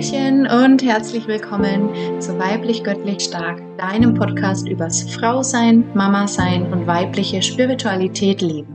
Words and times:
Hallöchen 0.00 0.46
und 0.46 0.82
herzlich 0.82 1.26
willkommen 1.26 1.90
zu 2.22 2.38
Weiblich 2.38 2.82
Göttlich 2.82 3.20
Stark, 3.20 3.60
deinem 3.76 4.14
Podcast 4.14 4.66
übers 4.66 5.02
Frausein, 5.02 5.84
Mama 5.92 6.26
sein 6.26 6.72
und 6.72 6.86
weibliche 6.86 7.42
Spiritualität 7.42 8.40
leben. 8.40 8.74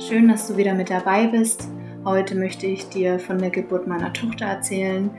Schön, 0.00 0.28
dass 0.28 0.48
du 0.48 0.56
wieder 0.56 0.72
mit 0.72 0.88
dabei 0.88 1.26
bist. 1.26 1.68
Heute 2.06 2.34
möchte 2.36 2.66
ich 2.66 2.88
dir 2.88 3.18
von 3.18 3.38
der 3.38 3.50
Geburt 3.50 3.86
meiner 3.86 4.14
Tochter 4.14 4.46
erzählen 4.46 5.10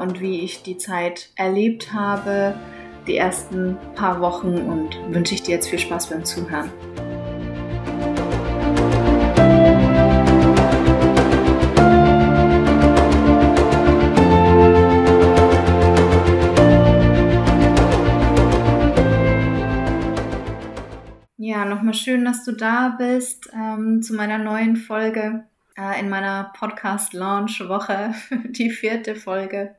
und 0.00 0.20
wie 0.20 0.40
ich 0.40 0.62
die 0.62 0.78
Zeit 0.78 1.30
erlebt 1.36 1.92
habe, 1.92 2.54
die 3.06 3.16
ersten 3.16 3.76
paar 3.94 4.20
Wochen 4.20 4.54
und 4.56 4.98
wünsche 5.14 5.34
ich 5.34 5.42
dir 5.42 5.56
jetzt 5.56 5.68
viel 5.68 5.78
Spaß 5.78 6.08
beim 6.08 6.24
Zuhören. 6.24 6.70
Ja, 21.36 21.64
nochmal 21.64 21.94
schön, 21.94 22.24
dass 22.24 22.44
du 22.44 22.52
da 22.52 22.96
bist 22.98 23.50
ähm, 23.54 24.02
zu 24.02 24.14
meiner 24.14 24.38
neuen 24.38 24.76
Folge 24.76 25.44
in 25.98 26.08
meiner 26.08 26.52
Podcast-Launch-Woche, 26.58 28.14
die 28.50 28.70
vierte 28.70 29.14
Folge. 29.14 29.76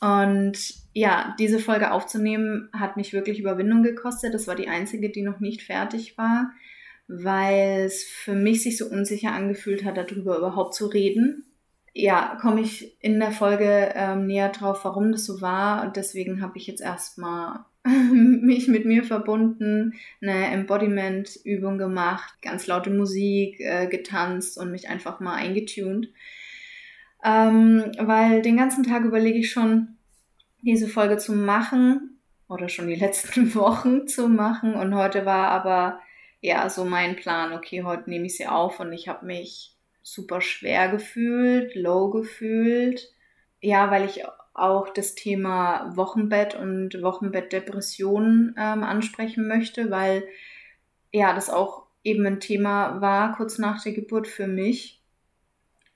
Und 0.00 0.58
ja, 0.94 1.34
diese 1.38 1.58
Folge 1.58 1.92
aufzunehmen 1.92 2.68
hat 2.72 2.96
mich 2.96 3.12
wirklich 3.12 3.38
Überwindung 3.38 3.82
gekostet. 3.82 4.34
Das 4.34 4.48
war 4.48 4.56
die 4.56 4.68
einzige, 4.68 5.10
die 5.10 5.22
noch 5.22 5.40
nicht 5.40 5.62
fertig 5.62 6.18
war, 6.18 6.50
weil 7.06 7.84
es 7.84 8.02
für 8.02 8.34
mich 8.34 8.62
sich 8.62 8.76
so 8.76 8.86
unsicher 8.86 9.32
angefühlt 9.32 9.84
hat, 9.84 9.96
darüber 9.96 10.38
überhaupt 10.38 10.74
zu 10.74 10.86
reden. 10.86 11.44
Ja, 11.94 12.36
komme 12.40 12.62
ich 12.62 13.00
in 13.02 13.20
der 13.20 13.32
Folge 13.32 13.92
ähm, 13.94 14.26
näher 14.26 14.48
drauf, 14.48 14.84
warum 14.84 15.12
das 15.12 15.24
so 15.24 15.40
war. 15.40 15.84
Und 15.84 15.96
deswegen 15.96 16.42
habe 16.42 16.58
ich 16.58 16.66
jetzt 16.66 16.80
erstmal 16.80 17.64
mich 17.84 18.68
mit 18.68 18.84
mir 18.84 19.02
verbunden, 19.02 19.94
eine 20.20 20.46
Embodiment-Übung 20.52 21.78
gemacht, 21.78 22.40
ganz 22.40 22.66
laute 22.66 22.90
Musik, 22.90 23.58
äh, 23.60 23.88
getanzt 23.88 24.56
und 24.58 24.70
mich 24.70 24.88
einfach 24.88 25.20
mal 25.20 25.34
eingetuned. 25.34 26.08
Ähm, 27.24 27.92
weil 27.98 28.42
den 28.42 28.56
ganzen 28.56 28.84
Tag 28.84 29.04
überlege 29.04 29.38
ich 29.38 29.50
schon, 29.50 29.96
diese 30.62 30.88
Folge 30.88 31.18
zu 31.18 31.32
machen 31.32 32.20
oder 32.48 32.68
schon 32.68 32.88
die 32.88 32.94
letzten 33.00 33.54
Wochen 33.54 34.06
zu 34.06 34.28
machen. 34.28 34.74
Und 34.74 34.94
heute 34.94 35.26
war 35.26 35.48
aber 35.48 36.00
ja 36.40 36.68
so 36.70 36.84
mein 36.84 37.16
Plan, 37.16 37.52
okay, 37.52 37.82
heute 37.82 38.10
nehme 38.10 38.26
ich 38.26 38.36
sie 38.36 38.46
auf 38.46 38.80
und 38.80 38.92
ich 38.92 39.08
habe 39.08 39.26
mich 39.26 39.76
super 40.02 40.40
schwer 40.40 40.88
gefühlt, 40.88 41.74
low 41.74 42.10
gefühlt. 42.10 43.12
Ja, 43.60 43.90
weil 43.90 44.04
ich 44.04 44.24
auch 44.54 44.90
das 44.90 45.14
Thema 45.14 45.96
Wochenbett 45.96 46.54
und 46.54 47.00
Wochenbettdepression 47.02 48.54
ähm, 48.58 48.82
ansprechen 48.82 49.48
möchte, 49.48 49.90
weil 49.90 50.24
ja, 51.12 51.34
das 51.34 51.50
auch 51.50 51.86
eben 52.04 52.26
ein 52.26 52.40
Thema 52.40 53.00
war 53.00 53.36
kurz 53.36 53.58
nach 53.58 53.82
der 53.82 53.92
Geburt 53.92 54.26
für 54.26 54.46
mich. 54.46 55.00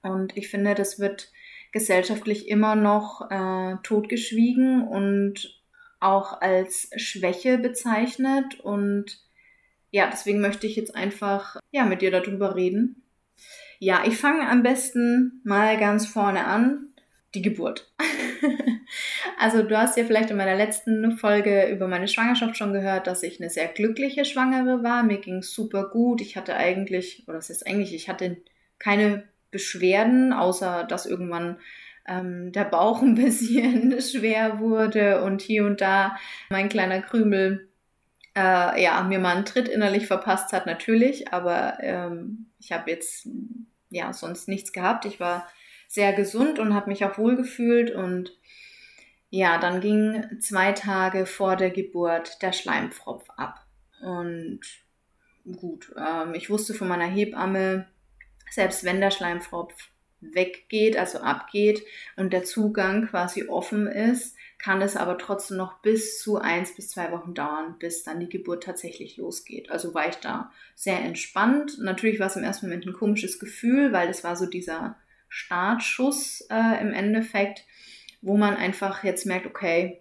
Und 0.03 0.37
ich 0.37 0.49
finde, 0.49 0.75
das 0.75 0.99
wird 0.99 1.33
gesellschaftlich 1.73 2.49
immer 2.49 2.77
noch 2.77 3.31
äh, 3.31 3.77
totgeschwiegen 3.83 4.87
und 4.87 5.61
auch 6.01 6.41
als 6.41 6.91
Schwäche 6.97 7.59
bezeichnet. 7.59 8.61
Und 8.61 9.21
ja, 9.91 10.09
deswegen 10.11 10.41
möchte 10.41 10.67
ich 10.67 10.77
jetzt 10.77 10.95
einfach 10.95 11.57
ja 11.73 11.85
mit 11.85 12.03
dir 12.03 12.11
darüber 12.11 12.55
reden. 12.55 13.03
Ja, 13.79 14.05
ich 14.07 14.17
fange 14.17 14.49
am 14.49 14.63
besten 14.63 15.41
mal 15.45 15.79
ganz 15.79 16.07
vorne 16.07 16.47
an. 16.47 16.89
Die 17.35 17.43
Geburt. 17.43 17.93
also 19.39 19.63
du 19.63 19.77
hast 19.77 19.97
ja 19.97 20.05
vielleicht 20.05 20.31
in 20.31 20.37
meiner 20.37 20.57
letzten 20.57 21.17
Folge 21.19 21.69
über 21.69 21.89
meine 21.89 22.09
Schwangerschaft 22.09 22.57
schon 22.57 22.73
gehört, 22.73 23.07
dass 23.07 23.23
ich 23.23 23.41
eine 23.41 23.51
sehr 23.51 23.69
glückliche 23.69 24.25
Schwangere 24.25 24.83
war. 24.83 25.03
Mir 25.03 25.19
ging 25.19 25.43
super 25.43 25.89
gut. 25.89 26.21
Ich 26.21 26.37
hatte 26.37 26.57
eigentlich, 26.57 27.25
oder 27.27 27.37
das 27.37 27.51
ist 27.51 27.67
eigentlich, 27.67 27.95
ich 27.95 28.09
hatte 28.09 28.37
keine 28.79 29.25
Beschwerden, 29.51 30.33
außer 30.33 30.85
dass 30.85 31.07
irgendwann 31.07 31.59
ähm, 32.07 32.53
der 32.53 32.65
Bauch 32.65 33.03
ein 33.03 33.15
bisschen 33.17 34.01
schwer 34.01 34.61
wurde 34.61 35.23
und 35.23 35.43
hier 35.43 35.65
und 35.65 35.81
da 35.81 36.17
mein 36.51 36.69
kleiner 36.69 37.01
Krümel 37.03 37.69
äh, 38.37 38.83
ja, 38.83 39.03
mir 39.03 39.19
mal 39.19 39.35
einen 39.35 39.47
Tritt 39.47 39.67
innerlich 39.67 40.07
verpasst 40.07 40.53
hat, 40.53 40.67
natürlich, 40.67 41.33
aber 41.33 41.79
ähm, 41.81 42.47
ich 42.61 42.71
habe 42.71 42.91
jetzt 42.91 43.27
ja 43.89 44.13
sonst 44.13 44.47
nichts 44.47 44.73
gehabt. 44.73 45.07
Ich 45.07 45.21
war 45.21 45.49
sehr 45.89 46.13
gesund 46.13 46.59
und 46.59 46.75
habe 46.75 46.91
mich 46.91 47.05
auch 47.05 47.19
wohl 47.19 47.37
gefühlt 47.37 47.91
und 47.91 48.33
ja, 49.31 49.59
dann 49.59 49.81
ging 49.81 50.41
zwei 50.41 50.73
Tage 50.73 51.27
vor 51.27 51.57
der 51.57 51.71
Geburt 51.71 52.43
der 52.43 52.53
Schleimpfropf 52.53 53.29
ab. 53.37 53.67
Und 54.01 54.61
gut, 55.57 55.93
ähm, 55.97 56.35
ich 56.35 56.49
wusste 56.49 56.75
von 56.75 56.89
meiner 56.89 57.07
Hebamme, 57.07 57.87
selbst 58.51 58.85
wenn 58.85 59.01
der 59.01 59.11
Schleimpfropf 59.11 59.75
weggeht, 60.21 60.97
also 60.97 61.19
abgeht 61.19 61.85
und 62.17 62.33
der 62.33 62.45
Zugang 62.45 63.09
quasi 63.09 63.49
offen 63.49 63.87
ist, 63.87 64.37
kann 64.59 64.81
es 64.81 64.97
aber 64.97 65.19
trotzdem 65.19 65.59
noch 65.59 65.83
bis 65.83 66.21
zu 66.21 66.39
eins 66.39 66.75
bis 66.75 66.89
zwei 66.89 67.13
Wochen 67.13 67.35
dauern, 67.35 67.77
bis 67.79 68.03
dann 68.03 68.21
die 68.21 68.29
Geburt 68.29 68.65
tatsächlich 68.65 69.17
losgeht. 69.19 69.71
Also 69.71 69.93
war 69.93 70.09
ich 70.09 70.17
da 70.17 70.51
sehr 70.75 71.01
entspannt. 71.01 71.79
Natürlich 71.79 72.19
war 72.19 72.29
es 72.29 72.37
im 72.37 72.43
ersten 72.45 72.67
Moment 72.67 72.87
ein 72.87 72.95
komisches 72.95 73.39
Gefühl, 73.39 73.93
weil 73.93 74.09
es 74.09 74.25
war 74.25 74.37
so 74.37 74.47
dieser 74.47 74.97
Startschuss 75.37 76.47
äh, 76.49 76.81
im 76.81 76.95
Endeffekt, 76.95 77.67
wo 78.23 78.39
man 78.39 78.57
einfach 78.57 79.05
jetzt 79.05 79.27
merkt, 79.27 79.45
okay, 79.45 80.01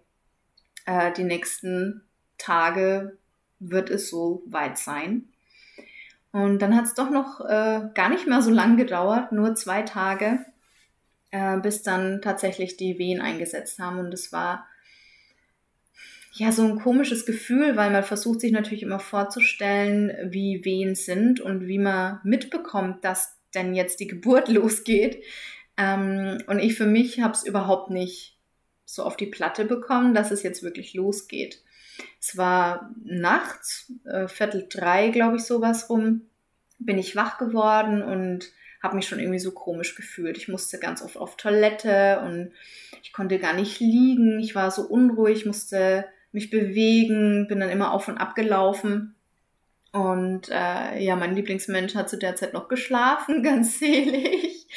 äh, 0.86 1.12
die 1.12 1.26
nächsten 1.26 2.06
Tage 2.38 3.18
wird 3.60 3.90
es 3.90 4.10
so 4.10 4.44
weit 4.48 4.78
sein. 4.78 5.26
Und 6.32 6.62
dann 6.62 6.74
hat 6.74 6.86
es 6.86 6.94
doch 6.94 7.10
noch 7.10 7.42
äh, 7.42 7.82
gar 7.94 8.08
nicht 8.10 8.28
mehr 8.28 8.42
so 8.42 8.50
lang 8.50 8.78
gedauert, 8.78 9.34
nur 9.34 9.56
zwei 9.56 9.82
Tage, 9.82 10.46
äh, 11.32 11.58
bis 11.58 11.84
dann 11.84 12.22
tatsächlich 12.22 12.78
die 12.78 12.98
Wehen 12.98 13.20
eingesetzt 13.20 13.78
haben. 13.80 14.00
Und 14.00 14.14
es 14.14 14.32
war 14.32 14.66
ja 16.32 16.54
so 16.54 16.64
ein 16.64 16.80
komisches 16.80 17.26
Gefühl, 17.26 17.76
weil 17.76 17.92
man 17.92 18.04
versucht 18.04 18.40
sich 18.40 18.54
natürlich 18.54 18.84
immer 18.84 19.00
vorzustellen, 19.00 20.32
wie 20.32 20.64
Wehen 20.64 20.96
sind 20.96 21.42
und 21.42 21.68
wie 21.68 21.80
man 21.80 22.22
mitbekommt, 22.24 23.04
dass 23.04 23.35
denn 23.56 23.74
jetzt 23.74 24.00
die 24.00 24.08
Geburt 24.08 24.48
losgeht. 24.50 25.24
Ähm, 25.78 26.44
und 26.48 26.60
ich 26.60 26.76
für 26.76 26.86
mich 26.86 27.22
habe 27.22 27.34
es 27.34 27.44
überhaupt 27.44 27.90
nicht 27.90 28.38
so 28.86 29.04
auf 29.04 29.18
die 29.18 29.26
Platte 29.26 29.66
bekommen, 29.66 30.14
dass 30.14 30.32
es 30.32 30.44
jetzt 30.44 30.64
wirklich 30.64 30.94
losgeht. 30.94 31.62
Es 32.20 32.38
war 32.38 32.92
nachts, 33.04 33.92
äh, 34.06 34.28
Viertel 34.28 34.68
drei, 34.70 35.10
glaube 35.10 35.38
ich, 35.38 35.44
sowas 35.44 35.90
rum, 35.90 36.22
bin 36.80 36.98
ich 36.98 37.16
wach 37.16 37.38
geworden 37.38 38.02
und 38.02 38.52
habe 38.82 38.96
mich 38.96 39.08
schon 39.08 39.20
irgendwie 39.20 39.40
so 39.40 39.52
komisch 39.52 39.96
gefühlt. 39.96 40.38
Ich 40.38 40.48
musste 40.48 40.78
ganz 40.78 41.02
oft 41.02 41.18
auf 41.18 41.38
Toilette 41.38 42.22
und 42.26 42.52
ich 43.02 43.14
konnte 43.14 43.40
gar 43.40 43.54
nicht 43.54 43.80
liegen. 43.80 44.40
Ich 44.40 44.56
war 44.56 44.70
so 44.72 44.84
unruhig, 44.84 45.46
musste 45.46 46.06
mich 46.32 46.50
bewegen, 46.50 47.48
bin 47.48 47.60
dann 47.60 47.70
immer 47.70 47.92
auf 47.92 48.08
und 48.08 48.18
ab 48.18 48.36
gelaufen. 48.36 49.15
Und 49.96 50.50
äh, 50.50 51.02
ja, 51.02 51.16
mein 51.16 51.38
Lieblingsmensch 51.38 51.96
hat 51.96 52.10
zu 52.10 52.18
der 52.18 52.36
Zeit 52.36 52.52
noch 52.52 52.68
geschlafen, 52.68 53.42
ganz 53.44 53.80
selig, 53.80 54.68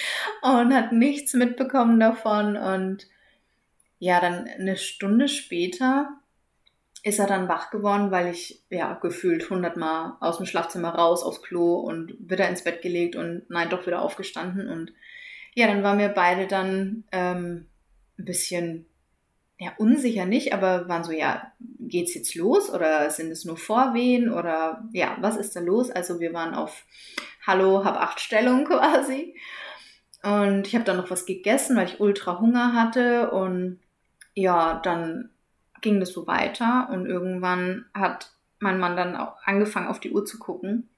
und 0.42 0.72
hat 0.72 0.92
nichts 0.92 1.34
mitbekommen 1.34 1.98
davon. 1.98 2.56
Und 2.56 3.08
ja, 3.98 4.20
dann 4.20 4.46
eine 4.46 4.76
Stunde 4.76 5.26
später 5.26 6.08
ist 7.02 7.18
er 7.18 7.26
dann 7.26 7.48
wach 7.48 7.70
geworden, 7.70 8.12
weil 8.12 8.28
ich 8.28 8.62
ja 8.70 8.94
gefühlt 8.94 9.50
hundertmal 9.50 10.12
aus 10.20 10.36
dem 10.36 10.46
Schlafzimmer 10.46 10.90
raus 10.90 11.24
aufs 11.24 11.42
Klo 11.42 11.80
und 11.80 12.14
wieder 12.20 12.48
ins 12.48 12.62
Bett 12.62 12.80
gelegt 12.80 13.16
und 13.16 13.42
nein, 13.48 13.70
doch 13.70 13.88
wieder 13.88 14.02
aufgestanden. 14.02 14.68
Und 14.68 14.92
ja, 15.56 15.66
dann 15.66 15.82
waren 15.82 15.98
wir 15.98 16.10
beide 16.10 16.46
dann 16.46 17.02
ähm, 17.10 17.66
ein 18.20 18.24
bisschen 18.24 18.86
ja, 19.58 19.72
unsicher 19.76 20.24
nicht, 20.24 20.52
aber 20.54 20.88
waren 20.88 21.02
so, 21.02 21.10
ja, 21.10 21.52
geht's 21.80 22.14
jetzt 22.14 22.34
los 22.36 22.70
oder 22.72 23.10
sind 23.10 23.30
es 23.30 23.44
nur 23.44 23.56
Vorwehen 23.56 24.32
oder 24.32 24.88
ja, 24.92 25.16
was 25.20 25.36
ist 25.36 25.56
da 25.56 25.60
los? 25.60 25.90
Also 25.90 26.20
wir 26.20 26.32
waren 26.32 26.54
auf 26.54 26.84
Hallo, 27.46 27.84
hab 27.84 27.96
acht 27.96 28.20
Stellung 28.20 28.64
quasi. 28.66 29.34
Und 30.22 30.66
ich 30.66 30.74
habe 30.74 30.84
dann 30.84 30.96
noch 30.96 31.10
was 31.10 31.26
gegessen, 31.26 31.76
weil 31.76 31.86
ich 31.86 32.00
ultra 32.00 32.40
Hunger 32.40 32.72
hatte 32.72 33.30
und 33.30 33.80
ja, 34.34 34.80
dann 34.84 35.30
ging 35.80 36.00
das 36.00 36.10
so 36.10 36.26
weiter 36.26 36.88
und 36.92 37.06
irgendwann 37.06 37.86
hat 37.94 38.32
mein 38.60 38.78
Mann 38.78 38.96
dann 38.96 39.16
auch 39.16 39.36
angefangen 39.44 39.88
auf 39.88 40.00
die 40.00 40.10
Uhr 40.10 40.24
zu 40.24 40.38
gucken, 40.38 40.88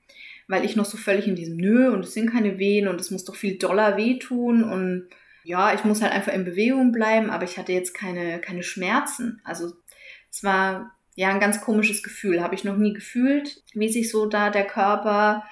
weil 0.48 0.64
ich 0.64 0.76
noch 0.76 0.86
so 0.86 0.96
völlig 0.96 1.26
in 1.26 1.36
diesem 1.36 1.56
Nö 1.56 1.90
und 1.90 2.04
es 2.04 2.14
sind 2.14 2.30
keine 2.30 2.58
Wehen 2.58 2.88
und 2.88 3.00
es 3.00 3.10
muss 3.10 3.24
doch 3.24 3.36
viel 3.36 3.58
doller 3.58 3.96
wehtun 3.96 4.64
und 4.64 5.08
ja, 5.42 5.74
ich 5.74 5.84
muss 5.84 6.02
halt 6.02 6.12
einfach 6.12 6.32
in 6.32 6.44
Bewegung 6.44 6.92
bleiben, 6.92 7.30
aber 7.30 7.44
ich 7.44 7.58
hatte 7.58 7.72
jetzt 7.72 7.94
keine, 7.94 8.40
keine 8.40 8.62
Schmerzen. 8.62 9.40
Also 9.44 9.72
es 10.30 10.44
war 10.44 10.94
ja 11.14 11.28
ein 11.28 11.40
ganz 11.40 11.60
komisches 11.60 12.02
Gefühl, 12.02 12.42
habe 12.42 12.54
ich 12.54 12.64
noch 12.64 12.76
nie 12.76 12.92
gefühlt, 12.92 13.62
wie 13.74 13.88
sich 13.88 14.10
so 14.10 14.26
da 14.26 14.50
der 14.50 14.66
Körper 14.66 15.44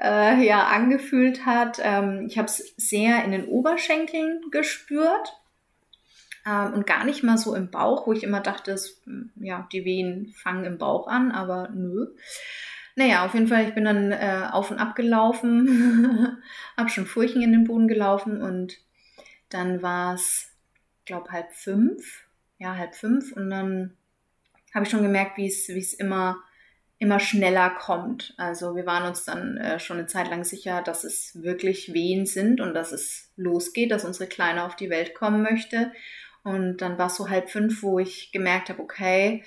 äh, 0.00 0.44
ja 0.44 0.66
angefühlt 0.66 1.46
hat. 1.46 1.80
Ähm, 1.82 2.26
ich 2.28 2.38
habe 2.38 2.46
es 2.46 2.74
sehr 2.76 3.24
in 3.24 3.32
den 3.32 3.46
Oberschenkeln 3.46 4.42
gespürt 4.50 5.34
ähm, 6.46 6.74
und 6.74 6.86
gar 6.86 7.04
nicht 7.04 7.22
mal 7.22 7.38
so 7.38 7.54
im 7.54 7.70
Bauch, 7.70 8.06
wo 8.06 8.12
ich 8.12 8.24
immer 8.24 8.40
dachte, 8.40 8.72
es, 8.72 9.00
ja, 9.36 9.68
die 9.72 9.84
Wehen 9.84 10.34
fangen 10.36 10.64
im 10.64 10.78
Bauch 10.78 11.06
an, 11.06 11.30
aber 11.32 11.68
nö. 11.74 12.08
Naja, 12.96 13.24
auf 13.24 13.34
jeden 13.34 13.48
Fall, 13.48 13.66
ich 13.66 13.74
bin 13.74 13.84
dann 13.84 14.12
äh, 14.12 14.48
auf 14.52 14.70
und 14.70 14.78
ab 14.78 14.94
gelaufen, 14.94 16.38
habe 16.76 16.88
schon 16.88 17.06
Furchen 17.06 17.42
in 17.42 17.52
den 17.52 17.64
Boden 17.64 17.88
gelaufen 17.88 18.40
und 18.40 18.78
dann 19.54 19.82
war 19.82 20.14
es, 20.14 20.50
glaube 21.04 21.30
halb 21.30 21.52
fünf, 21.52 22.26
ja, 22.58 22.76
halb 22.76 22.94
fünf 22.94 23.32
und 23.32 23.50
dann 23.50 23.96
habe 24.74 24.84
ich 24.84 24.90
schon 24.90 25.02
gemerkt, 25.02 25.36
wie 25.36 25.46
es 25.46 25.94
immer 25.94 26.36
immer 26.98 27.20
schneller 27.20 27.70
kommt. 27.70 28.34
Also 28.36 28.76
wir 28.76 28.86
waren 28.86 29.06
uns 29.06 29.24
dann 29.24 29.56
äh, 29.56 29.78
schon 29.78 29.98
eine 29.98 30.06
Zeit 30.06 30.30
lang 30.30 30.44
sicher, 30.44 30.82
dass 30.82 31.04
es 31.04 31.42
wirklich 31.42 31.92
Wehen 31.92 32.24
sind 32.24 32.60
und 32.60 32.74
dass 32.74 32.92
es 32.92 33.30
losgeht, 33.36 33.90
dass 33.90 34.04
unsere 34.04 34.28
Kleine 34.28 34.64
auf 34.64 34.76
die 34.76 34.90
Welt 34.90 35.14
kommen 35.14 35.42
möchte. 35.42 35.92
Und 36.44 36.78
dann 36.78 36.98
war 36.98 37.06
es 37.06 37.16
so 37.16 37.28
halb 37.28 37.50
fünf, 37.50 37.82
wo 37.82 37.98
ich 37.98 38.32
gemerkt 38.32 38.68
habe, 38.68 38.82
okay, 38.82 39.44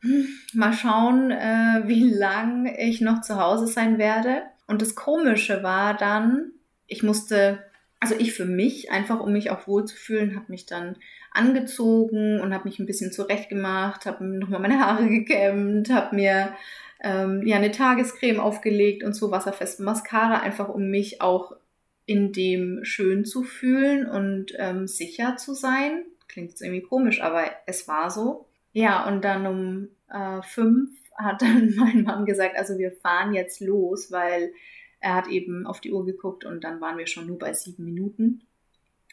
hm, 0.00 0.28
mal 0.54 0.72
schauen, 0.72 1.30
äh, 1.30 1.82
wie 1.86 2.08
lang 2.08 2.66
ich 2.66 3.00
noch 3.00 3.22
zu 3.22 3.36
Hause 3.40 3.66
sein 3.66 3.98
werde. 3.98 4.42
Und 4.66 4.82
das 4.82 4.94
Komische 4.94 5.62
war 5.62 5.96
dann, 5.96 6.52
ich 6.86 7.02
musste, 7.02 7.64
also 8.00 8.14
ich 8.18 8.32
für 8.32 8.46
mich, 8.46 8.90
einfach 8.90 9.20
um 9.20 9.32
mich 9.32 9.50
auch 9.50 9.66
wohlzufühlen, 9.66 10.34
habe 10.34 10.46
mich 10.48 10.66
dann 10.66 10.96
angezogen 11.32 12.40
und 12.40 12.52
habe 12.54 12.68
mich 12.68 12.78
ein 12.78 12.86
bisschen 12.86 13.12
zurechtgemacht, 13.12 14.06
habe 14.06 14.24
nochmal 14.24 14.60
meine 14.60 14.80
Haare 14.84 15.08
gekämmt, 15.08 15.90
habe 15.92 16.16
mir 16.16 16.54
ähm, 17.02 17.42
ja 17.46 17.56
eine 17.56 17.70
Tagescreme 17.70 18.40
aufgelegt 18.40 19.04
und 19.04 19.14
so 19.14 19.30
wasserfesten 19.30 19.84
Mascara, 19.84 20.40
einfach 20.40 20.68
um 20.68 20.90
mich 20.90 21.20
auch 21.20 21.52
in 22.06 22.32
dem 22.32 22.80
schön 22.82 23.24
zu 23.24 23.44
fühlen 23.44 24.08
und 24.08 24.52
ähm, 24.58 24.86
sicher 24.88 25.36
zu 25.36 25.54
sein. 25.54 26.04
Klingt 26.26 26.50
jetzt 26.50 26.62
irgendwie 26.62 26.82
komisch, 26.82 27.22
aber 27.22 27.44
es 27.66 27.86
war 27.86 28.10
so. 28.10 28.46
Ja, 28.72 29.06
und 29.06 29.24
dann 29.24 29.46
um 29.46 29.88
äh, 30.10 30.42
fünf 30.42 30.90
hat 31.14 31.42
dann 31.42 31.74
mein 31.76 32.02
Mann 32.02 32.24
gesagt, 32.24 32.56
also 32.56 32.78
wir 32.78 32.92
fahren 32.92 33.34
jetzt 33.34 33.60
los, 33.60 34.10
weil 34.10 34.52
er 35.00 35.14
hat 35.14 35.28
eben 35.28 35.66
auf 35.66 35.80
die 35.80 35.92
Uhr 35.92 36.04
geguckt 36.04 36.44
und 36.44 36.62
dann 36.62 36.80
waren 36.80 36.98
wir 36.98 37.06
schon 37.06 37.26
nur 37.26 37.38
bei 37.38 37.52
sieben 37.52 37.84
Minuten 37.84 38.42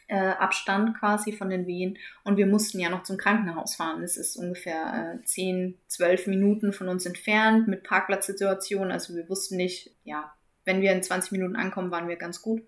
äh, 0.08 0.16
Abstand 0.16 0.98
quasi 0.98 1.32
von 1.32 1.50
den 1.50 1.66
Wehen. 1.66 1.98
Und 2.24 2.36
wir 2.36 2.46
mussten 2.46 2.80
ja 2.80 2.88
noch 2.88 3.02
zum 3.02 3.18
Krankenhaus 3.18 3.76
fahren. 3.76 4.00
Das 4.00 4.16
ist 4.16 4.36
ungefähr 4.36 5.18
äh, 5.20 5.24
10, 5.24 5.78
12 5.86 6.26
Minuten 6.26 6.72
von 6.72 6.88
uns 6.88 7.06
entfernt 7.06 7.68
mit 7.68 7.84
Parkplatzsituation. 7.84 8.90
Also 8.90 9.14
wir 9.14 9.28
wussten 9.28 9.56
nicht, 9.56 9.94
ja, 10.04 10.32
wenn 10.64 10.80
wir 10.80 10.92
in 10.92 11.02
20 11.02 11.32
Minuten 11.32 11.56
ankommen, 11.56 11.90
waren 11.90 12.08
wir 12.08 12.16
ganz 12.16 12.42
gut. 12.42 12.62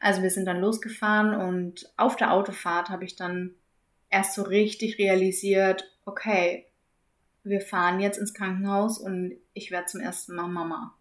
Also 0.00 0.22
wir 0.22 0.30
sind 0.30 0.46
dann 0.46 0.60
losgefahren 0.60 1.34
und 1.34 1.92
auf 1.96 2.16
der 2.16 2.32
Autofahrt 2.32 2.88
habe 2.88 3.04
ich 3.04 3.14
dann 3.14 3.54
erst 4.10 4.34
so 4.34 4.42
richtig 4.42 4.98
realisiert, 4.98 5.88
okay, 6.04 6.66
wir 7.44 7.60
fahren 7.60 8.00
jetzt 8.00 8.18
ins 8.18 8.34
Krankenhaus 8.34 8.98
und 8.98 9.36
ich 9.52 9.70
werde 9.70 9.86
zum 9.86 10.00
ersten 10.00 10.34
Mal 10.34 10.48
Mama. 10.48 10.94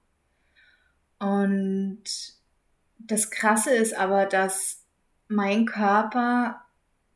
Und 1.22 2.04
das 2.98 3.30
Krasse 3.30 3.70
ist 3.70 3.94
aber, 3.94 4.26
dass 4.26 4.84
mein 5.28 5.68
Körper 5.68 6.62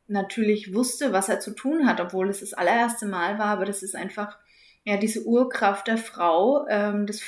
natürlich 0.06 0.72
wusste, 0.72 1.12
was 1.12 1.28
er 1.28 1.40
zu 1.40 1.50
tun 1.50 1.88
hat, 1.88 2.00
obwohl 2.00 2.30
es 2.30 2.38
das 2.38 2.54
allererste 2.54 3.06
Mal 3.06 3.40
war, 3.40 3.46
aber 3.46 3.64
das 3.64 3.82
ist 3.82 3.96
einfach 3.96 4.38
ja 4.84 4.96
diese 4.96 5.24
Urkraft 5.24 5.88
der 5.88 5.98
Frau, 5.98 6.68
ähm, 6.68 7.08
des 7.08 7.20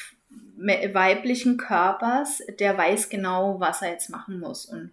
weiblichen 0.56 1.56
Körpers, 1.56 2.42
der 2.60 2.78
weiß 2.78 3.08
genau, 3.08 3.58
was 3.58 3.82
er 3.82 3.90
jetzt 3.90 4.08
machen 4.08 4.38
muss. 4.38 4.64
Und 4.64 4.92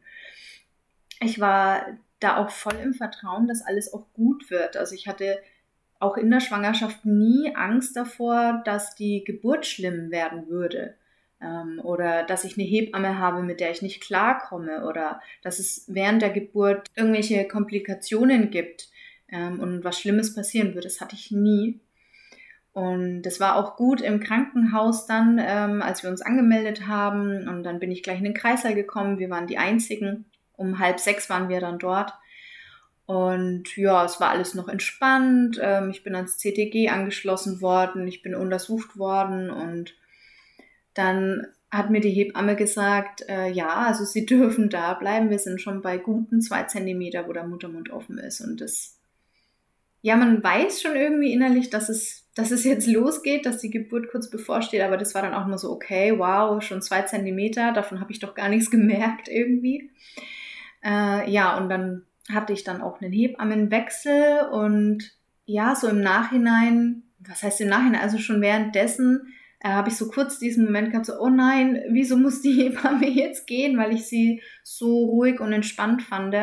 ich 1.19 1.39
war 1.39 1.85
da 2.19 2.37
auch 2.37 2.49
voll 2.49 2.77
im 2.77 2.95
Vertrauen, 2.95 3.47
dass 3.47 3.61
alles 3.61 3.93
auch 3.93 4.07
gut 4.13 4.49
wird. 4.49 4.75
Also 4.75 4.95
ich 4.95 5.07
hatte 5.07 5.37
auch 5.99 6.17
in 6.17 6.31
der 6.31 6.39
Schwangerschaft 6.39 7.05
nie 7.05 7.55
Angst 7.55 7.95
davor, 7.95 8.63
dass 8.65 8.95
die 8.95 9.23
Geburt 9.23 9.67
schlimm 9.67 10.09
werden 10.09 10.49
würde 10.49 10.95
ähm, 11.41 11.79
oder 11.83 12.23
dass 12.23 12.43
ich 12.43 12.57
eine 12.57 12.67
Hebamme 12.67 13.19
habe, 13.19 13.43
mit 13.43 13.59
der 13.59 13.71
ich 13.71 13.81
nicht 13.81 14.01
klarkomme 14.01 14.85
oder 14.85 15.21
dass 15.41 15.59
es 15.59 15.85
während 15.87 16.21
der 16.21 16.29
Geburt 16.29 16.89
irgendwelche 16.95 17.47
Komplikationen 17.47 18.51
gibt 18.51 18.89
ähm, 19.29 19.59
und 19.59 19.83
was 19.83 19.99
Schlimmes 19.99 20.33
passieren 20.33 20.73
wird. 20.75 20.85
Das 20.85 21.01
hatte 21.01 21.15
ich 21.15 21.31
nie. 21.31 21.79
Und 22.75 23.21
das 23.21 23.39
war 23.39 23.55
auch 23.55 23.77
gut 23.77 24.01
im 24.01 24.19
Krankenhaus 24.19 25.05
dann, 25.05 25.39
ähm, 25.41 25.81
als 25.81 26.03
wir 26.03 26.09
uns 26.09 26.21
angemeldet 26.21 26.87
haben. 26.87 27.47
Und 27.47 27.63
dann 27.63 27.79
bin 27.79 27.89
ich 27.89 28.03
gleich 28.03 28.17
in 28.17 28.25
den 28.25 28.33
Kreißsaal 28.33 28.75
gekommen. 28.75 29.17
Wir 29.17 29.29
waren 29.29 29.47
die 29.47 29.57
Einzigen. 29.57 30.25
Um 30.57 30.77
halb 30.77 30.99
sechs 30.99 31.29
waren 31.29 31.47
wir 31.47 31.61
dann 31.61 31.79
dort. 31.79 32.13
Und 33.05 33.77
ja, 33.77 34.03
es 34.03 34.19
war 34.19 34.29
alles 34.29 34.55
noch 34.55 34.67
entspannt. 34.67 35.57
Ähm, 35.61 35.89
ich 35.89 36.03
bin 36.03 36.15
ans 36.15 36.37
CTG 36.37 36.89
angeschlossen 36.89 37.61
worden. 37.61 38.07
Ich 38.07 38.21
bin 38.23 38.35
untersucht 38.35 38.97
worden 38.97 39.49
und 39.49 39.95
dann 40.95 41.47
hat 41.69 41.89
mir 41.89 41.99
die 41.99 42.09
Hebamme 42.09 42.55
gesagt, 42.55 43.27
äh, 43.27 43.49
ja, 43.51 43.69
also 43.69 44.05
sie 44.05 44.25
dürfen 44.25 44.69
da 44.69 44.93
bleiben. 44.93 45.29
Wir 45.29 45.39
sind 45.39 45.61
schon 45.61 45.81
bei 45.81 45.97
guten 45.97 46.41
zwei 46.41 46.63
Zentimeter, 46.63 47.27
wo 47.27 47.33
der 47.33 47.45
Muttermund 47.45 47.91
offen 47.91 48.17
ist. 48.17 48.41
Und 48.41 48.61
das, 48.61 48.97
ja, 50.01 50.15
man 50.15 50.43
weiß 50.43 50.81
schon 50.81 50.95
irgendwie 50.95 51.33
innerlich, 51.33 51.69
dass 51.69 51.89
es, 51.89 52.27
dass 52.33 52.51
es 52.51 52.63
jetzt 52.63 52.87
losgeht, 52.91 53.45
dass 53.45 53.59
die 53.59 53.69
Geburt 53.69 54.09
kurz 54.09 54.29
bevorsteht. 54.29 54.81
Aber 54.81 54.97
das 54.97 55.13
war 55.13 55.21
dann 55.21 55.33
auch 55.33 55.47
nur 55.47 55.57
so, 55.57 55.71
okay, 55.71 56.17
wow, 56.17 56.61
schon 56.63 56.81
zwei 56.81 57.01
Zentimeter. 57.03 57.73
Davon 57.73 57.99
habe 57.99 58.11
ich 58.11 58.19
doch 58.19 58.33
gar 58.33 58.49
nichts 58.49 58.71
gemerkt 58.71 59.27
irgendwie. 59.27 59.91
Äh, 60.83 61.29
ja, 61.29 61.57
und 61.57 61.69
dann 61.69 62.03
hatte 62.31 62.53
ich 62.53 62.63
dann 62.63 62.81
auch 62.81 63.01
einen 63.01 63.11
Hebammenwechsel 63.11 64.47
und 64.51 65.11
ja, 65.45 65.75
so 65.75 65.87
im 65.87 66.01
Nachhinein, 66.01 67.03
was 67.19 67.43
heißt 67.43 67.61
im 67.61 67.69
Nachhinein, 67.69 68.01
also 68.01 68.17
schon 68.17 68.41
währenddessen 68.41 69.33
äh, 69.65 69.69
habe 69.69 69.89
ich 69.89 69.97
so 69.97 70.07
kurz 70.07 70.37
diesen 70.37 70.65
Moment 70.65 70.91
gehabt, 70.91 71.07
so, 71.07 71.19
oh 71.19 71.29
nein, 71.29 71.81
wieso 71.89 72.17
muss 72.17 72.41
die 72.41 72.53
Hebamme 72.61 73.09
jetzt 73.09 73.47
gehen, 73.47 73.77
weil 73.77 73.93
ich 73.93 74.05
sie 74.07 74.41
so 74.63 75.05
ruhig 75.05 75.39
und 75.39 75.51
entspannt 75.51 76.03
fand. 76.03 76.35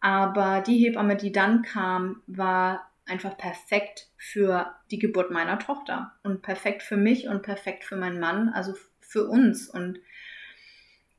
Aber 0.00 0.60
die 0.60 0.76
Hebamme, 0.76 1.16
die 1.16 1.32
dann 1.32 1.62
kam, 1.62 2.22
war 2.26 2.92
einfach 3.06 3.38
perfekt 3.38 4.10
für 4.18 4.74
die 4.90 4.98
Geburt 4.98 5.30
meiner 5.30 5.58
Tochter 5.58 6.12
und 6.24 6.42
perfekt 6.42 6.82
für 6.82 6.98
mich 6.98 7.26
und 7.26 7.42
perfekt 7.42 7.84
für 7.84 7.96
meinen 7.96 8.20
Mann, 8.20 8.50
also 8.50 8.74
für 9.00 9.26
uns. 9.28 9.70
Und 9.70 9.98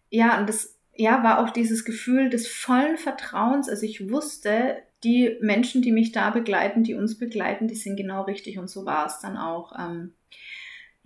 ja, 0.10 0.40
und 0.40 0.48
das 0.48 0.78
ja, 0.94 1.24
war 1.24 1.40
auch 1.40 1.50
dieses 1.50 1.84
Gefühl 1.84 2.30
des 2.30 2.48
vollen 2.48 2.98
Vertrauens. 2.98 3.70
Also 3.70 3.86
ich 3.86 4.12
wusste, 4.12 4.78
die 5.04 5.38
Menschen, 5.42 5.82
die 5.82 5.92
mich 5.92 6.12
da 6.12 6.30
begleiten, 6.30 6.84
die 6.84 6.94
uns 6.94 7.18
begleiten, 7.18 7.68
die 7.68 7.76
sind 7.76 7.96
genau 7.96 8.24
richtig 8.24 8.60
und 8.60 8.70
so 8.70 8.86
war 8.86 9.08
es 9.08 9.20
dann 9.20 9.38
auch. 9.38 9.74
Ähm, 9.80 10.14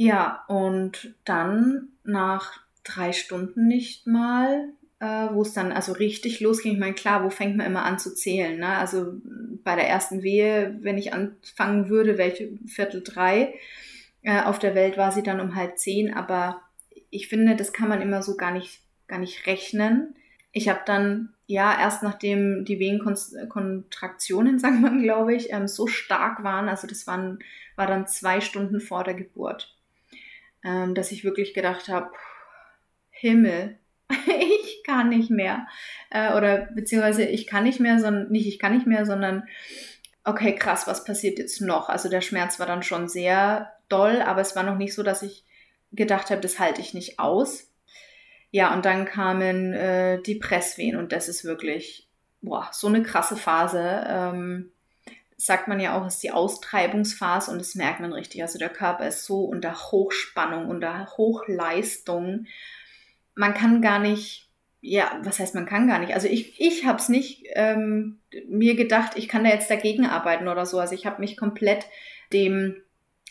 ja, 0.04 0.44
und 0.48 1.14
dann 1.26 1.90
nach 2.04 2.60
drei 2.84 3.14
Stunden 3.14 3.68
nicht 3.68 4.08
mal, 4.08 4.70
äh, 5.00 5.28
wo 5.32 5.44
es 5.44 5.54
dann 5.54 5.72
also 5.72 5.92
richtig 5.92 6.40
losging. 6.40 6.74
Ich 6.74 6.80
meine, 6.80 6.96
klar, 6.96 7.24
wo 7.24 7.30
fängt 7.30 7.56
man 7.56 7.68
immer 7.68 7.86
an 7.86 8.00
zu 8.00 8.16
zählen? 8.16 8.60
Ne? 8.60 8.68
Also 8.68 9.14
bei 9.64 9.76
der 9.76 9.88
ersten 9.88 10.24
Wehe, 10.24 10.76
wenn 10.82 10.98
ich 10.98 11.14
anfangen 11.14 11.88
würde, 11.90 12.18
welche 12.18 12.50
Viertel 12.66 13.04
drei 13.04 13.54
äh, 14.24 14.42
auf 14.42 14.58
der 14.58 14.74
Welt 14.74 14.98
war 14.98 15.12
sie 15.12 15.22
dann 15.22 15.40
um 15.40 15.54
halb 15.54 15.78
zehn, 15.78 16.12
aber 16.12 16.64
ich 17.12 17.28
finde, 17.28 17.56
das 17.56 17.72
kann 17.72 17.88
man 17.88 18.02
immer 18.02 18.24
so 18.24 18.36
gar 18.36 18.54
nicht, 18.54 18.82
gar 19.08 19.20
nicht 19.20 19.46
rechnen. 19.46 20.16
Ich 20.52 20.68
habe 20.68 20.82
dann, 20.84 21.36
ja, 21.46 21.80
erst 21.80 22.02
nachdem 22.02 22.66
die 22.66 22.80
Wehenkontraktionen, 22.80 24.58
sagt 24.60 24.82
man, 24.82 25.04
glaube 25.04 25.36
ich, 25.36 25.52
ähm, 25.52 25.68
so 25.68 25.86
stark 25.86 26.44
waren, 26.44 26.70
also 26.70 26.88
das 26.88 27.06
waren, 27.06 27.38
war 27.76 27.86
dann 27.86 28.08
zwei 28.08 28.42
Stunden 28.42 28.80
vor 28.80 29.04
der 29.04 29.14
Geburt 29.14 29.78
ähm, 30.64 30.96
dass 30.96 31.12
ich 31.12 31.24
wirklich 31.24 31.54
gedacht 31.54 31.90
habe, 31.90 32.12
Himmel, 33.10 33.78
ich 34.10 34.84
kann 34.86 35.10
nicht 35.10 35.30
mehr. 35.30 35.68
Äh, 36.10 36.34
oder 36.34 36.70
beziehungsweise 36.74 37.24
ich 37.24 37.48
kann 37.48 37.64
nicht 37.64 37.80
mehr, 37.80 38.00
sondern 38.00 38.32
nicht 38.32 38.48
ich 38.48 38.60
kann 38.60 38.76
nicht 38.76 38.88
mehr, 38.88 39.06
sondern 39.06 39.44
okay, 40.24 40.56
krass, 40.56 40.88
was 40.88 41.04
passiert 41.04 41.40
jetzt 41.40 41.62
noch? 41.62 41.90
Also 41.90 42.10
der 42.10 42.22
Schmerz 42.22 42.60
war 42.60 42.68
dann 42.68 42.84
schon 42.84 43.08
sehr 43.08 43.74
doll, 43.90 44.22
aber 44.22 44.42
es 44.42 44.56
war 44.56 44.64
noch 44.64 44.78
nicht 44.78 44.94
so, 44.94 45.04
dass 45.04 45.24
ich 45.24 45.44
gedacht 45.92 46.30
habe, 46.30 46.42
das 46.42 46.60
halte 46.60 46.82
ich 46.82 46.94
nicht 46.94 47.20
aus. 47.20 47.70
Ja, 48.52 48.74
und 48.74 48.86
dann 48.86 49.06
kamen 49.06 49.74
äh, 49.74 50.22
die 50.22 50.36
Presswehen 50.36 50.98
und 50.98 51.12
das 51.12 51.30
ist 51.30 51.44
wirklich 51.44 52.08
boah, 52.42 52.70
so 52.72 52.88
eine 52.88 53.04
krasse 53.04 53.38
Phase. 53.38 54.04
Ähm, 54.08 54.72
sagt 55.42 55.68
man 55.68 55.80
ja 55.80 55.98
auch, 55.98 56.06
ist 56.06 56.22
die 56.22 56.32
Austreibungsphase 56.32 57.52
und 57.52 57.60
das 57.60 57.76
merkt 57.76 58.00
man 58.00 58.14
richtig. 58.14 58.42
Also 58.42 58.60
der 58.60 58.70
Körper 58.70 59.08
ist 59.08 59.26
so 59.26 59.46
unter 59.46 59.74
Hochspannung, 59.74 60.68
unter 60.68 61.08
Hochleistung. 61.18 62.46
Man 63.36 63.54
kann 63.54 63.82
gar 63.82 64.00
nicht 64.00 64.52
ja, 64.84 65.22
was 65.24 65.40
heißt, 65.40 65.54
man 65.54 65.68
kann 65.68 65.88
gar 65.88 66.00
nicht. 66.00 66.16
Also 66.16 66.28
ich, 66.28 66.60
ich 66.60 66.86
habe 66.86 66.98
es 66.98 67.08
nicht 67.08 67.46
ähm, 67.54 68.20
mir 68.50 68.76
gedacht, 68.76 69.12
ich 69.16 69.28
kann 69.28 69.44
da 69.44 69.52
jetzt 69.52 69.70
dagegen 69.70 70.08
arbeiten 70.08 70.48
oder 70.48 70.66
so. 70.66 70.80
Also 70.80 70.96
ich 70.96 71.06
habe 71.06 71.22
mich 71.22 71.38
komplett 71.38 71.86
dem 72.34 72.78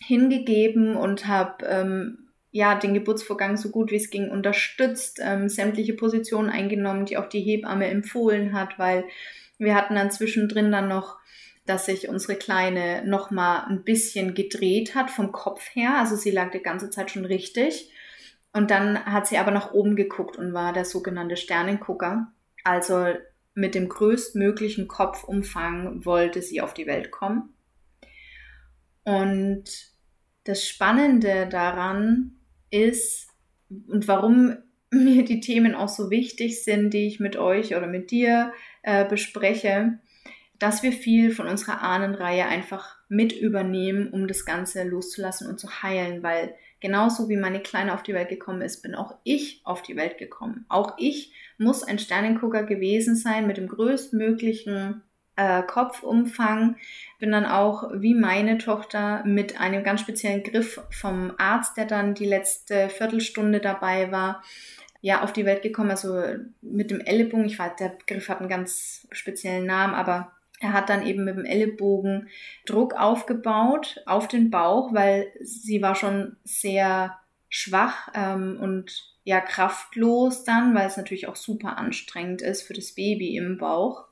hingegeben 0.01 0.95
und 0.95 1.27
habe 1.27 1.67
ähm, 1.67 2.31
ja 2.53 2.77
den 2.77 2.95
Geburtsvorgang 2.95 3.57
so 3.57 3.71
gut 3.71 3.91
wie 3.91 3.97
es 3.97 4.11
ging 4.11 4.31
unterstützt, 4.31 5.21
ähm, 5.23 5.49
sämtliche 5.49 5.95
Positionen 5.95 6.51
eingenommen, 6.51 7.05
die 7.05 7.19
auch 7.19 7.29
die 7.29 7.43
Hebamme 7.43 7.89
empfohlen 7.89 8.53
hat, 8.53 8.79
weil 8.79 9.05
wir 9.59 9.75
hatten 9.75 9.97
dann 9.97 10.11
zwischendrin 10.11 10.71
dann 10.71 10.89
noch 10.89 11.19
dass 11.67 11.87
sich 11.87 12.09
unsere 12.09 12.37
Kleine 12.37 13.05
noch 13.07 13.31
mal 13.31 13.65
ein 13.65 13.85
bisschen 13.85 14.35
gedreht 14.35 14.95
hat 14.95 15.11
vom 15.11 15.33
Kopf 15.33 15.75
her. 15.75 15.99
Also 15.99 16.17
sie 16.17 16.31
lag 16.31 16.51
die 16.51 16.63
ganze 16.63 16.91
Zeit 16.91 17.11
schon 17.11 17.25
richtig. 17.25 17.91
Und 18.53 18.71
dann 18.71 19.05
hat 19.05 19.27
sie 19.27 19.39
aber 19.39 19.51
nach 19.51 19.73
oben 19.73 19.95
geguckt 19.95 20.37
und 20.37 20.53
war 20.53 20.73
der 20.73 20.85
sogenannte 20.85 21.37
Sternengucker. 21.37 22.33
Also 22.65 23.07
mit 23.55 23.75
dem 23.75 23.89
größtmöglichen 23.89 24.89
Kopfumfang 24.89 26.05
wollte 26.05 26.43
sie 26.43 26.61
auf 26.61 26.75
die 26.75 26.87
Welt 26.87 27.11
kommen. 27.11 27.55
Und 29.05 29.65
das 30.45 30.67
Spannende 30.67 31.49
daran 31.49 32.33
ist, 32.71 33.29
und 33.69 34.09
warum 34.09 34.57
mir 34.91 35.25
die 35.25 35.41
Themen 35.41 35.75
auch 35.75 35.89
so 35.89 36.11
wichtig 36.11 36.65
sind, 36.65 36.91
die 36.93 37.07
ich 37.07 37.21
mit 37.21 37.37
euch 37.37 37.77
oder 37.77 37.87
mit 37.87 38.11
dir 38.11 38.53
äh, 38.83 39.05
bespreche, 39.05 39.99
dass 40.61 40.83
wir 40.83 40.93
viel 40.93 41.33
von 41.33 41.49
unserer 41.49 41.83
Ahnenreihe 41.83 42.47
einfach 42.47 42.97
mit 43.09 43.33
übernehmen, 43.33 44.11
um 44.11 44.29
das 44.29 44.45
Ganze 44.45 44.85
loszulassen 44.85 45.49
und 45.49 45.59
zu 45.59 45.83
heilen, 45.83 46.23
weil 46.23 46.55
genauso 46.81 47.29
wie 47.29 47.37
meine 47.37 47.61
Kleine 47.61 47.95
auf 47.95 48.03
die 48.03 48.15
Welt 48.15 48.29
gekommen 48.29 48.61
ist, 48.63 48.83
bin 48.83 48.95
auch 48.95 49.17
ich 49.25 49.63
auf 49.65 49.83
die 49.83 49.97
Welt 49.97 50.19
gekommen. 50.19 50.67
Auch 50.69 50.95
ich 50.99 51.33
muss 51.59 51.83
ein 51.83 51.99
Sternengucker 51.99 52.65
gewesen 52.65 53.17
sein 53.17 53.47
mit 53.47 53.57
dem 53.57 53.69
größtmöglichen 53.69 55.03
äh, 55.37 55.63
Kopfumfang. 55.63 56.77
Bin 57.19 57.33
dann 57.33 57.47
auch 57.47 57.91
wie 57.95 58.15
meine 58.15 58.59
Tochter 58.59 59.25
mit 59.25 59.59
einem 59.59 59.83
ganz 59.83 60.03
speziellen 60.03 60.43
Griff 60.43 60.81
vom 60.91 61.33
Arzt, 61.39 61.79
der 61.79 61.87
dann 61.87 62.15
die 62.15 62.27
letzte 62.27 62.91
Viertelstunde 62.91 63.61
dabei 63.61 64.13
war, 64.13 64.43
ja, 65.01 65.23
auf 65.23 65.33
die 65.33 65.47
Welt 65.47 65.63
gekommen. 65.63 65.91
Also 65.91 66.23
mit 66.61 66.91
dem 66.91 67.01
Ellenbogen. 67.01 67.47
Ich 67.47 67.59
weiß, 67.59 67.77
der 67.77 67.97
Griff 68.07 68.29
hat 68.29 68.41
einen 68.41 68.51
ganz 68.51 69.09
speziellen 69.11 69.65
Namen, 69.65 69.95
aber 69.95 70.33
er 70.61 70.75
hat 70.75 70.91
dann 70.91 71.07
eben 71.07 71.25
mit 71.25 71.37
dem 71.37 71.47
Ellenbogen 71.47 72.29
Druck 72.67 72.95
aufgebaut 72.95 74.03
auf 74.07 74.29
den 74.29 74.51
Bauch, 74.51 74.93
weil 74.93 75.33
sie 75.41 75.81
war 75.81 75.95
schon 75.95 76.37
sehr 76.45 77.19
schwach 77.49 78.11
ähm, 78.15 78.59
und 78.61 79.17
ja 79.25 79.41
kraftlos 79.41 80.45
dann, 80.45 80.75
weil 80.75 80.87
es 80.87 80.99
natürlich 80.99 81.27
auch 81.29 81.37
super 81.37 81.79
anstrengend 81.79 82.43
ist 82.43 82.63
für 82.63 82.75
das 82.75 82.93
Baby 82.93 83.37
im 83.37 83.57
Bauch. 83.57 84.05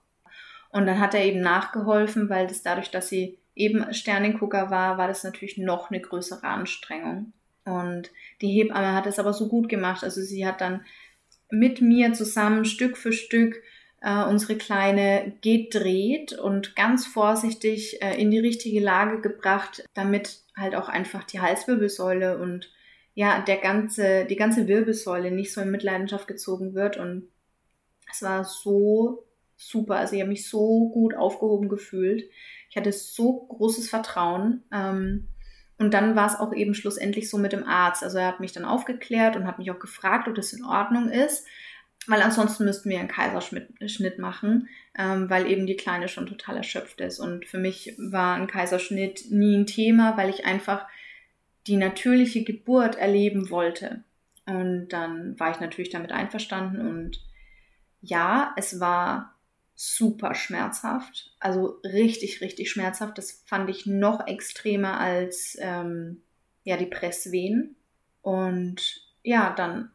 Und 0.71 0.87
dann 0.87 0.99
hat 0.99 1.15
er 1.15 1.25
eben 1.25 1.41
nachgeholfen, 1.41 2.31
weil 2.31 2.47
das 2.47 2.63
dadurch, 2.63 2.91
dass 2.91 3.09
sie 3.09 3.39
eben 3.55 3.93
Sternengucker 3.93 4.71
war, 4.71 4.97
war 4.97 5.09
das 5.09 5.25
natürlich 5.25 5.59
noch 5.59 5.91
eine 5.91 6.01
größere 6.01 6.45
Anstrengung. 6.45 7.33
Und 7.65 8.11
die 8.41 8.53
Hebamme 8.53 8.95
hat 8.95 9.07
es 9.07 9.19
aber 9.19 9.35
so 9.35 9.49
gut 9.49 9.69
gemacht. 9.69 10.03
Also 10.03 10.23
sie 10.23 10.47
hat 10.47 10.61
dann 10.63 10.85
mit 11.51 11.83
mir 11.83 12.13
zusammen 12.15 12.65
Stück 12.65 12.97
für 12.97 13.13
Stück 13.13 13.63
äh, 14.01 14.25
unsere 14.25 14.57
Kleine 14.57 15.33
gedreht 15.43 16.33
und 16.33 16.77
ganz 16.77 17.07
vorsichtig 17.07 18.01
äh, 18.03 18.21
in 18.21 18.31
die 18.31 18.39
richtige 18.39 18.81
Lage 18.81 19.21
gebracht, 19.21 19.85
damit 19.95 20.41
halt 20.57 20.75
auch 20.75 20.89
einfach 20.89 21.25
die 21.25 21.41
Halswirbelsäule 21.41 22.39
und 22.39 22.71
ja, 23.15 23.41
der 23.41 23.57
ganze, 23.57 24.27
die 24.27 24.37
ganze 24.37 24.69
Wirbelsäule 24.69 25.33
nicht 25.33 25.53
so 25.53 25.61
in 25.61 25.73
Mitleidenschaft 25.73 26.29
gezogen 26.29 26.75
wird. 26.75 26.97
Und 26.97 27.29
es 28.09 28.23
war 28.23 28.45
so 28.45 29.27
super. 29.57 29.97
Also 29.97 30.15
ich 30.15 30.21
habe 30.21 30.31
mich 30.31 30.49
so 30.49 30.91
gut 30.91 31.17
aufgehoben 31.17 31.69
gefühlt. 31.69 32.31
Ich 32.71 32.77
hatte 32.77 32.93
so 32.93 33.47
großes 33.49 33.89
Vertrauen. 33.89 34.63
Ähm, 34.73 35.27
und 35.79 35.95
dann 35.95 36.15
war 36.15 36.27
es 36.27 36.39
auch 36.39 36.53
eben 36.53 36.75
schlussendlich 36.75 37.29
so 37.29 37.39
mit 37.39 37.53
dem 37.53 37.65
Arzt. 37.65 38.05
Also 38.05 38.19
er 38.19 38.29
hat 38.29 38.39
mich 38.39 38.53
dann 38.53 38.65
aufgeklärt 38.65 39.35
und 39.35 39.49
hat 39.49 39.59
mich 39.59 39.73
auch 39.73 39.81
gefragt, 39.81 40.29
ob 40.29 40.37
das 40.37 40.53
in 40.53 40.65
Ordnung 40.65 41.09
ist 41.09 41.45
weil 42.07 42.23
ansonsten 42.23 42.65
müssten 42.65 42.89
wir 42.89 43.01
einen 43.01 43.09
Kaiserschnitt 43.09 44.19
machen, 44.19 44.69
ähm, 44.97 45.29
weil 45.29 45.47
eben 45.47 45.67
die 45.67 45.77
Kleine 45.77 46.09
schon 46.09 46.27
total 46.27 46.57
erschöpft 46.57 47.01
ist. 47.01 47.19
Und 47.19 47.45
für 47.45 47.59
mich 47.59 47.95
war 47.99 48.37
ein 48.37 48.47
Kaiserschnitt 48.47 49.31
nie 49.31 49.57
ein 49.57 49.67
Thema, 49.67 50.17
weil 50.17 50.31
ich 50.31 50.47
einfach 50.47 50.87
die 51.67 51.77
natürliche 51.77 52.45
Geburt 52.45 52.97
erleben 52.97 53.51
wollte. 53.51 54.03
Und 54.47 54.89
dann 54.89 55.39
war 55.39 55.51
ich 55.51 55.61
natürlich 55.61 55.91
damit 55.91 56.11
einverstanden 56.11 56.81
und 56.81 57.23
ja, 58.01 58.55
es 58.57 58.81
war 58.81 59.35
super 59.75 60.35
schmerzhaft, 60.35 61.31
also 61.39 61.81
richtig, 61.85 62.41
richtig 62.41 62.71
schmerzhaft. 62.71 63.19
Das 63.19 63.43
fand 63.47 63.69
ich 63.69 63.87
noch 63.87 64.27
extremer 64.27 64.99
als 64.99 65.57
ähm, 65.61 66.23
ja 66.65 66.77
die 66.77 66.87
Presswehen. 66.87 67.77
Und 68.23 69.03
ja, 69.23 69.53
dann 69.55 69.91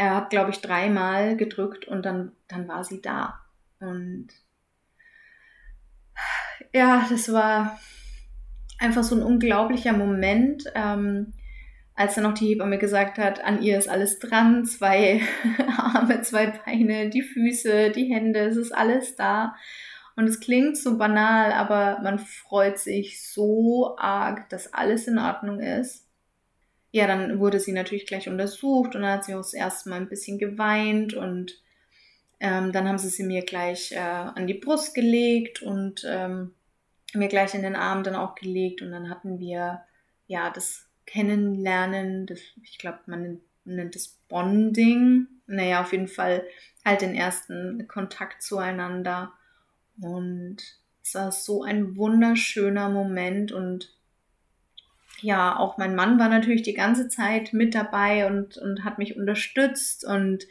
er 0.00 0.16
hat, 0.16 0.30
glaube 0.30 0.50
ich, 0.50 0.62
dreimal 0.62 1.36
gedrückt 1.36 1.86
und 1.86 2.06
dann, 2.06 2.32
dann 2.48 2.66
war 2.68 2.84
sie 2.84 3.02
da. 3.02 3.38
Und 3.80 4.28
ja, 6.72 7.06
das 7.10 7.30
war 7.30 7.78
einfach 8.78 9.02
so 9.02 9.14
ein 9.14 9.22
unglaublicher 9.22 9.92
Moment, 9.92 10.64
ähm, 10.74 11.34
als 11.94 12.14
dann 12.14 12.24
auch 12.24 12.32
die 12.32 12.46
Hebamme 12.46 12.78
gesagt 12.78 13.18
hat, 13.18 13.44
an 13.44 13.60
ihr 13.60 13.76
ist 13.76 13.90
alles 13.90 14.18
dran, 14.18 14.64
zwei 14.64 15.20
Arme, 15.76 16.22
zwei 16.22 16.46
Beine, 16.46 17.10
die 17.10 17.22
Füße, 17.22 17.90
die 17.90 18.10
Hände, 18.10 18.40
es 18.40 18.56
ist 18.56 18.72
alles 18.72 19.16
da. 19.16 19.54
Und 20.16 20.24
es 20.24 20.40
klingt 20.40 20.78
so 20.78 20.96
banal, 20.96 21.52
aber 21.52 22.00
man 22.02 22.18
freut 22.18 22.78
sich 22.78 23.22
so 23.22 23.96
arg, 23.98 24.48
dass 24.48 24.72
alles 24.72 25.06
in 25.08 25.18
Ordnung 25.18 25.60
ist 25.60 26.09
ja, 26.92 27.06
dann 27.06 27.38
wurde 27.38 27.60
sie 27.60 27.72
natürlich 27.72 28.06
gleich 28.06 28.28
untersucht 28.28 28.94
und 28.94 29.02
dann 29.02 29.12
hat 29.12 29.24
sie 29.24 29.34
auch 29.34 29.38
das 29.38 29.54
erste 29.54 29.88
Mal 29.88 29.96
ein 29.96 30.08
bisschen 30.08 30.38
geweint 30.38 31.14
und 31.14 31.60
ähm, 32.40 32.72
dann 32.72 32.88
haben 32.88 32.98
sie 32.98 33.08
sie 33.08 33.22
mir 33.22 33.42
gleich 33.42 33.92
äh, 33.92 33.98
an 33.98 34.46
die 34.46 34.54
Brust 34.54 34.94
gelegt 34.94 35.62
und 35.62 36.04
ähm, 36.08 36.54
mir 37.14 37.28
gleich 37.28 37.54
in 37.54 37.62
den 37.62 37.76
Arm 37.76 38.02
dann 38.02 38.16
auch 38.16 38.34
gelegt 38.34 38.82
und 38.82 38.90
dann 38.90 39.10
hatten 39.10 39.38
wir 39.38 39.82
ja 40.26 40.50
das 40.50 40.86
Kennenlernen, 41.06 42.26
das, 42.26 42.38
ich 42.62 42.78
glaube, 42.78 43.00
man 43.06 43.40
nennt, 43.64 43.96
es 43.96 44.20
Bonding. 44.28 45.26
Naja, 45.46 45.80
auf 45.80 45.92
jeden 45.92 46.08
Fall 46.08 46.44
halt 46.84 47.02
den 47.02 47.14
ersten 47.14 47.88
Kontakt 47.88 48.42
zueinander. 48.42 49.32
Und 50.00 50.58
es 51.02 51.14
war 51.14 51.32
so 51.32 51.62
ein 51.62 51.96
wunderschöner 51.96 52.88
Moment 52.88 53.50
und 53.52 53.92
ja, 55.22 55.58
auch 55.58 55.78
mein 55.78 55.94
Mann 55.94 56.18
war 56.18 56.28
natürlich 56.28 56.62
die 56.62 56.74
ganze 56.74 57.08
Zeit 57.08 57.52
mit 57.52 57.74
dabei 57.74 58.26
und, 58.26 58.56
und 58.58 58.84
hat 58.84 58.98
mich 58.98 59.16
unterstützt 59.16 60.04
und 60.04 60.46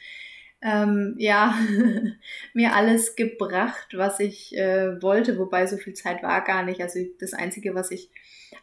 ähm, 0.62 1.16
ja, 1.18 1.56
mir 2.54 2.76
alles 2.76 3.16
gebracht, 3.16 3.94
was 3.94 4.20
ich 4.20 4.56
äh, 4.58 5.02
wollte, 5.02 5.38
wobei 5.38 5.68
so 5.68 5.78
viel 5.78 5.94
Zeit 5.94 6.22
war 6.22 6.44
gar 6.44 6.64
nicht. 6.64 6.82
Also 6.82 7.00
das 7.20 7.34
Einzige, 7.34 7.76
was 7.76 7.92
ich 7.92 8.10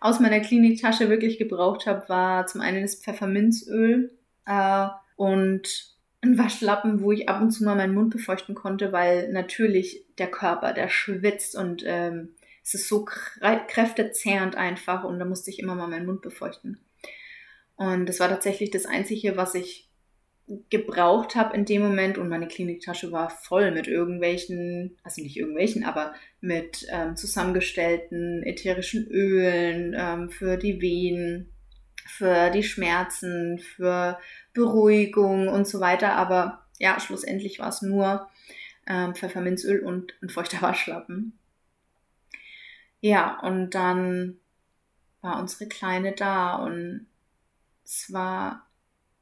aus 0.01 0.21
meiner 0.21 0.41
Kliniktasche 0.41 1.09
wirklich 1.09 1.39
gebraucht 1.39 1.87
habe, 1.87 2.09
war 2.09 2.47
zum 2.47 2.61
einen 2.61 2.83
das 2.83 2.97
Pfefferminzöl 2.97 4.11
äh, 4.47 4.87
und 5.17 5.97
ein 6.23 6.39
Waschlappen, 6.39 7.01
wo 7.01 7.13
ich 7.13 7.29
ab 7.29 7.41
und 7.41 7.51
zu 7.51 7.65
mal 7.65 7.77
meinen 7.77 7.95
Mund 7.95 8.11
befeuchten 8.11 8.55
konnte, 8.55 8.93
weil 8.93 9.33
natürlich 9.33 10.05
der 10.19 10.31
Körper, 10.31 10.73
der 10.73 10.89
schwitzt 10.89 11.57
und 11.57 11.83
ähm, 11.87 12.31
es 12.67 12.75
ist 12.75 12.89
so 12.89 13.05
kräftezehrend 13.05 14.57
einfach 14.57 15.05
und 15.05 15.21
da 15.21 15.25
musste 15.25 15.51
ich 15.51 15.61
immer 15.61 15.77
mal 15.77 15.87
meinen 15.87 16.05
Mund 16.05 16.21
befeuchten. 16.21 16.81
Und 17.77 18.07
das 18.07 18.19
war 18.19 18.29
tatsächlich 18.29 18.73
das 18.73 18.87
Einzige, 18.87 19.37
was 19.37 19.55
ich 19.55 19.89
gebraucht 20.69 21.37
habe 21.37 21.57
in 21.57 21.65
dem 21.65 21.83
Moment 21.83 22.19
und 22.19 22.29
meine 22.29 22.49
Kliniktasche 22.49 23.13
war 23.13 23.31
voll 23.31 23.71
mit 23.71 23.87
irgendwelchen, 23.87 24.97
also 25.05 25.23
nicht 25.23 25.37
irgendwelchen, 25.37 25.85
aber 25.85 26.15
mit 26.41 26.87
ähm, 26.91 27.15
zusammengestellten 27.15 28.43
ätherischen 28.43 29.07
Ölen 29.09 29.95
ähm, 29.97 30.31
für 30.31 30.57
die 30.57 30.81
Wehen, 30.81 31.53
für 32.05 32.51
die 32.51 32.65
Schmerzen, 32.65 33.61
für 33.61 34.19
Beruhigung 34.55 35.47
und 35.47 35.69
so 35.69 35.79
weiter. 35.79 36.15
Aber 36.15 36.67
ja, 36.79 36.99
schlussendlich 36.99 37.61
war 37.61 37.69
es 37.69 37.83
nur 37.83 38.29
ähm, 38.89 39.15
Pfefferminzöl 39.15 39.85
und 39.85 40.15
ein 40.21 40.31
feuchter 40.31 40.63
Waschlappen. 40.63 41.39
Ja, 43.07 43.39
und 43.39 43.77
dann 43.77 44.41
war 45.21 45.39
unsere 45.39 45.69
Kleine 45.69 46.11
da 46.11 46.57
und 46.57 47.07
es 47.85 48.13
war 48.13 48.67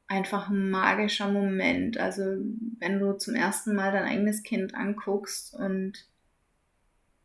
einfach 0.07 0.49
ein 0.49 0.71
magischer 0.71 1.31
Moment. 1.31 1.99
Also 1.99 2.23
wenn 2.79 2.97
du 2.97 3.13
zum 3.13 3.35
ersten 3.35 3.75
Mal 3.75 3.91
dein 3.91 4.05
eigenes 4.05 4.41
Kind 4.41 4.73
anguckst 4.73 5.53
und 5.53 6.07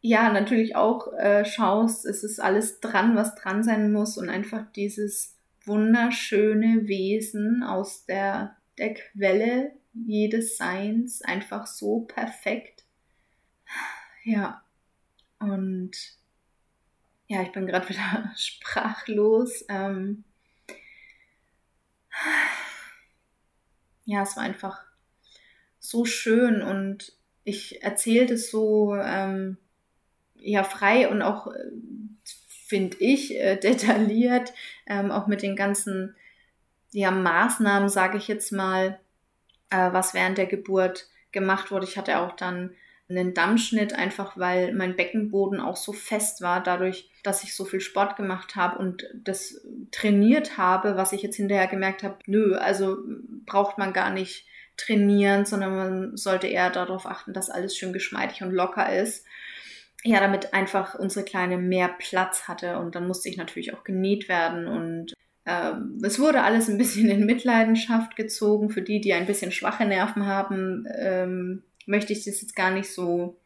ja, 0.02 0.30
natürlich 0.30 0.76
auch 0.76 1.14
äh, 1.14 1.46
schaust, 1.46 2.04
es 2.04 2.24
ist 2.24 2.40
alles 2.40 2.80
dran, 2.80 3.16
was 3.16 3.34
dran 3.36 3.62
sein 3.64 3.90
muss 3.90 4.18
und 4.18 4.28
einfach 4.28 4.70
dieses 4.72 5.38
wunderschöne 5.64 6.86
Wesen 6.88 7.62
aus 7.62 8.04
der, 8.04 8.54
der 8.76 8.92
Quelle 8.92 9.72
jedes 9.94 10.58
Seins 10.58 11.22
einfach 11.22 11.66
so 11.66 12.00
perfekt. 12.00 12.84
Ja, 14.24 14.62
und 15.38 16.19
ja, 17.30 17.42
ich 17.42 17.52
bin 17.52 17.68
gerade 17.68 17.88
wieder 17.88 18.32
sprachlos. 18.36 19.64
Ähm 19.68 20.24
ja, 24.04 24.22
es 24.22 24.36
war 24.36 24.42
einfach 24.42 24.82
so 25.78 26.04
schön 26.04 26.60
und 26.60 27.12
ich 27.44 27.84
erzähle 27.84 28.26
das 28.26 28.50
so 28.50 28.96
ähm, 28.96 29.58
ja 30.34 30.64
frei 30.64 31.08
und 31.08 31.22
auch 31.22 31.46
äh, 31.46 31.70
finde 32.66 32.96
ich 32.98 33.36
äh, 33.36 33.56
detailliert, 33.62 34.52
ähm, 34.86 35.12
auch 35.12 35.28
mit 35.28 35.42
den 35.42 35.54
ganzen 35.54 36.16
ja, 36.90 37.12
Maßnahmen, 37.12 37.88
sage 37.88 38.18
ich 38.18 38.26
jetzt 38.26 38.50
mal, 38.50 38.98
äh, 39.70 39.92
was 39.92 40.14
während 40.14 40.36
der 40.36 40.46
Geburt 40.46 41.08
gemacht 41.30 41.70
wurde. 41.70 41.86
Ich 41.86 41.96
hatte 41.96 42.18
auch 42.18 42.34
dann 42.34 42.74
einen 43.10 43.34
Dammschnitt, 43.34 43.92
einfach 43.92 44.38
weil 44.38 44.72
mein 44.72 44.96
Beckenboden 44.96 45.60
auch 45.60 45.76
so 45.76 45.92
fest 45.92 46.40
war, 46.40 46.62
dadurch, 46.62 47.10
dass 47.22 47.42
ich 47.42 47.54
so 47.54 47.64
viel 47.64 47.80
Sport 47.80 48.16
gemacht 48.16 48.56
habe 48.56 48.78
und 48.78 49.06
das 49.14 49.60
trainiert 49.90 50.56
habe, 50.56 50.96
was 50.96 51.12
ich 51.12 51.22
jetzt 51.22 51.36
hinterher 51.36 51.66
gemerkt 51.66 52.02
habe, 52.02 52.18
nö, 52.26 52.54
also 52.54 52.98
braucht 53.46 53.78
man 53.78 53.92
gar 53.92 54.10
nicht 54.10 54.46
trainieren, 54.76 55.44
sondern 55.44 55.76
man 55.76 56.16
sollte 56.16 56.46
eher 56.46 56.70
darauf 56.70 57.06
achten, 57.06 57.32
dass 57.32 57.50
alles 57.50 57.76
schön 57.76 57.92
geschmeidig 57.92 58.42
und 58.42 58.52
locker 58.52 58.94
ist. 58.94 59.26
Ja, 60.02 60.20
damit 60.20 60.54
einfach 60.54 60.94
unsere 60.94 61.26
Kleine 61.26 61.58
mehr 61.58 61.88
Platz 61.98 62.48
hatte 62.48 62.78
und 62.78 62.94
dann 62.94 63.06
musste 63.06 63.28
ich 63.28 63.36
natürlich 63.36 63.74
auch 63.74 63.84
genäht 63.84 64.30
werden 64.30 64.66
und 64.66 65.12
ähm, 65.46 65.98
es 66.02 66.18
wurde 66.18 66.42
alles 66.42 66.68
ein 66.68 66.78
bisschen 66.78 67.08
in 67.08 67.26
Mitleidenschaft 67.26 68.16
gezogen. 68.16 68.70
Für 68.70 68.82
die, 68.82 69.00
die 69.00 69.12
ein 69.12 69.26
bisschen 69.26 69.52
schwache 69.52 69.84
Nerven 69.84 70.26
haben, 70.26 70.86
ähm, 70.96 71.62
möchte 71.90 72.12
ich 72.12 72.24
das 72.24 72.40
jetzt 72.40 72.56
gar 72.56 72.70
nicht 72.70 72.90
so 72.92 73.36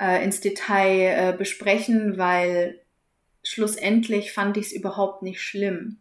äh, 0.00 0.24
ins 0.24 0.40
Detail 0.40 1.32
äh, 1.34 1.36
besprechen, 1.36 2.18
weil 2.18 2.80
schlussendlich 3.42 4.32
fand 4.32 4.56
ich 4.56 4.66
es 4.66 4.72
überhaupt 4.72 5.22
nicht 5.22 5.40
schlimm. 5.40 5.98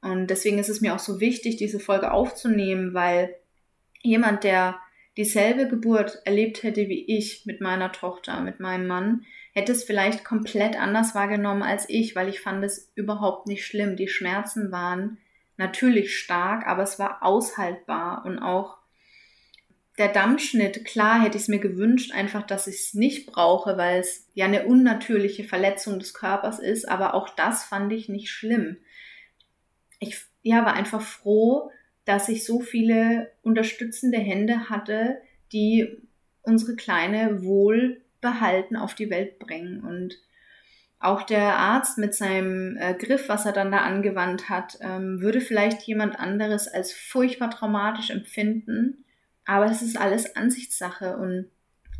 Und 0.00 0.28
deswegen 0.28 0.58
ist 0.58 0.68
es 0.68 0.80
mir 0.80 0.94
auch 0.94 1.00
so 1.00 1.20
wichtig, 1.20 1.56
diese 1.56 1.80
Folge 1.80 2.12
aufzunehmen, 2.12 2.94
weil 2.94 3.34
jemand, 4.02 4.44
der 4.44 4.78
dieselbe 5.16 5.66
Geburt 5.66 6.22
erlebt 6.24 6.62
hätte 6.62 6.88
wie 6.88 7.04
ich 7.16 7.44
mit 7.44 7.60
meiner 7.60 7.90
Tochter, 7.90 8.40
mit 8.40 8.60
meinem 8.60 8.86
Mann, 8.86 9.24
hätte 9.52 9.72
es 9.72 9.82
vielleicht 9.82 10.24
komplett 10.24 10.80
anders 10.80 11.16
wahrgenommen 11.16 11.64
als 11.64 11.86
ich, 11.88 12.14
weil 12.14 12.28
ich 12.28 12.40
fand 12.40 12.64
es 12.64 12.92
überhaupt 12.94 13.48
nicht 13.48 13.66
schlimm. 13.66 13.96
Die 13.96 14.06
Schmerzen 14.06 14.70
waren 14.70 15.18
natürlich 15.56 16.16
stark, 16.16 16.66
aber 16.68 16.84
es 16.84 17.00
war 17.00 17.24
aushaltbar 17.24 18.24
und 18.24 18.38
auch 18.38 18.77
der 19.98 20.08
Dammschnitt, 20.08 20.84
klar 20.84 21.20
hätte 21.22 21.36
ich 21.36 21.44
es 21.44 21.48
mir 21.48 21.58
gewünscht, 21.58 22.12
einfach, 22.12 22.44
dass 22.44 22.66
ich 22.66 22.76
es 22.76 22.94
nicht 22.94 23.26
brauche, 23.26 23.76
weil 23.76 24.00
es 24.00 24.28
ja 24.34 24.46
eine 24.46 24.66
unnatürliche 24.66 25.44
Verletzung 25.44 25.98
des 25.98 26.14
Körpers 26.14 26.58
ist, 26.58 26.88
aber 26.88 27.14
auch 27.14 27.28
das 27.30 27.64
fand 27.64 27.92
ich 27.92 28.08
nicht 28.08 28.30
schlimm. 28.30 28.76
Ich 29.98 30.16
ja, 30.42 30.64
war 30.64 30.74
einfach 30.74 31.02
froh, 31.02 31.70
dass 32.04 32.28
ich 32.28 32.44
so 32.44 32.60
viele 32.60 33.30
unterstützende 33.42 34.18
Hände 34.18 34.70
hatte, 34.70 35.18
die 35.52 35.98
unsere 36.42 36.76
Kleine 36.76 37.42
wohl 37.42 38.00
behalten 38.20 38.76
auf 38.76 38.94
die 38.94 39.10
Welt 39.10 39.38
bringen. 39.38 39.82
Und 39.82 40.18
auch 41.00 41.22
der 41.22 41.56
Arzt 41.56 41.98
mit 41.98 42.14
seinem 42.14 42.76
äh, 42.76 42.94
Griff, 42.94 43.28
was 43.28 43.46
er 43.46 43.52
dann 43.52 43.70
da 43.70 43.78
angewandt 43.78 44.48
hat, 44.48 44.78
ähm, 44.80 45.20
würde 45.20 45.40
vielleicht 45.40 45.82
jemand 45.82 46.18
anderes 46.18 46.66
als 46.66 46.92
furchtbar 46.92 47.50
traumatisch 47.50 48.10
empfinden. 48.10 49.04
Aber 49.48 49.64
es 49.64 49.80
ist 49.80 49.96
alles 49.96 50.36
Ansichtssache 50.36 51.16
und 51.16 51.46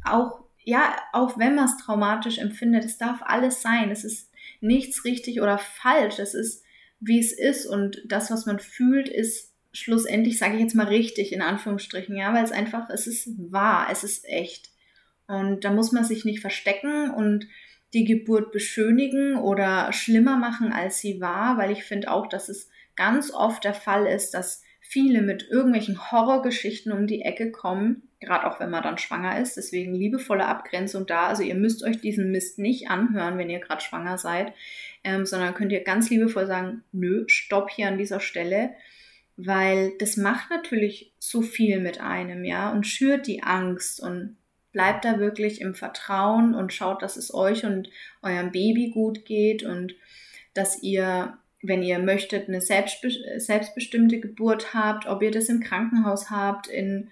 auch, 0.04 0.44
ja, 0.64 0.94
auch 1.14 1.38
wenn 1.38 1.54
man 1.54 1.64
es 1.64 1.78
traumatisch 1.78 2.36
empfindet, 2.36 2.84
es 2.84 2.98
darf 2.98 3.22
alles 3.22 3.62
sein. 3.62 3.90
Es 3.90 4.04
ist 4.04 4.30
nichts 4.60 5.06
richtig 5.06 5.40
oder 5.40 5.56
falsch. 5.56 6.18
Es 6.18 6.34
ist, 6.34 6.62
wie 7.00 7.18
es 7.18 7.32
ist 7.32 7.64
und 7.64 8.02
das, 8.04 8.30
was 8.30 8.44
man 8.44 8.58
fühlt, 8.58 9.08
ist 9.08 9.54
schlussendlich, 9.72 10.36
sage 10.38 10.56
ich 10.56 10.60
jetzt 10.60 10.74
mal 10.74 10.88
richtig, 10.88 11.32
in 11.32 11.40
Anführungsstrichen, 11.40 12.14
ja, 12.14 12.34
weil 12.34 12.44
es 12.44 12.52
einfach, 12.52 12.90
es 12.90 13.06
ist 13.06 13.30
wahr, 13.50 13.88
es 13.90 14.04
ist 14.04 14.28
echt. 14.28 14.68
Und 15.26 15.64
da 15.64 15.72
muss 15.72 15.90
man 15.90 16.04
sich 16.04 16.26
nicht 16.26 16.40
verstecken 16.40 17.10
und 17.10 17.46
die 17.94 18.04
Geburt 18.04 18.52
beschönigen 18.52 19.38
oder 19.38 19.90
schlimmer 19.94 20.36
machen, 20.36 20.70
als 20.70 20.98
sie 20.98 21.18
war, 21.22 21.56
weil 21.56 21.70
ich 21.70 21.84
finde 21.84 22.10
auch, 22.10 22.26
dass 22.26 22.50
es 22.50 22.68
ganz 22.94 23.32
oft 23.32 23.64
der 23.64 23.72
Fall 23.72 24.06
ist, 24.06 24.32
dass 24.34 24.62
viele 24.88 25.20
mit 25.20 25.48
irgendwelchen 25.50 26.10
Horrorgeschichten 26.10 26.92
um 26.92 27.06
die 27.06 27.20
Ecke 27.20 27.50
kommen, 27.50 28.08
gerade 28.20 28.46
auch 28.46 28.58
wenn 28.58 28.70
man 28.70 28.82
dann 28.82 28.96
schwanger 28.96 29.38
ist. 29.38 29.58
Deswegen 29.58 29.94
liebevolle 29.94 30.46
Abgrenzung 30.46 31.06
da. 31.06 31.26
Also 31.26 31.42
ihr 31.42 31.56
müsst 31.56 31.84
euch 31.84 32.00
diesen 32.00 32.30
Mist 32.30 32.58
nicht 32.58 32.88
anhören, 32.88 33.36
wenn 33.36 33.50
ihr 33.50 33.58
gerade 33.58 33.82
schwanger 33.82 34.16
seid, 34.16 34.54
ähm, 35.04 35.26
sondern 35.26 35.52
könnt 35.52 35.72
ihr 35.72 35.84
ganz 35.84 36.08
liebevoll 36.08 36.46
sagen, 36.46 36.84
nö, 36.90 37.24
stopp 37.26 37.70
hier 37.70 37.88
an 37.88 37.98
dieser 37.98 38.20
Stelle, 38.20 38.70
weil 39.36 39.92
das 39.98 40.16
macht 40.16 40.50
natürlich 40.50 41.12
so 41.18 41.42
viel 41.42 41.80
mit 41.80 42.00
einem, 42.00 42.44
ja, 42.44 42.72
und 42.72 42.86
schürt 42.86 43.26
die 43.26 43.42
Angst 43.42 44.02
und 44.02 44.38
bleibt 44.72 45.04
da 45.04 45.18
wirklich 45.18 45.60
im 45.60 45.74
Vertrauen 45.74 46.54
und 46.54 46.72
schaut, 46.72 47.02
dass 47.02 47.18
es 47.18 47.34
euch 47.34 47.66
und 47.66 47.90
eurem 48.22 48.52
Baby 48.52 48.90
gut 48.90 49.26
geht 49.26 49.64
und 49.64 49.94
dass 50.54 50.82
ihr, 50.82 51.36
wenn 51.62 51.82
ihr 51.82 51.98
möchtet, 51.98 52.48
eine 52.48 52.60
selbstbe 52.60 53.10
selbstbestimmte 53.38 54.20
Geburt 54.20 54.74
habt, 54.74 55.06
ob 55.06 55.22
ihr 55.22 55.30
das 55.30 55.48
im 55.48 55.60
Krankenhaus 55.60 56.30
habt, 56.30 56.66
in 56.68 57.10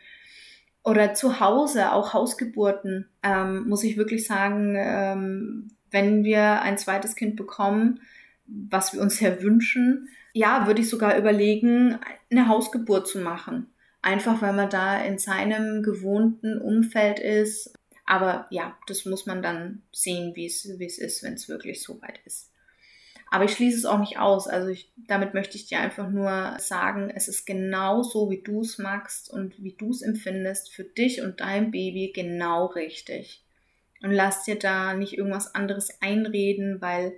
oder 0.85 1.15
zu 1.15 1.41
Hause, 1.41 1.93
auch 1.93 2.13
Hausgeburten, 2.13 3.09
ähm, 3.25 3.69
muss 3.69 3.83
ich 3.83 3.97
wirklich 3.97 4.25
sagen, 4.25 4.77
ähm, 4.79 5.73
wenn 5.91 6.23
wir 6.23 6.63
ein 6.63 6.79
zweites 6.79 7.17
Kind 7.17 7.35
bekommen, 7.35 8.01
was 8.47 8.93
wir 8.93 9.01
uns 9.01 9.19
ja 9.19 9.43
wünschen, 9.43 10.09
ja, 10.33 10.69
würde 10.69 10.83
ich 10.83 10.89
sogar 10.89 11.19
überlegen, 11.19 11.99
eine 12.31 12.47
Hausgeburt 12.47 13.09
zu 13.09 13.19
machen. 13.19 13.67
Einfach 14.01 14.41
weil 14.43 14.53
man 14.53 14.71
da 14.71 15.03
in 15.03 15.19
seinem 15.19 15.83
gewohnten 15.83 16.61
Umfeld 16.61 17.19
ist. 17.19 17.75
Aber 18.05 18.47
ja, 18.51 18.77
das 18.87 19.07
muss 19.07 19.27
man 19.27 19.43
dann 19.43 19.83
sehen, 19.91 20.37
wie 20.37 20.47
es, 20.47 20.69
wie 20.79 20.85
es 20.85 20.99
ist, 20.99 21.25
wenn 21.25 21.33
es 21.33 21.49
wirklich 21.49 21.83
so 21.83 22.01
weit 22.03 22.21
ist. 22.25 22.53
Aber 23.31 23.45
ich 23.45 23.53
schließe 23.53 23.79
es 23.79 23.85
auch 23.85 23.99
nicht 23.99 24.19
aus. 24.19 24.47
Also 24.47 24.69
ich, 24.69 24.93
damit 25.09 25.35
möchte 25.35 25.57
ich 25.57 25.67
dir 25.67 25.81
einfach 25.81 26.09
nur 26.09 26.57
sagen, 26.59 27.11
es 27.15 27.29
ist 27.29 27.45
genau 27.45 28.03
so, 28.03 28.31
wie 28.31 28.43
du 28.43 28.61
es 28.61 28.79
magst 28.79 29.31
und 29.31 29.63
wie 29.63 29.73
du 29.73 29.91
es 29.91 30.03
empfindest, 30.03 30.73
für 30.73 30.85
dich 30.85 31.23
und 31.23 31.41
dein 31.41 31.71
Baby 31.71 32.13
genau 32.15 32.67
richtig. 32.67 33.43
Und 34.03 34.13
lass 34.13 34.45
dir 34.45 34.59
da 34.59 34.95
nicht 34.95 35.15
irgendwas 35.15 35.55
anderes 35.55 36.01
einreden, 36.01 36.81
weil 36.81 37.15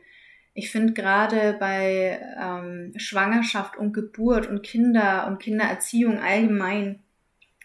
ich 0.55 0.71
finde 0.71 0.93
gerade 0.93 1.57
bei 1.61 2.21
ähm, 2.41 2.93
Schwangerschaft 2.97 3.77
und 3.77 3.93
Geburt 3.93 4.49
und 4.49 4.63
Kinder 4.63 5.27
und 5.27 5.39
Kindererziehung 5.39 6.19
allgemein, 6.19 7.03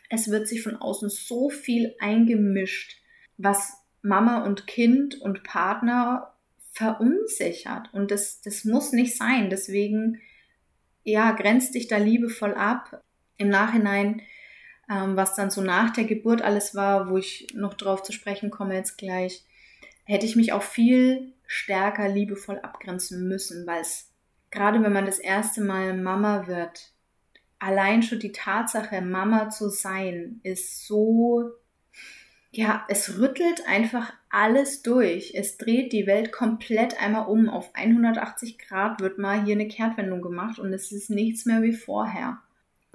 es 0.10 0.30
wird 0.30 0.48
sich 0.48 0.62
von 0.62 0.76
außen 0.76 1.10
so 1.10 1.50
viel 1.50 1.96
eingemischt, 2.00 3.02
was 3.38 3.84
Mama 4.04 4.44
und 4.46 4.68
Kind 4.68 5.20
und 5.20 5.44
Partner 5.44 6.33
verunsichert. 6.74 7.94
Und 7.94 8.12
das, 8.12 8.42
das 8.42 8.66
muss 8.66 8.92
nicht 8.92 9.16
sein. 9.16 9.50
Deswegen, 9.50 10.20
ja, 11.04 11.32
grenzt 11.32 11.76
dich 11.76 11.88
da 11.88 11.98
liebevoll 11.98 12.54
ab. 12.54 13.02
Im 13.38 13.50
Nachhinein, 13.50 14.22
ähm, 14.90 15.16
was 15.16 15.36
dann 15.36 15.52
so 15.52 15.62
nach 15.62 15.94
der 15.94 16.04
Geburt 16.04 16.42
alles 16.42 16.76
war, 16.76 17.10
wo 17.10 17.18
ich 17.18 17.48
noch 17.54 17.76
drauf 17.76 18.04
zu 18.04 18.12
sprechen 18.12 18.50
komme 18.50 18.76
jetzt 18.76 18.98
gleich, 18.98 19.46
hätte 20.04 20.26
ich 20.26 20.36
mich 20.36 20.52
auch 20.52 20.64
viel 20.64 21.34
stärker 21.46 22.10
liebevoll 22.10 22.60
abgrenzen 22.60 23.28
müssen, 23.28 23.66
weil 23.68 23.82
es 23.82 24.10
gerade 24.50 24.84
wenn 24.84 24.94
man 24.94 25.06
das 25.06 25.20
erste 25.20 25.62
Mal 25.62 25.96
Mama 25.96 26.48
wird, 26.48 26.92
allein 27.60 28.04
schon 28.04 28.20
die 28.20 28.32
Tatsache, 28.32 29.02
Mama 29.02 29.50
zu 29.50 29.70
sein, 29.70 30.40
ist 30.44 30.86
so, 30.86 31.52
ja, 32.56 32.86
es 32.88 33.18
rüttelt 33.18 33.68
einfach 33.68 34.14
alles 34.30 34.84
durch. 34.84 35.34
Es 35.36 35.58
dreht 35.58 35.92
die 35.92 36.06
Welt 36.06 36.32
komplett 36.32 37.02
einmal 37.02 37.28
um. 37.28 37.50
Auf 37.50 37.74
180 37.74 38.60
Grad 38.60 39.02
wird 39.02 39.18
mal 39.18 39.44
hier 39.44 39.56
eine 39.56 39.68
Kehrtwendung 39.68 40.22
gemacht 40.22 40.60
und 40.60 40.72
es 40.72 40.92
ist 40.92 41.10
nichts 41.10 41.46
mehr 41.46 41.64
wie 41.64 41.74
vorher. 41.74 42.38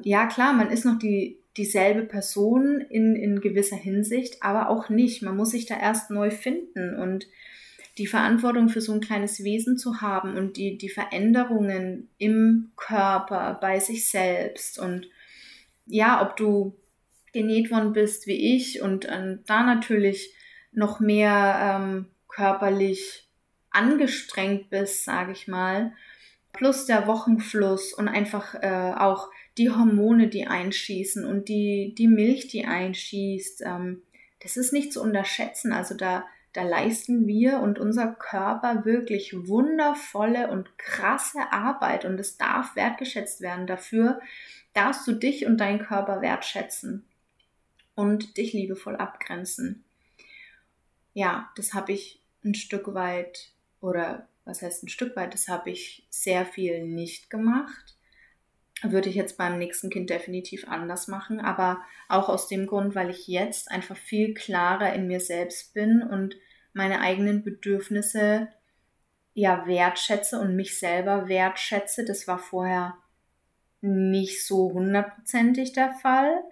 Ja, 0.00 0.26
klar, 0.26 0.52
man 0.52 0.70
ist 0.70 0.84
noch 0.84 0.96
die, 0.96 1.38
dieselbe 1.56 2.02
Person 2.02 2.80
in, 2.88 3.16
in 3.16 3.40
gewisser 3.40 3.76
Hinsicht, 3.76 4.44
aber 4.44 4.68
auch 4.68 4.90
nicht. 4.90 5.22
Man 5.22 5.36
muss 5.36 5.50
sich 5.50 5.66
da 5.66 5.76
erst 5.76 6.12
neu 6.12 6.30
finden 6.30 6.94
und 6.94 7.26
die 7.98 8.06
Verantwortung 8.06 8.68
für 8.68 8.80
so 8.80 8.92
ein 8.92 9.00
kleines 9.00 9.42
Wesen 9.42 9.76
zu 9.76 10.00
haben 10.00 10.36
und 10.36 10.56
die, 10.56 10.78
die 10.78 10.88
Veränderungen 10.88 12.08
im 12.18 12.70
Körper, 12.76 13.58
bei 13.60 13.80
sich 13.80 14.08
selbst 14.08 14.78
und 14.78 15.08
ja, 15.86 16.22
ob 16.22 16.36
du 16.36 16.76
genäht 17.32 17.70
worden 17.70 17.92
bist 17.92 18.26
wie 18.26 18.56
ich 18.56 18.82
und 18.82 19.04
äh, 19.04 19.38
da 19.46 19.62
natürlich 19.62 20.34
noch 20.72 21.00
mehr 21.00 21.78
ähm, 21.80 22.06
körperlich 22.28 23.28
angestrengt 23.70 24.70
bist, 24.70 25.04
sage 25.04 25.32
ich 25.32 25.48
mal, 25.48 25.92
plus 26.52 26.86
der 26.86 27.06
Wochenfluss 27.06 27.92
und 27.92 28.08
einfach 28.08 28.54
äh, 28.54 28.94
auch 28.96 29.28
die 29.58 29.70
Hormone, 29.70 30.28
die 30.28 30.46
einschießen 30.46 31.24
und 31.24 31.48
die, 31.48 31.94
die 31.96 32.08
Milch, 32.08 32.48
die 32.48 32.64
einschießt, 32.64 33.62
ähm, 33.62 34.02
das 34.40 34.56
ist 34.56 34.72
nicht 34.72 34.92
zu 34.92 35.02
unterschätzen. 35.02 35.72
Also 35.72 35.94
da, 35.94 36.24
da 36.52 36.62
leisten 36.62 37.26
wir 37.26 37.58
und 37.58 37.78
unser 37.78 38.06
Körper 38.14 38.84
wirklich 38.84 39.48
wundervolle 39.48 40.48
und 40.48 40.78
krasse 40.78 41.40
Arbeit 41.50 42.04
und 42.04 42.18
es 42.20 42.36
darf 42.36 42.76
wertgeschätzt 42.76 43.40
werden. 43.40 43.66
Dafür 43.66 44.20
darfst 44.74 45.06
du 45.06 45.12
dich 45.12 45.46
und 45.46 45.58
deinen 45.58 45.80
Körper 45.80 46.22
wertschätzen 46.22 47.04
und 47.98 48.36
dich 48.36 48.52
liebevoll 48.52 48.96
abgrenzen. 48.96 49.84
Ja, 51.14 51.50
das 51.56 51.74
habe 51.74 51.92
ich 51.92 52.22
ein 52.44 52.54
Stück 52.54 52.94
weit 52.94 53.50
oder 53.80 54.28
was 54.44 54.62
heißt 54.62 54.84
ein 54.84 54.88
Stück 54.88 55.16
weit, 55.16 55.34
das 55.34 55.48
habe 55.48 55.70
ich 55.70 56.06
sehr 56.08 56.46
viel 56.46 56.84
nicht 56.84 57.28
gemacht 57.28 57.98
würde 58.82 59.08
ich 59.08 59.16
jetzt 59.16 59.36
beim 59.36 59.58
nächsten 59.58 59.90
Kind 59.90 60.10
definitiv 60.10 60.68
anders 60.68 61.08
machen, 61.08 61.40
aber 61.40 61.82
auch 62.08 62.28
aus 62.28 62.48
dem 62.48 62.66
Grund, 62.66 62.94
weil 62.94 63.10
ich 63.10 63.26
jetzt 63.26 63.70
einfach 63.70 63.96
viel 63.96 64.34
klarer 64.34 64.92
in 64.92 65.06
mir 65.06 65.20
selbst 65.20 65.74
bin 65.74 66.02
und 66.02 66.36
meine 66.72 67.00
eigenen 67.00 67.42
Bedürfnisse 67.42 68.48
ja 69.34 69.66
wertschätze 69.66 70.38
und 70.38 70.54
mich 70.54 70.78
selber 70.78 71.28
wertschätze. 71.28 72.04
Das 72.04 72.28
war 72.28 72.38
vorher 72.38 72.96
nicht 73.80 74.44
so 74.44 74.72
hundertprozentig 74.72 75.72
der 75.72 75.92
Fall. 75.94 76.42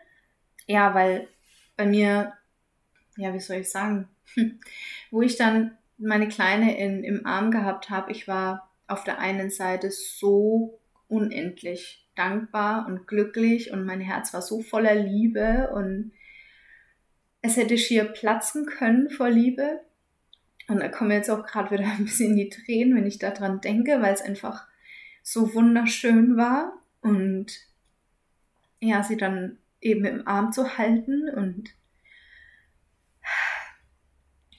Ja, 0.66 0.94
weil 0.94 1.28
bei 1.76 1.86
mir, 1.86 2.32
ja, 3.16 3.32
wie 3.34 3.40
soll 3.40 3.58
ich 3.58 3.70
sagen, 3.70 4.08
wo 5.10 5.22
ich 5.22 5.36
dann 5.36 5.76
meine 5.98 6.28
Kleine 6.28 6.78
in, 6.78 7.04
im 7.04 7.26
Arm 7.26 7.50
gehabt 7.50 7.90
habe, 7.90 8.12
ich 8.12 8.28
war 8.28 8.70
auf 8.86 9.04
der 9.04 9.18
einen 9.18 9.50
Seite 9.50 9.90
so 9.90 10.78
unendlich 11.08 12.06
dankbar 12.14 12.86
und 12.86 13.06
glücklich 13.06 13.72
und 13.72 13.84
mein 13.84 14.00
Herz 14.00 14.32
war 14.34 14.42
so 14.42 14.62
voller 14.62 14.94
Liebe 14.94 15.70
und 15.74 16.12
es 17.42 17.56
hätte 17.56 17.78
schier 17.78 18.04
platzen 18.04 18.66
können 18.66 19.10
vor 19.10 19.28
Liebe. 19.28 19.80
Und 20.68 20.80
da 20.80 20.88
kommen 20.88 21.12
jetzt 21.12 21.30
auch 21.30 21.46
gerade 21.46 21.70
wieder 21.70 21.84
ein 21.98 22.04
bisschen 22.04 22.36
die 22.36 22.48
Tränen, 22.48 22.96
wenn 22.96 23.06
ich 23.06 23.18
daran 23.18 23.60
denke, 23.60 24.00
weil 24.02 24.14
es 24.14 24.22
einfach 24.22 24.66
so 25.22 25.54
wunderschön 25.54 26.36
war 26.36 26.72
und 27.00 27.52
ja, 28.80 29.02
sie 29.02 29.16
dann 29.16 29.58
eben 29.86 30.04
im 30.04 30.26
Arm 30.26 30.52
zu 30.52 30.76
halten 30.76 31.30
und 31.34 31.70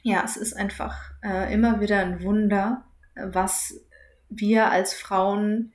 ja, 0.01 0.23
es 0.23 0.37
ist 0.37 0.53
einfach 0.53 1.11
äh, 1.21 1.53
immer 1.53 1.81
wieder 1.81 1.99
ein 1.99 2.23
Wunder, 2.23 2.85
was 3.15 3.85
wir 4.29 4.71
als 4.71 4.93
Frauen 4.93 5.73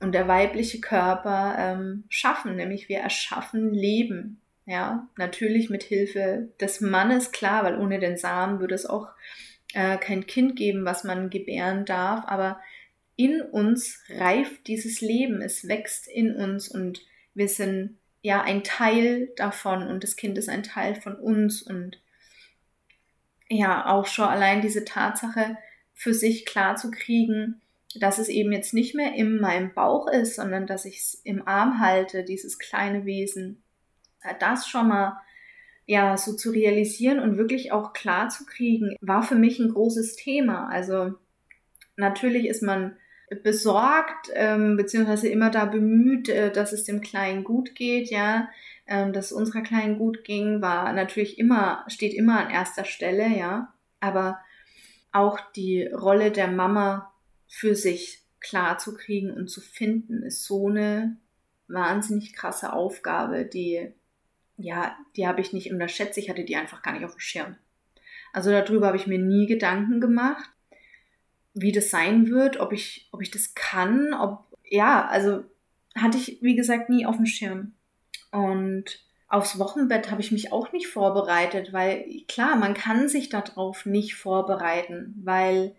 und 0.00 0.12
der 0.12 0.26
weibliche 0.26 0.80
Körper 0.80 1.54
ähm, 1.58 2.04
schaffen, 2.08 2.56
nämlich 2.56 2.88
wir 2.88 2.98
erschaffen 2.98 3.72
Leben. 3.72 4.40
Ja, 4.64 5.08
natürlich 5.16 5.70
mit 5.70 5.82
Hilfe 5.82 6.48
des 6.60 6.80
Mannes, 6.80 7.32
klar, 7.32 7.64
weil 7.64 7.78
ohne 7.78 7.98
den 7.98 8.16
Samen 8.16 8.60
würde 8.60 8.74
es 8.74 8.86
auch 8.86 9.08
äh, 9.74 9.98
kein 9.98 10.26
Kind 10.26 10.56
geben, 10.56 10.84
was 10.84 11.04
man 11.04 11.30
gebären 11.30 11.84
darf, 11.84 12.24
aber 12.26 12.60
in 13.16 13.42
uns 13.42 14.02
reift 14.08 14.66
dieses 14.66 15.00
Leben, 15.00 15.42
es 15.42 15.68
wächst 15.68 16.08
in 16.08 16.34
uns 16.34 16.68
und 16.68 17.04
wir 17.34 17.48
sind 17.48 17.98
ja 18.22 18.40
ein 18.42 18.64
Teil 18.64 19.30
davon 19.36 19.86
und 19.88 20.02
das 20.02 20.16
Kind 20.16 20.38
ist 20.38 20.48
ein 20.48 20.62
Teil 20.62 20.94
von 20.94 21.16
uns 21.16 21.62
und 21.62 21.98
ja, 23.48 23.86
auch 23.86 24.06
schon 24.06 24.24
allein 24.24 24.62
diese 24.62 24.84
Tatsache 24.84 25.58
für 25.92 26.14
sich 26.14 26.46
klar 26.46 26.76
zu 26.76 26.90
kriegen, 26.90 27.60
dass 27.96 28.18
es 28.18 28.28
eben 28.28 28.52
jetzt 28.52 28.72
nicht 28.72 28.94
mehr 28.94 29.14
in 29.14 29.40
meinem 29.40 29.74
Bauch 29.74 30.08
ist, 30.08 30.36
sondern 30.36 30.66
dass 30.66 30.86
ich 30.86 30.98
es 30.98 31.14
im 31.24 31.46
Arm 31.46 31.78
halte, 31.80 32.24
dieses 32.24 32.58
kleine 32.58 33.04
Wesen. 33.04 33.62
Das 34.40 34.68
schon 34.68 34.88
mal 34.88 35.20
ja 35.84 36.16
so 36.16 36.34
zu 36.34 36.50
realisieren 36.50 37.18
und 37.18 37.36
wirklich 37.36 37.72
auch 37.72 37.92
klar 37.92 38.28
zu 38.30 38.46
kriegen, 38.46 38.96
war 39.00 39.22
für 39.22 39.34
mich 39.34 39.58
ein 39.58 39.72
großes 39.72 40.16
Thema. 40.16 40.68
Also 40.68 41.14
natürlich 41.96 42.46
ist 42.46 42.62
man 42.62 42.96
besorgt 43.42 44.30
ähm, 44.34 44.76
beziehungsweise 44.76 45.28
immer 45.28 45.50
da 45.50 45.64
bemüht, 45.64 46.28
äh, 46.28 46.50
dass 46.52 46.72
es 46.72 46.84
dem 46.84 47.00
Kleinen 47.00 47.44
gut 47.44 47.74
geht, 47.74 48.10
ja, 48.10 48.48
ähm, 48.86 49.12
dass 49.12 49.32
unserer 49.32 49.62
Kleinen 49.62 49.98
gut 49.98 50.24
ging, 50.24 50.60
war 50.60 50.92
natürlich 50.92 51.38
immer 51.38 51.84
steht 51.88 52.14
immer 52.14 52.44
an 52.44 52.50
erster 52.50 52.84
Stelle, 52.84 53.28
ja, 53.28 53.72
aber 54.00 54.40
auch 55.12 55.38
die 55.54 55.86
Rolle 55.86 56.30
der 56.30 56.48
Mama 56.48 57.12
für 57.46 57.74
sich 57.74 58.22
klar 58.40 58.78
zu 58.78 58.94
kriegen 58.94 59.30
und 59.30 59.48
zu 59.48 59.60
finden, 59.60 60.22
ist 60.22 60.44
so 60.44 60.68
eine 60.68 61.16
wahnsinnig 61.68 62.34
krasse 62.34 62.72
Aufgabe, 62.72 63.44
die, 63.44 63.92
ja, 64.56 64.96
die 65.16 65.26
habe 65.26 65.40
ich 65.40 65.52
nicht 65.52 65.72
unterschätzt, 65.72 66.18
ich 66.18 66.28
hatte 66.28 66.44
die 66.44 66.56
einfach 66.56 66.82
gar 66.82 66.92
nicht 66.92 67.04
auf 67.04 67.12
dem 67.12 67.20
Schirm. 67.20 67.56
Also 68.32 68.50
darüber 68.50 68.88
habe 68.88 68.96
ich 68.96 69.06
mir 69.06 69.18
nie 69.18 69.46
Gedanken 69.46 70.00
gemacht, 70.00 70.50
wie 71.54 71.72
das 71.72 71.90
sein 71.90 72.28
wird, 72.28 72.60
ob 72.60 72.72
ich, 72.72 73.08
ob 73.12 73.22
ich 73.22 73.30
das 73.30 73.54
kann, 73.54 74.14
ob, 74.14 74.46
ja, 74.64 75.06
also 75.06 75.44
hatte 75.94 76.18
ich, 76.18 76.38
wie 76.40 76.56
gesagt, 76.56 76.88
nie 76.88 77.06
auf 77.06 77.16
dem 77.16 77.26
Schirm. 77.26 77.74
Und 78.30 79.00
aufs 79.28 79.58
Wochenbett 79.58 80.10
habe 80.10 80.20
ich 80.20 80.32
mich 80.32 80.52
auch 80.52 80.72
nicht 80.72 80.88
vorbereitet, 80.88 81.72
weil 81.72 82.06
klar, 82.28 82.56
man 82.56 82.74
kann 82.74 83.08
sich 83.08 83.28
darauf 83.28 83.86
nicht 83.86 84.14
vorbereiten, 84.14 85.14
weil 85.24 85.74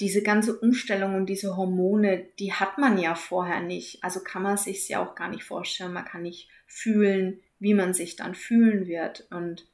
diese 0.00 0.22
ganze 0.22 0.56
Umstellung 0.56 1.16
und 1.16 1.26
diese 1.26 1.56
Hormone, 1.56 2.26
die 2.38 2.52
hat 2.52 2.78
man 2.78 2.98
ja 2.98 3.14
vorher 3.14 3.60
nicht. 3.60 4.04
Also 4.04 4.20
kann 4.20 4.42
man 4.42 4.56
sich 4.56 4.88
ja 4.88 5.04
auch 5.04 5.16
gar 5.16 5.28
nicht 5.28 5.42
vorstellen. 5.42 5.92
Man 5.92 6.04
kann 6.04 6.22
nicht 6.22 6.48
fühlen, 6.66 7.40
wie 7.58 7.74
man 7.74 7.94
sich 7.94 8.14
dann 8.14 8.36
fühlen 8.36 8.86
wird. 8.86 9.26
Und 9.30 9.66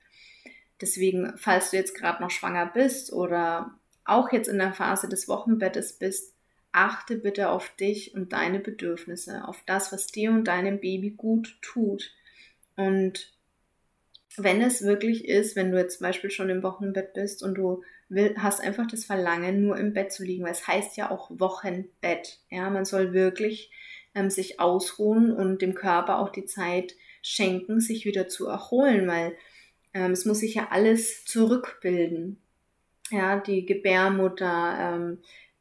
deswegen, 0.81 1.35
falls 1.37 1.71
du 1.71 1.77
jetzt 1.77 1.95
gerade 1.95 2.23
noch 2.23 2.31
schwanger 2.31 2.67
bist 2.67 3.13
oder 3.13 3.79
auch 4.05 4.33
jetzt 4.33 4.49
in 4.49 4.59
der 4.59 4.73
Phase 4.73 5.09
des 5.09 5.29
Wochenbettes 5.29 5.95
bist, 5.95 6.35
achte 6.73 7.17
bitte 7.17 7.51
auf 7.51 7.71
dich 7.77 8.15
und 8.15 8.33
deine 8.33 8.59
Bedürfnisse, 8.59 9.47
auf 9.47 9.63
das, 9.67 9.93
was 9.93 10.09
dir 10.09 10.31
und 10.31 10.45
deinem 10.45 10.81
Baby 10.81 11.11
gut 11.11 11.57
tut. 11.63 12.13
Und 12.77 13.33
wenn 14.37 14.61
es 14.61 14.83
wirklich 14.83 15.29
ist, 15.29 15.55
wenn 15.55 15.71
du 15.71 15.79
jetzt 15.79 15.99
zum 15.99 16.07
Beispiel 16.07 16.31
schon 16.31 16.51
im 16.51 16.63
Wochenbett 16.63 17.15
bist 17.15 17.43
und 17.43 17.55
du 17.55 17.83
will, 18.09 18.35
hast 18.39 18.61
einfach 18.61 18.87
das 18.87 19.05
Verlangen, 19.05 19.63
nur 19.63 19.77
im 19.77 19.93
Bett 19.93 20.13
zu 20.13 20.25
liegen, 20.25 20.45
weil 20.45 20.53
es 20.53 20.67
heißt 20.67 20.97
ja 20.97 21.11
auch 21.11 21.31
Wochenbett. 21.31 22.41
Ja, 22.51 22.69
man 22.71 22.85
soll 22.85 23.13
wirklich 23.13 23.71
ähm, 24.15 24.31
sich 24.31 24.61
ausruhen 24.61 25.33
und 25.33 25.63
dem 25.63 25.75
Körper 25.75 26.19
auch 26.19 26.31
die 26.31 26.47
Zeit 26.47 26.95
schenken, 27.23 27.81
sich 27.81 28.05
wieder 28.05 28.29
zu 28.29 28.47
erholen, 28.47 29.07
weil 29.07 29.37
ähm, 29.95 30.11
es 30.11 30.25
muss 30.25 30.41
sich 30.41 30.55
ja 30.55 30.69
alles 30.71 31.25
zurückbilden. 31.25 32.41
Ja, 33.11 33.39
die 33.39 33.67
Gebärmutter, 33.67 34.77
ähm, 34.79 35.19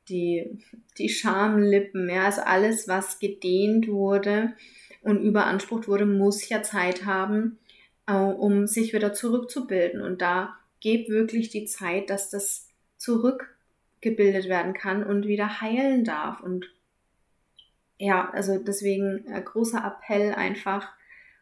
die, 0.10 0.60
die 0.98 1.10
Schamlippen, 1.10 2.10
ja, 2.10 2.26
also 2.26 2.42
alles, 2.42 2.88
was 2.88 3.20
gedehnt 3.20 3.88
wurde 3.88 4.54
und 5.02 5.22
überansprucht 5.22 5.88
wurde, 5.88 6.06
muss 6.06 6.48
ja 6.50 6.64
Zeit 6.64 7.06
haben, 7.06 7.60
äh, 8.08 8.14
um 8.14 8.68
sich 8.68 8.94
wieder 8.94 9.14
zurückzubilden. 9.14 10.02
Und 10.02 10.22
da 10.22 10.58
gib 10.80 11.10
wirklich 11.10 11.50
die 11.50 11.66
Zeit, 11.66 12.10
dass 12.10 12.30
das 12.30 12.70
zurückgebildet 12.98 14.48
werden 14.48 14.74
kann 14.74 15.04
und 15.04 15.28
wieder 15.28 15.62
heilen 15.62 16.04
darf. 16.06 16.42
Und 16.42 16.70
ja, 17.98 18.30
also 18.32 18.58
deswegen 18.58 19.26
äh, 19.28 19.42
großer 19.42 19.84
Appell 19.86 20.34
einfach, 20.34 20.90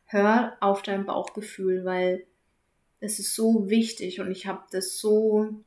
hör 0.05 0.57
auf 0.59 0.81
dein 0.81 1.05
Bauchgefühl, 1.05 1.85
weil 1.85 2.25
es 2.99 3.17
ist 3.19 3.35
so 3.35 3.69
wichtig 3.69 4.19
und 4.19 4.29
ich 4.29 4.45
habe 4.45 4.63
das 4.71 4.99
so, 4.99 5.63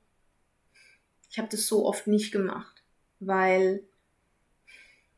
ich 1.35 1.39
habe 1.39 1.49
das 1.49 1.67
so 1.67 1.85
oft 1.85 2.07
nicht 2.07 2.31
gemacht, 2.31 2.85
weil 3.19 3.83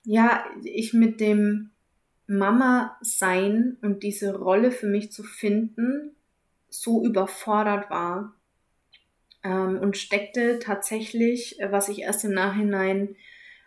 ja, 0.03 0.47
ich 0.65 0.95
mit 0.95 1.21
dem 1.21 1.73
Mama 2.27 2.97
sein 3.03 3.77
und 3.83 4.03
diese 4.03 4.35
Rolle 4.35 4.71
für 4.71 4.87
mich 4.87 5.13
zu 5.13 5.23
finden 5.23 6.17
so 6.71 7.05
überfordert 7.05 7.91
war 7.91 8.35
ähm, 9.45 9.79
und 9.79 9.99
steckte 9.99 10.59
tatsächlich, 10.59 11.61
äh, 11.61 11.71
was 11.71 11.91
ich 11.91 12.01
erst 12.01 12.25
im 12.25 12.33
Nachhinein 12.33 13.17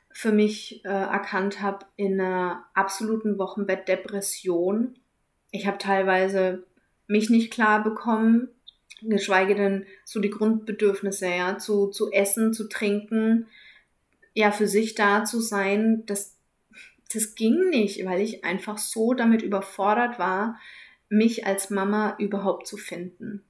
für 0.09 0.31
mich 0.31 0.83
äh, 0.85 0.87
erkannt 0.87 1.61
habe, 1.61 1.85
in 1.97 2.19
einer 2.19 2.65
absoluten 2.73 3.37
Wochenbettdepression. 3.37 4.97
Ich 5.51 5.67
habe 5.67 5.77
teilweise 5.77 6.63
mich 7.05 7.29
nicht 7.29 7.53
klar 7.53 7.83
bekommen, 7.83 8.49
geschweige 9.01 9.55
denn 9.55 9.85
so 10.05 10.19
die 10.19 10.29
Grundbedürfnisse, 10.29 11.27
ja, 11.27 11.57
zu, 11.57 11.87
zu 11.87 12.11
essen, 12.11 12.53
zu 12.53 12.67
trinken, 12.67 13.47
ja, 14.33 14.51
für 14.51 14.67
sich 14.67 14.95
da 14.95 15.25
zu 15.25 15.39
sein, 15.41 16.03
das, 16.05 16.35
das 17.13 17.35
ging 17.35 17.69
nicht, 17.69 18.05
weil 18.05 18.21
ich 18.21 18.43
einfach 18.43 18.77
so 18.77 19.13
damit 19.13 19.41
überfordert 19.41 20.19
war, 20.19 20.59
mich 21.09 21.45
als 21.45 21.69
Mama 21.69 22.15
überhaupt 22.19 22.67
zu 22.67 22.77
finden. 22.77 23.43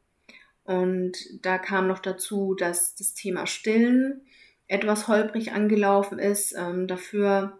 Und 0.63 1.17
da 1.41 1.57
kam 1.57 1.87
noch 1.87 1.99
dazu, 1.99 2.55
dass 2.55 2.95
das 2.95 3.13
Thema 3.13 3.47
Stillen 3.47 4.21
etwas 4.67 5.07
holprig 5.07 5.51
angelaufen 5.51 6.19
ist. 6.19 6.53
Ähm, 6.57 6.87
dafür 6.87 7.59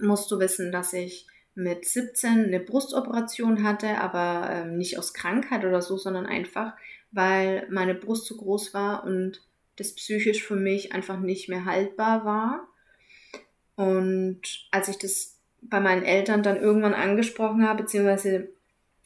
musst 0.00 0.30
du 0.30 0.40
wissen, 0.40 0.72
dass 0.72 0.92
ich 0.92 1.26
mit 1.54 1.84
17 1.84 2.46
eine 2.46 2.60
Brustoperation 2.60 3.62
hatte, 3.62 3.98
aber 3.98 4.48
ähm, 4.50 4.76
nicht 4.78 4.98
aus 4.98 5.12
Krankheit 5.12 5.64
oder 5.64 5.82
so, 5.82 5.96
sondern 5.96 6.26
einfach, 6.26 6.74
weil 7.12 7.66
meine 7.70 7.94
Brust 7.94 8.26
zu 8.26 8.36
groß 8.36 8.74
war 8.74 9.04
und 9.04 9.42
das 9.76 9.94
psychisch 9.94 10.44
für 10.44 10.56
mich 10.56 10.92
einfach 10.92 11.18
nicht 11.18 11.48
mehr 11.48 11.64
haltbar 11.64 12.24
war. 12.24 12.68
Und 13.76 14.42
als 14.70 14.88
ich 14.88 14.98
das 14.98 15.38
bei 15.62 15.80
meinen 15.80 16.02
Eltern 16.02 16.42
dann 16.42 16.56
irgendwann 16.60 16.94
angesprochen 16.94 17.66
habe, 17.66 17.82
beziehungsweise 17.82 18.50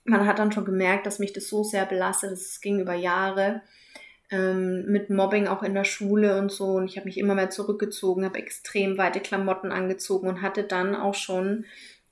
man 0.04 0.26
hat 0.26 0.38
dann 0.38 0.52
schon 0.52 0.64
gemerkt, 0.64 1.06
dass 1.06 1.18
mich 1.18 1.32
das 1.32 1.48
so 1.48 1.64
sehr 1.64 1.86
belastet, 1.86 2.32
es 2.32 2.60
ging 2.60 2.80
über 2.80 2.94
Jahre 2.94 3.62
ähm, 4.30 4.86
mit 4.86 5.10
Mobbing 5.10 5.46
auch 5.46 5.62
in 5.62 5.74
der 5.74 5.84
Schule 5.84 6.38
und 6.38 6.50
so. 6.50 6.66
Und 6.72 6.86
ich 6.86 6.96
habe 6.96 7.06
mich 7.06 7.18
immer 7.18 7.34
mehr 7.34 7.50
zurückgezogen, 7.50 8.24
habe 8.24 8.38
extrem 8.38 8.98
weite 8.98 9.20
Klamotten 9.20 9.72
angezogen 9.72 10.28
und 10.28 10.42
hatte 10.42 10.64
dann 10.64 10.94
auch 10.94 11.14
schon 11.14 11.64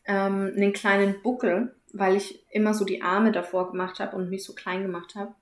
ähm, 0.05 0.52
einen 0.57 0.72
kleinen 0.72 1.20
Buckel, 1.22 1.74
weil 1.92 2.16
ich 2.16 2.44
immer 2.50 2.74
so 2.74 2.85
die 2.85 3.02
Arme 3.02 3.33
davor 3.33 3.70
gemacht 3.70 4.00
habe 4.00 4.16
und 4.16 4.31
mich 4.31 4.44
so 4.44 4.55
klein 4.55 4.83
gemacht 4.83 5.14
habe. 5.14 5.35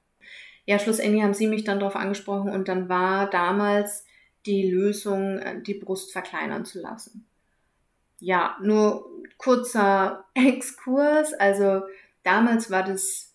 Ja, 0.70 0.78
schlussendlich 0.78 1.24
haben 1.24 1.35
sie 1.35 1.48
mich 1.48 1.64
dann 1.64 1.80
darauf 1.80 1.96
angesprochen 1.96 2.52
und 2.52 2.68
dann 2.68 2.88
war 2.88 3.28
damals 3.28 4.04
die 4.46 4.70
Lösung, 4.70 5.40
äh, 5.40 5.61
die 5.61 5.74
Brust 5.74 6.12
verkleinern 6.12 6.64
zu 6.64 6.80
lassen. 6.80 7.26
Ja, 8.20 8.56
nur 8.62 9.11
kurzer 9.37 10.26
Exkurs. 10.35 11.35
Also 11.35 11.83
damals 12.22 12.70
war 12.70 12.85
das, 12.85 13.35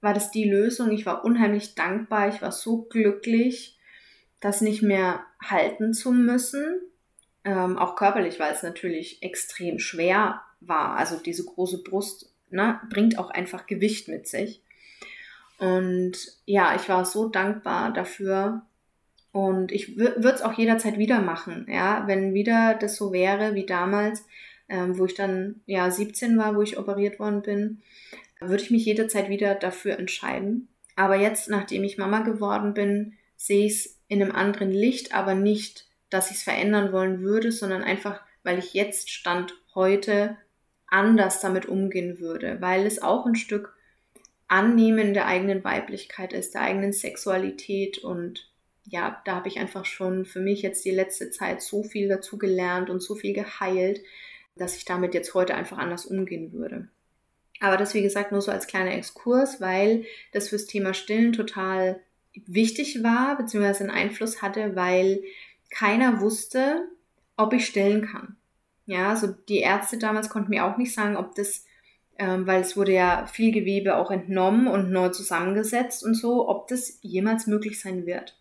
war 0.00 0.14
das 0.14 0.32
die 0.32 0.50
Lösung. 0.50 0.90
Ich 0.90 1.06
war 1.06 1.24
unheimlich 1.24 1.76
dankbar. 1.76 2.28
Ich 2.28 2.42
war 2.42 2.50
so 2.50 2.82
glücklich, 2.82 3.78
das 4.40 4.60
nicht 4.60 4.82
mehr 4.82 5.24
halten 5.40 5.94
zu 5.94 6.10
müssen. 6.10 6.80
Ähm, 7.44 7.78
auch 7.78 7.94
körperlich, 7.94 8.40
weil 8.40 8.52
es 8.52 8.64
natürlich 8.64 9.22
extrem 9.22 9.78
schwer 9.78 10.42
war. 10.58 10.96
Also 10.96 11.20
diese 11.20 11.44
große 11.44 11.84
Brust 11.84 12.34
ne, 12.50 12.80
bringt 12.90 13.16
auch 13.16 13.30
einfach 13.30 13.68
Gewicht 13.68 14.08
mit 14.08 14.26
sich. 14.26 14.63
Und 15.58 16.16
ja, 16.44 16.74
ich 16.74 16.88
war 16.88 17.04
so 17.04 17.28
dankbar 17.28 17.92
dafür. 17.92 18.62
Und 19.32 19.72
ich 19.72 19.96
würde 19.96 20.30
es 20.30 20.42
auch 20.42 20.52
jederzeit 20.52 20.96
wieder 20.96 21.20
machen, 21.20 21.66
ja, 21.68 22.04
wenn 22.06 22.34
wieder 22.34 22.74
das 22.74 22.94
so 22.94 23.12
wäre 23.12 23.56
wie 23.56 23.66
damals, 23.66 24.24
ähm, 24.68 24.96
wo 24.96 25.06
ich 25.06 25.14
dann 25.14 25.60
ja 25.66 25.90
17 25.90 26.38
war, 26.38 26.54
wo 26.54 26.62
ich 26.62 26.78
operiert 26.78 27.18
worden 27.18 27.42
bin, 27.42 27.82
würde 28.40 28.62
ich 28.62 28.70
mich 28.70 28.84
jederzeit 28.84 29.28
wieder 29.28 29.56
dafür 29.56 29.98
entscheiden. 29.98 30.68
Aber 30.96 31.16
jetzt, 31.16 31.48
nachdem 31.48 31.82
ich 31.82 31.98
Mama 31.98 32.20
geworden 32.20 32.74
bin, 32.74 33.14
sehe 33.36 33.66
ich 33.66 33.72
es 33.72 34.00
in 34.06 34.22
einem 34.22 34.32
anderen 34.32 34.70
Licht, 34.70 35.14
aber 35.14 35.34
nicht, 35.34 35.88
dass 36.10 36.30
ich 36.30 36.36
es 36.36 36.42
verändern 36.44 36.92
wollen 36.92 37.20
würde, 37.20 37.50
sondern 37.50 37.82
einfach, 37.82 38.20
weil 38.44 38.58
ich 38.58 38.72
jetzt 38.74 39.10
Stand 39.10 39.54
heute 39.74 40.36
anders 40.86 41.40
damit 41.40 41.66
umgehen 41.66 42.20
würde, 42.20 42.58
weil 42.60 42.86
es 42.86 43.02
auch 43.02 43.26
ein 43.26 43.34
Stück 43.34 43.73
Annehmen 44.54 45.14
der 45.14 45.26
eigenen 45.26 45.64
Weiblichkeit 45.64 46.32
ist, 46.32 46.54
der 46.54 46.62
eigenen 46.62 46.92
Sexualität 46.92 47.98
und 47.98 48.48
ja, 48.84 49.20
da 49.24 49.34
habe 49.36 49.48
ich 49.48 49.58
einfach 49.58 49.84
schon 49.84 50.26
für 50.26 50.38
mich 50.38 50.62
jetzt 50.62 50.84
die 50.84 50.92
letzte 50.92 51.30
Zeit 51.30 51.60
so 51.60 51.82
viel 51.82 52.08
dazu 52.08 52.38
gelernt 52.38 52.88
und 52.88 53.00
so 53.00 53.16
viel 53.16 53.32
geheilt, 53.32 54.00
dass 54.54 54.76
ich 54.76 54.84
damit 54.84 55.12
jetzt 55.12 55.34
heute 55.34 55.56
einfach 55.56 55.78
anders 55.78 56.06
umgehen 56.06 56.52
würde. 56.52 56.88
Aber 57.58 57.76
das, 57.76 57.94
wie 57.94 58.02
gesagt, 58.02 58.30
nur 58.30 58.42
so 58.42 58.52
als 58.52 58.68
kleiner 58.68 58.94
Exkurs, 58.94 59.60
weil 59.60 60.04
das 60.32 60.50
fürs 60.50 60.66
Thema 60.66 60.94
Stillen 60.94 61.32
total 61.32 62.00
wichtig 62.46 63.02
war, 63.02 63.36
beziehungsweise 63.36 63.80
einen 63.80 63.90
Einfluss 63.90 64.40
hatte, 64.40 64.76
weil 64.76 65.24
keiner 65.70 66.20
wusste, 66.20 66.88
ob 67.36 67.52
ich 67.54 67.66
stillen 67.66 68.06
kann. 68.06 68.36
Ja, 68.86 69.10
also 69.10 69.26
die 69.48 69.58
Ärzte 69.58 69.98
damals 69.98 70.28
konnten 70.28 70.50
mir 70.50 70.64
auch 70.64 70.76
nicht 70.76 70.94
sagen, 70.94 71.16
ob 71.16 71.34
das, 71.34 71.64
ähm, 72.18 72.46
weil 72.46 72.60
es 72.60 72.76
wurde 72.76 72.92
ja 72.92 73.26
viel 73.26 73.52
Gewebe 73.52 73.96
auch 73.96 74.10
entnommen 74.10 74.68
und 74.68 74.90
neu 74.90 75.08
zusammengesetzt 75.08 76.04
und 76.04 76.14
so, 76.14 76.48
ob 76.48 76.68
das 76.68 76.98
jemals 77.02 77.46
möglich 77.46 77.80
sein 77.80 78.06
wird. 78.06 78.36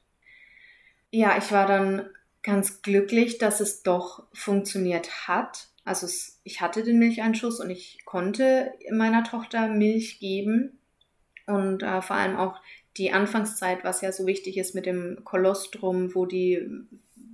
Ja, 1.12 1.38
ich 1.38 1.52
war 1.52 1.68
dann 1.68 2.10
ganz 2.42 2.82
glücklich, 2.82 3.38
dass 3.38 3.60
es 3.60 3.84
doch 3.84 4.24
funktioniert 4.34 5.28
hat. 5.28 5.70
Also 5.86 6.06
es, 6.06 6.42
ich 6.44 6.62
hatte 6.62 6.84
den 6.84 7.00
Milcheinschuss 7.00 7.60
und 7.60 7.70
ich 7.70 8.00
konnte 8.06 8.74
meiner 8.92 9.24
Tochter 9.24 9.68
Milch 9.68 10.20
geben 10.20 10.80
und 11.46 11.84
äh, 11.84 12.02
vor 12.02 12.16
allem 12.16 12.38
auch 12.38 12.62
die 12.98 13.12
Anfangszeit, 13.12 13.84
was 13.84 14.02
ja 14.02 14.12
so 14.12 14.26
wichtig 14.28 14.58
ist 14.58 14.76
mit 14.76 14.86
dem 14.86 15.22
Kolostrum, 15.24 16.14
wo 16.14 16.26
die 16.26 16.68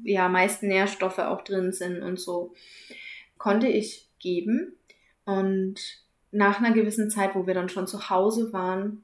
ja 0.04 0.30
meisten 0.30 0.68
Nährstoffe 0.68 1.20
auch 1.20 1.42
drin 1.42 1.74
sind 1.74 2.02
und 2.02 2.20
so 2.20 2.54
konnte 3.38 3.68
ich 3.68 4.08
geben. 4.20 4.76
Und 5.26 5.80
nach 6.32 6.60
einer 6.60 6.74
gewissen 6.74 7.10
Zeit, 7.10 7.36
wo 7.36 7.48
wir 7.48 7.54
dann 7.54 7.70
schon 7.70 7.88
zu 7.88 8.10
Hause 8.10 8.54
waren, 8.54 9.04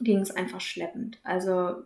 ging 0.00 0.18
es 0.18 0.30
einfach 0.30 0.60
schleppend. 0.60 1.18
Also 1.22 1.82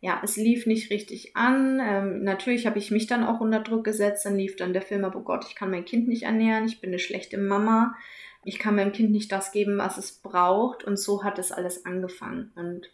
ja, 0.00 0.20
es 0.24 0.36
lief 0.36 0.66
nicht 0.66 0.90
richtig 0.90 1.36
an. 1.36 1.80
Ähm, 1.82 2.24
natürlich 2.24 2.66
habe 2.66 2.78
ich 2.78 2.90
mich 2.90 3.06
dann 3.06 3.24
auch 3.24 3.40
unter 3.40 3.60
Druck 3.60 3.84
gesetzt. 3.84 4.24
Dann 4.24 4.36
lief 4.36 4.56
dann 4.56 4.72
der 4.72 4.82
Film, 4.82 5.04
oh 5.04 5.20
Gott, 5.20 5.44
ich 5.48 5.54
kann 5.54 5.70
mein 5.70 5.84
Kind 5.84 6.08
nicht 6.08 6.22
ernähren, 6.22 6.66
ich 6.66 6.80
bin 6.80 6.90
eine 6.90 6.98
schlechte 6.98 7.38
Mama, 7.38 7.94
ich 8.42 8.58
kann 8.58 8.76
meinem 8.76 8.92
Kind 8.92 9.10
nicht 9.10 9.30
das 9.30 9.52
geben, 9.52 9.76
was 9.78 9.98
es 9.98 10.12
braucht. 10.12 10.84
Und 10.84 10.98
so 10.98 11.22
hat 11.22 11.38
es 11.38 11.52
alles 11.52 11.84
angefangen. 11.84 12.52
Und 12.54 12.90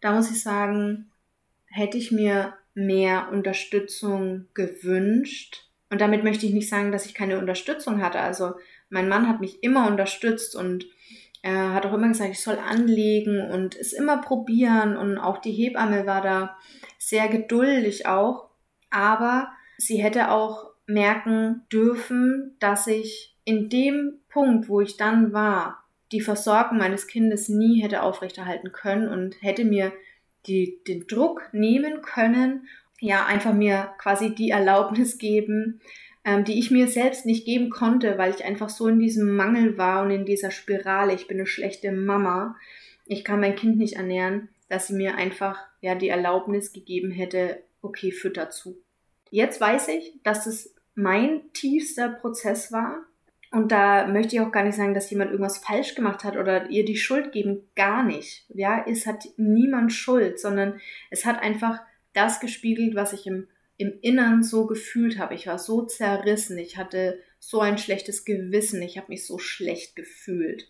da 0.00 0.12
muss 0.12 0.30
ich 0.30 0.40
sagen, 0.42 1.10
hätte 1.66 1.98
ich 1.98 2.12
mir 2.12 2.54
mehr 2.74 3.28
Unterstützung 3.32 4.46
gewünscht, 4.54 5.64
und 5.94 6.00
damit 6.00 6.24
möchte 6.24 6.44
ich 6.44 6.52
nicht 6.52 6.68
sagen, 6.68 6.90
dass 6.90 7.06
ich 7.06 7.14
keine 7.14 7.38
Unterstützung 7.38 8.02
hatte. 8.02 8.18
Also 8.18 8.54
mein 8.88 9.08
Mann 9.08 9.28
hat 9.28 9.40
mich 9.40 9.62
immer 9.62 9.86
unterstützt 9.88 10.56
und 10.56 10.86
er 11.42 11.74
hat 11.74 11.84
auch 11.84 11.92
immer 11.92 12.08
gesagt, 12.08 12.30
ich 12.30 12.40
soll 12.40 12.56
anlegen 12.58 13.50
und 13.50 13.76
es 13.76 13.92
immer 13.92 14.22
probieren. 14.22 14.96
Und 14.96 15.18
auch 15.18 15.38
die 15.38 15.52
Hebamme 15.52 16.06
war 16.06 16.22
da 16.22 16.56
sehr 16.98 17.28
geduldig 17.28 18.06
auch. 18.06 18.48
Aber 18.88 19.52
sie 19.76 20.02
hätte 20.02 20.30
auch 20.30 20.70
merken 20.86 21.66
dürfen, 21.70 22.56
dass 22.60 22.86
ich 22.86 23.36
in 23.44 23.68
dem 23.68 24.20
Punkt, 24.30 24.70
wo 24.70 24.80
ich 24.80 24.96
dann 24.96 25.34
war, 25.34 25.84
die 26.12 26.22
Versorgung 26.22 26.78
meines 26.78 27.06
Kindes 27.06 27.50
nie 27.50 27.82
hätte 27.82 28.02
aufrechterhalten 28.02 28.72
können 28.72 29.08
und 29.08 29.42
hätte 29.42 29.66
mir 29.66 29.92
die, 30.46 30.80
den 30.86 31.06
Druck 31.06 31.50
nehmen 31.52 32.00
können 32.00 32.66
ja 33.04 33.26
einfach 33.26 33.52
mir 33.52 33.94
quasi 33.98 34.34
die 34.34 34.50
Erlaubnis 34.50 35.18
geben, 35.18 35.80
ähm, 36.24 36.44
die 36.44 36.58
ich 36.58 36.70
mir 36.70 36.88
selbst 36.88 37.26
nicht 37.26 37.44
geben 37.44 37.70
konnte, 37.70 38.16
weil 38.18 38.34
ich 38.34 38.44
einfach 38.44 38.68
so 38.68 38.88
in 38.88 38.98
diesem 38.98 39.36
Mangel 39.36 39.76
war 39.76 40.02
und 40.02 40.10
in 40.10 40.24
dieser 40.24 40.50
Spirale. 40.50 41.14
Ich 41.14 41.26
bin 41.26 41.38
eine 41.38 41.46
schlechte 41.46 41.92
Mama. 41.92 42.56
Ich 43.06 43.24
kann 43.24 43.40
mein 43.40 43.56
Kind 43.56 43.76
nicht 43.76 43.96
ernähren, 43.96 44.48
dass 44.68 44.86
sie 44.86 44.94
mir 44.94 45.16
einfach 45.16 45.58
ja 45.80 45.94
die 45.94 46.08
Erlaubnis 46.08 46.72
gegeben 46.72 47.10
hätte, 47.10 47.62
okay, 47.82 48.10
fütter 48.10 48.50
zu. 48.50 48.76
Jetzt 49.30 49.60
weiß 49.60 49.88
ich, 49.88 50.14
dass 50.22 50.46
es 50.46 50.74
mein 50.94 51.42
tiefster 51.52 52.08
Prozess 52.08 52.72
war. 52.72 53.04
Und 53.50 53.70
da 53.70 54.06
möchte 54.08 54.34
ich 54.34 54.40
auch 54.40 54.50
gar 54.50 54.64
nicht 54.64 54.76
sagen, 54.76 54.94
dass 54.94 55.10
jemand 55.10 55.30
irgendwas 55.30 55.58
falsch 55.58 55.94
gemacht 55.94 56.24
hat 56.24 56.36
oder 56.36 56.70
ihr 56.70 56.84
die 56.84 56.96
Schuld 56.96 57.32
geben. 57.32 57.68
Gar 57.76 58.02
nicht. 58.02 58.46
Ja, 58.48 58.84
es 58.88 59.06
hat 59.06 59.28
niemand 59.36 59.92
Schuld, 59.92 60.40
sondern 60.40 60.80
es 61.10 61.24
hat 61.24 61.40
einfach 61.40 61.80
das 62.14 62.40
gespiegelt, 62.40 62.96
was 62.96 63.12
ich 63.12 63.26
im, 63.26 63.46
im 63.76 63.98
Innern 64.02 64.42
so 64.42 64.66
gefühlt 64.66 65.18
habe. 65.18 65.34
Ich 65.34 65.46
war 65.46 65.58
so 65.58 65.82
zerrissen, 65.82 66.58
ich 66.58 66.76
hatte 66.76 67.20
so 67.38 67.60
ein 67.60 67.78
schlechtes 67.78 68.24
Gewissen, 68.24 68.80
ich 68.82 68.96
habe 68.96 69.08
mich 69.08 69.26
so 69.26 69.38
schlecht 69.38 69.96
gefühlt. 69.96 70.68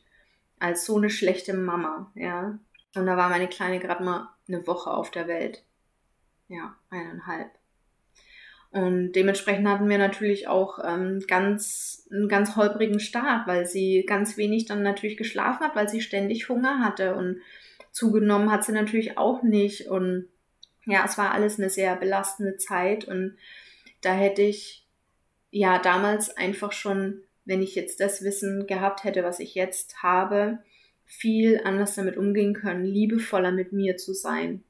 Als 0.59 0.87
so 0.87 0.97
eine 0.97 1.11
schlechte 1.11 1.55
Mama, 1.55 2.11
ja. 2.15 2.59
Und 2.95 3.07
da 3.07 3.17
war 3.17 3.29
meine 3.29 3.49
Kleine 3.49 3.81
gerade 3.81 4.05
mal 4.05 4.35
eine 4.49 4.67
Woche 4.67 4.91
auf 4.91 5.11
der 5.11 5.27
Welt. 5.29 5.65
Ja, 6.49 6.77
eineinhalb. 6.91 7.51
Und 8.75 9.13
dementsprechend 9.13 9.69
hatten 9.69 9.89
wir 9.89 9.99
natürlich 9.99 10.49
auch 10.49 10.81
ähm, 10.85 11.23
ganz, 11.29 12.09
einen 12.11 12.29
ganz 12.29 12.57
holprigen 12.57 12.99
Start, 12.99 13.47
weil 13.47 13.67
sie 13.67 14.05
ganz 14.05 14.37
wenig 14.37 14.65
dann 14.65 14.83
natürlich 14.83 15.17
geschlafen 15.17 15.61
hat, 15.65 15.77
weil 15.77 15.89
sie 15.89 16.01
ständig 16.01 16.49
Hunger 16.49 16.81
hatte 16.81 17.15
und 17.15 17.41
zugenommen 17.93 18.51
hat 18.51 18.65
sie 18.65 18.73
natürlich 18.73 19.17
auch 19.17 19.45
nicht. 19.45 19.87
Und 19.87 20.27
ja, 20.87 21.05
es 21.05 21.19
war 21.19 21.33
alles 21.33 21.59
eine 21.59 21.71
sehr 21.71 21.97
belastende 21.97 22.57
Zeit 22.57 23.07
und 23.07 23.37
da 24.01 24.13
hätte 24.13 24.43
ich 24.43 24.87
ja 25.51 25.79
damals 25.79 26.37
einfach 26.37 26.73
schon, 26.73 27.23
wenn 27.45 27.63
ich 27.63 27.75
jetzt 27.75 28.01
das 28.01 28.23
Wissen 28.23 28.67
gehabt 28.67 29.05
hätte, 29.05 29.23
was 29.25 29.41
ich 29.41 29.55
jetzt 29.55 30.03
habe, 30.03 30.59
viel 31.05 31.61
anders 31.65 31.95
damit 31.95 32.17
umgehen 32.17 32.55
können, 32.55 32.85
liebevoller 32.85 33.53
mit 33.53 33.73
mir 33.73 33.97
zu 33.97 34.15
sein. 34.15 34.63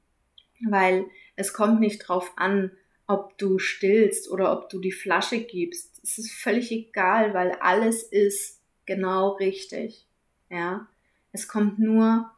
Weil 0.69 1.05
es 1.35 1.53
kommt 1.53 1.79
nicht 1.79 1.99
drauf 1.99 2.31
an, 2.37 2.71
ob 3.07 3.37
du 3.37 3.59
stillst 3.59 4.29
oder 4.29 4.51
ob 4.51 4.69
du 4.69 4.79
die 4.79 4.91
Flasche 4.91 5.39
gibst. 5.39 5.99
Es 6.03 6.17
ist 6.17 6.31
völlig 6.31 6.71
egal, 6.71 7.33
weil 7.33 7.51
alles 7.59 8.03
ist 8.03 8.61
genau 8.85 9.31
richtig. 9.33 10.05
Ja. 10.49 10.87
Es 11.31 11.47
kommt 11.47 11.79
nur 11.79 12.31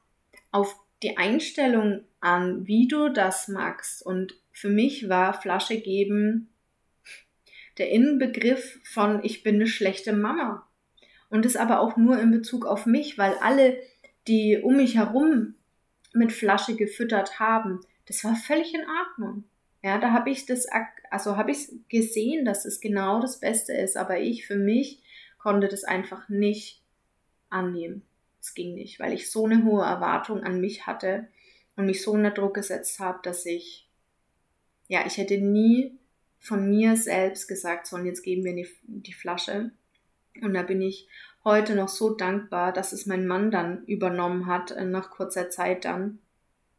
auf 0.51 0.75
die 1.03 1.17
Einstellung 1.17 2.03
an, 2.19 2.65
wie 2.67 2.87
du 2.87 3.09
das 3.09 3.47
magst 3.47 4.05
und 4.05 4.35
für 4.51 4.69
mich 4.69 5.07
war 5.07 5.39
Flasche 5.39 5.79
geben 5.79 6.49
der 7.77 7.91
Inbegriff 7.91 8.79
von 8.83 9.23
ich 9.23 9.43
bin 9.43 9.55
eine 9.55 9.67
schlechte 9.67 10.13
Mama. 10.13 10.67
Und 11.29 11.45
das 11.45 11.55
aber 11.55 11.79
auch 11.79 11.97
nur 11.97 12.19
in 12.19 12.31
Bezug 12.31 12.65
auf 12.65 12.85
mich, 12.85 13.17
weil 13.17 13.33
alle, 13.41 13.77
die 14.27 14.57
um 14.57 14.77
mich 14.77 14.95
herum 14.95 15.55
mit 16.13 16.31
Flasche 16.31 16.75
gefüttert 16.75 17.39
haben, 17.39 17.81
das 18.07 18.23
war 18.23 18.35
völlig 18.35 18.73
in 18.73 18.85
Ordnung. 19.01 19.43
Ja, 19.83 19.97
da 19.97 20.11
habe 20.11 20.29
ich 20.29 20.45
das, 20.45 20.65
also 21.11 21.37
habe 21.37 21.51
ich 21.51 21.69
gesehen, 21.89 22.45
dass 22.45 22.65
es 22.65 22.79
genau 22.79 23.21
das 23.21 23.39
Beste 23.39 23.73
ist, 23.73 23.97
aber 23.97 24.19
ich 24.19 24.47
für 24.47 24.55
mich 24.55 25.01
konnte 25.37 25.67
das 25.67 25.83
einfach 25.83 26.29
nicht 26.29 26.81
annehmen. 27.49 28.03
Es 28.41 28.53
ging 28.53 28.73
nicht, 28.73 28.99
weil 28.99 29.13
ich 29.13 29.29
so 29.29 29.45
eine 29.45 29.63
hohe 29.63 29.83
Erwartung 29.83 30.43
an 30.43 30.61
mich 30.61 30.87
hatte 30.87 31.27
und 31.77 31.85
mich 31.85 32.01
so 32.01 32.11
unter 32.11 32.31
Druck 32.31 32.55
gesetzt 32.55 32.99
habe, 32.99 33.19
dass 33.23 33.45
ich, 33.45 33.87
ja, 34.89 35.05
ich 35.05 35.17
hätte 35.17 35.37
nie 35.37 35.97
von 36.39 36.69
mir 36.69 36.97
selbst 36.97 37.47
gesagt, 37.47 37.87
so, 37.87 37.95
und 37.95 38.05
jetzt 38.05 38.23
geben 38.23 38.43
wir 38.43 38.53
die, 38.53 38.67
die 38.83 39.13
Flasche. 39.13 39.71
Und 40.41 40.53
da 40.53 40.63
bin 40.63 40.81
ich 40.81 41.07
heute 41.43 41.75
noch 41.75 41.87
so 41.87 42.13
dankbar, 42.13 42.73
dass 42.73 42.91
es 42.91 43.05
mein 43.05 43.25
Mann 43.25 43.51
dann 43.51 43.85
übernommen 43.85 44.47
hat, 44.47 44.71
äh, 44.71 44.83
nach 44.83 45.11
kurzer 45.11 45.49
Zeit 45.49 45.85
dann. 45.85 46.19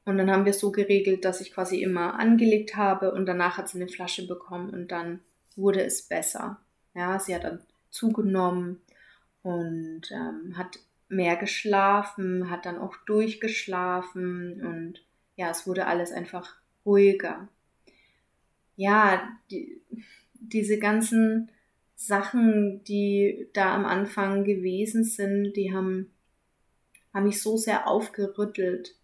Und 0.05 0.19
dann 0.19 0.31
haben 0.31 0.45
wir 0.45 0.53
so 0.53 0.73
geregelt, 0.73 1.25
dass 1.25 1.41
ich 1.41 1.53
quasi 1.53 1.83
immer 1.83 2.19
angelegt 2.19 2.77
habe 2.77 3.13
und 3.13 3.27
danach 3.27 3.59
hat 3.59 3.69
sie 3.69 3.81
eine 3.81 3.91
Flasche 3.91 4.27
bekommen 4.27 4.71
und 4.71 4.89
dann 4.89 5.21
wurde 5.55 5.83
es 5.83 6.03
besser. 6.03 6.61
Ja, 6.95 7.19
sie 7.19 7.35
hat 7.35 7.45
dann 7.45 7.61
zugenommen 7.91 8.81
und 9.43 10.03
ähm, 10.11 10.57
hat 10.57 10.79
mehr 11.09 11.37
geschlafen, 11.37 12.51
hat 12.51 12.67
dann 12.67 12.79
auch 12.79 12.97
durchgeschlafen 13.07 14.63
und 14.65 15.05
ja, 15.37 15.51
es 15.51 15.67
wurde 15.67 15.87
alles 15.87 16.13
einfach 16.13 16.57
ruhiger. 16.85 17.49
Ja, 18.77 19.29
die, 19.51 19.81
diese 20.35 20.79
ganzen 20.79 21.51
Sachen, 21.95 22.85
die 22.85 23.49
da 23.53 23.75
am 23.75 23.85
Anfang 23.85 24.45
gewesen 24.45 25.05
sind, 25.05 25.55
die 25.55 25.73
haben, 25.73 26.11
haben 27.13 27.25
mich 27.25 27.43
so 27.43 27.57
sehr 27.57 27.89
aufgerüttelt, 27.89 28.95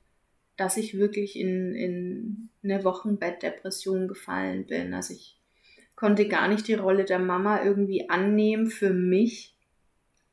dass 0.56 0.76
ich 0.76 0.96
wirklich 0.96 1.36
in, 1.38 1.74
in 1.74 2.48
eine 2.62 2.84
Wochenbettdepression 2.84 4.06
gefallen 4.06 4.66
bin. 4.66 4.94
Also 4.94 5.14
ich 5.14 5.36
konnte 5.96 6.28
gar 6.28 6.48
nicht 6.48 6.68
die 6.68 6.74
Rolle 6.74 7.04
der 7.04 7.18
Mama 7.18 7.64
irgendwie 7.64 8.08
annehmen 8.10 8.68
für 8.68 8.92
mich 8.92 9.53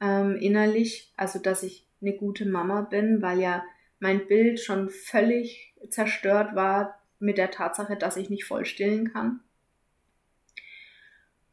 ähm, 0.02 0.36
innerlich, 0.36 1.14
also 1.16 1.40
dass 1.40 1.64
ich 1.64 1.88
eine 2.02 2.14
gute 2.14 2.46
Mama 2.46 2.82
bin, 2.82 3.22
weil 3.22 3.40
ja 3.40 3.64
mein 4.00 4.28
Bild 4.28 4.60
schon 4.60 4.90
völlig 4.90 5.76
zerstört 5.90 6.56
war 6.56 7.00
mit 7.20 7.38
der 7.38 7.52
Tatsache, 7.52 7.96
dass 7.96 8.18
ich 8.18 8.30
nicht 8.30 8.46
voll 8.46 8.66
stillen 8.66 9.14
kann. 9.14 9.40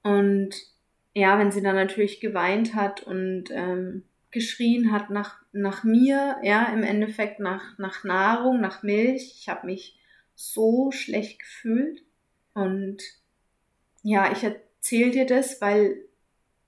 Und 0.03 0.55
ja, 1.13 1.39
wenn 1.39 1.53
sie 1.53 1.63
dann 1.63 1.77
natürlich 1.77 2.21
geweint 2.21 2.75
hat 2.75 3.03
und 3.03 3.51
ähm, 3.51 4.05
geschrien 4.31 4.93
hat 4.93 5.11
nach, 5.11 5.43
nach 5.53 5.85
mir, 5.85 6.39
ja, 6.43 6.73
im 6.73 6.83
Endeffekt 6.83 7.41
nach, 7.41 7.79
nach 7.79 8.05
Nahrung, 8.05 8.61
nach 8.61 8.83
Milch. 8.83 9.37
Ich 9.39 9.49
habe 9.49 9.67
mich 9.67 9.99
so 10.35 10.91
schlecht 10.91 11.41
gefühlt. 11.41 12.03
Und 12.55 13.03
ja, 14.03 14.33
ich 14.33 14.45
erzähle 14.45 15.11
dir 15.11 15.27
das, 15.27 15.61
weil, 15.61 15.97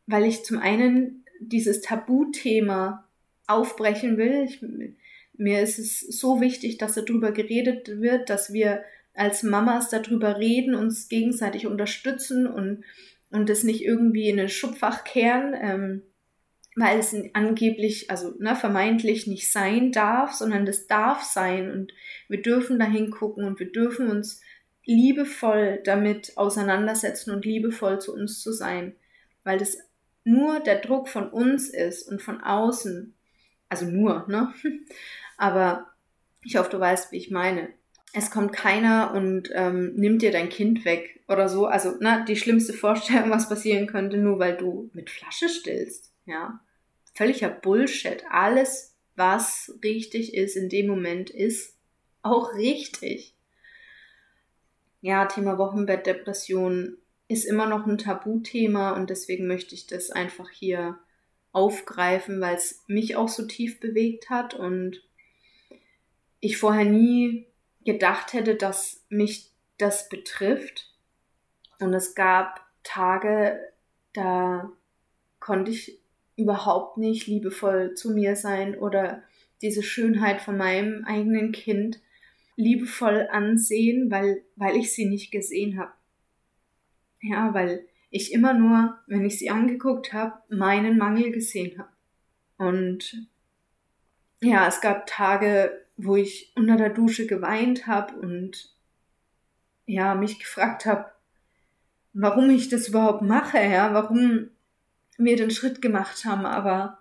weil 0.06 0.24
ich 0.24 0.44
zum 0.44 0.58
einen 0.58 1.19
dieses 1.40 1.80
Tabuthema 1.80 3.08
aufbrechen 3.46 4.16
will. 4.16 4.44
Ich, 4.44 4.64
mir 5.36 5.60
ist 5.60 5.78
es 5.78 6.00
so 6.00 6.40
wichtig, 6.40 6.78
dass 6.78 6.94
darüber 6.94 7.32
geredet 7.32 8.00
wird, 8.00 8.30
dass 8.30 8.52
wir 8.52 8.84
als 9.14 9.42
Mamas 9.42 9.88
darüber 9.88 10.38
reden, 10.38 10.74
uns 10.74 11.08
gegenseitig 11.08 11.66
unterstützen 11.66 12.46
und 12.46 12.84
und 13.30 13.48
das 13.48 13.62
nicht 13.62 13.84
irgendwie 13.84 14.28
in 14.28 14.40
ein 14.40 14.48
Schubfach 14.48 15.04
kehren, 15.04 15.54
ähm, 15.60 16.02
weil 16.76 16.98
es 16.98 17.14
angeblich, 17.32 18.10
also 18.10 18.34
ne, 18.38 18.54
vermeintlich 18.54 19.26
nicht 19.26 19.50
sein 19.50 19.92
darf, 19.92 20.32
sondern 20.32 20.66
das 20.66 20.86
darf 20.86 21.22
sein 21.22 21.70
und 21.70 21.92
wir 22.28 22.42
dürfen 22.42 22.78
da 22.78 22.86
hingucken 22.86 23.44
und 23.44 23.58
wir 23.58 23.70
dürfen 23.70 24.08
uns 24.08 24.40
liebevoll 24.84 25.80
damit 25.84 26.36
auseinandersetzen 26.36 27.32
und 27.32 27.44
liebevoll 27.44 28.00
zu 28.00 28.14
uns 28.14 28.40
zu 28.40 28.52
sein, 28.52 28.94
weil 29.44 29.58
das 29.58 29.78
nur 30.24 30.60
der 30.60 30.80
Druck 30.80 31.08
von 31.08 31.30
uns 31.30 31.68
ist 31.68 32.08
und 32.08 32.22
von 32.22 32.40
außen, 32.42 33.14
also 33.68 33.86
nur, 33.86 34.26
ne? 34.28 34.52
Aber 35.36 35.86
ich 36.42 36.56
hoffe, 36.56 36.70
du 36.70 36.80
weißt, 36.80 37.12
wie 37.12 37.16
ich 37.16 37.30
meine 37.30 37.68
es 38.12 38.30
kommt 38.30 38.52
keiner 38.52 39.12
und 39.14 39.50
ähm, 39.54 39.94
nimmt 39.94 40.22
dir 40.22 40.32
dein 40.32 40.48
Kind 40.48 40.84
weg 40.84 41.22
oder 41.28 41.48
so. 41.48 41.66
Also, 41.66 41.94
na, 42.00 42.24
die 42.24 42.36
schlimmste 42.36 42.72
Vorstellung, 42.72 43.30
was 43.30 43.48
passieren 43.48 43.86
könnte, 43.86 44.16
nur 44.16 44.38
weil 44.38 44.56
du 44.56 44.90
mit 44.92 45.10
Flasche 45.10 45.48
stillst. 45.48 46.12
Ja. 46.26 46.60
Völliger 47.14 47.50
Bullshit. 47.50 48.24
Alles, 48.30 48.96
was 49.14 49.78
richtig 49.84 50.34
ist 50.34 50.56
in 50.56 50.68
dem 50.68 50.88
Moment, 50.88 51.30
ist 51.30 51.76
auch 52.22 52.54
richtig. 52.54 53.34
Ja, 55.00 55.26
Thema 55.26 55.56
Wochenbettdepression 55.58 56.98
ist 57.30 57.44
immer 57.44 57.66
noch 57.66 57.86
ein 57.86 57.96
Tabuthema 57.96 58.90
und 58.96 59.08
deswegen 59.08 59.46
möchte 59.46 59.72
ich 59.76 59.86
das 59.86 60.10
einfach 60.10 60.50
hier 60.50 60.98
aufgreifen, 61.52 62.40
weil 62.40 62.56
es 62.56 62.82
mich 62.88 63.14
auch 63.14 63.28
so 63.28 63.46
tief 63.46 63.78
bewegt 63.78 64.30
hat 64.30 64.54
und 64.54 65.00
ich 66.40 66.56
vorher 66.56 66.86
nie 66.86 67.46
gedacht 67.84 68.32
hätte, 68.32 68.56
dass 68.56 69.04
mich 69.10 69.48
das 69.78 70.08
betrifft. 70.08 70.92
Und 71.78 71.94
es 71.94 72.16
gab 72.16 72.66
Tage, 72.82 73.60
da 74.12 74.72
konnte 75.38 75.70
ich 75.70 76.00
überhaupt 76.34 76.98
nicht 76.98 77.28
liebevoll 77.28 77.94
zu 77.94 78.10
mir 78.10 78.34
sein 78.34 78.76
oder 78.76 79.22
diese 79.62 79.84
Schönheit 79.84 80.40
von 80.40 80.56
meinem 80.56 81.04
eigenen 81.04 81.52
Kind 81.52 82.00
liebevoll 82.56 83.28
ansehen, 83.30 84.10
weil, 84.10 84.42
weil 84.56 84.74
ich 84.74 84.92
sie 84.92 85.04
nicht 85.04 85.30
gesehen 85.30 85.78
habe. 85.78 85.92
Ja, 87.20 87.54
weil 87.54 87.86
ich 88.10 88.32
immer 88.32 88.54
nur, 88.54 88.98
wenn 89.06 89.24
ich 89.24 89.38
sie 89.38 89.50
angeguckt 89.50 90.12
habe, 90.12 90.34
meinen 90.48 90.98
Mangel 90.98 91.30
gesehen 91.30 91.78
habe. 91.78 91.90
Und 92.56 93.28
ja, 94.40 94.66
es 94.66 94.80
gab 94.80 95.06
Tage, 95.06 95.86
wo 95.96 96.16
ich 96.16 96.52
unter 96.56 96.76
der 96.76 96.90
Dusche 96.90 97.26
geweint 97.26 97.86
habe 97.86 98.14
und 98.16 98.74
ja, 99.86 100.14
mich 100.14 100.38
gefragt 100.38 100.86
habe, 100.86 101.10
warum 102.12 102.50
ich 102.50 102.68
das 102.68 102.88
überhaupt 102.88 103.22
mache, 103.22 103.58
ja, 103.58 103.92
warum 103.94 104.50
wir 105.18 105.36
den 105.36 105.50
Schritt 105.50 105.82
gemacht 105.82 106.24
haben, 106.24 106.46
aber 106.46 106.98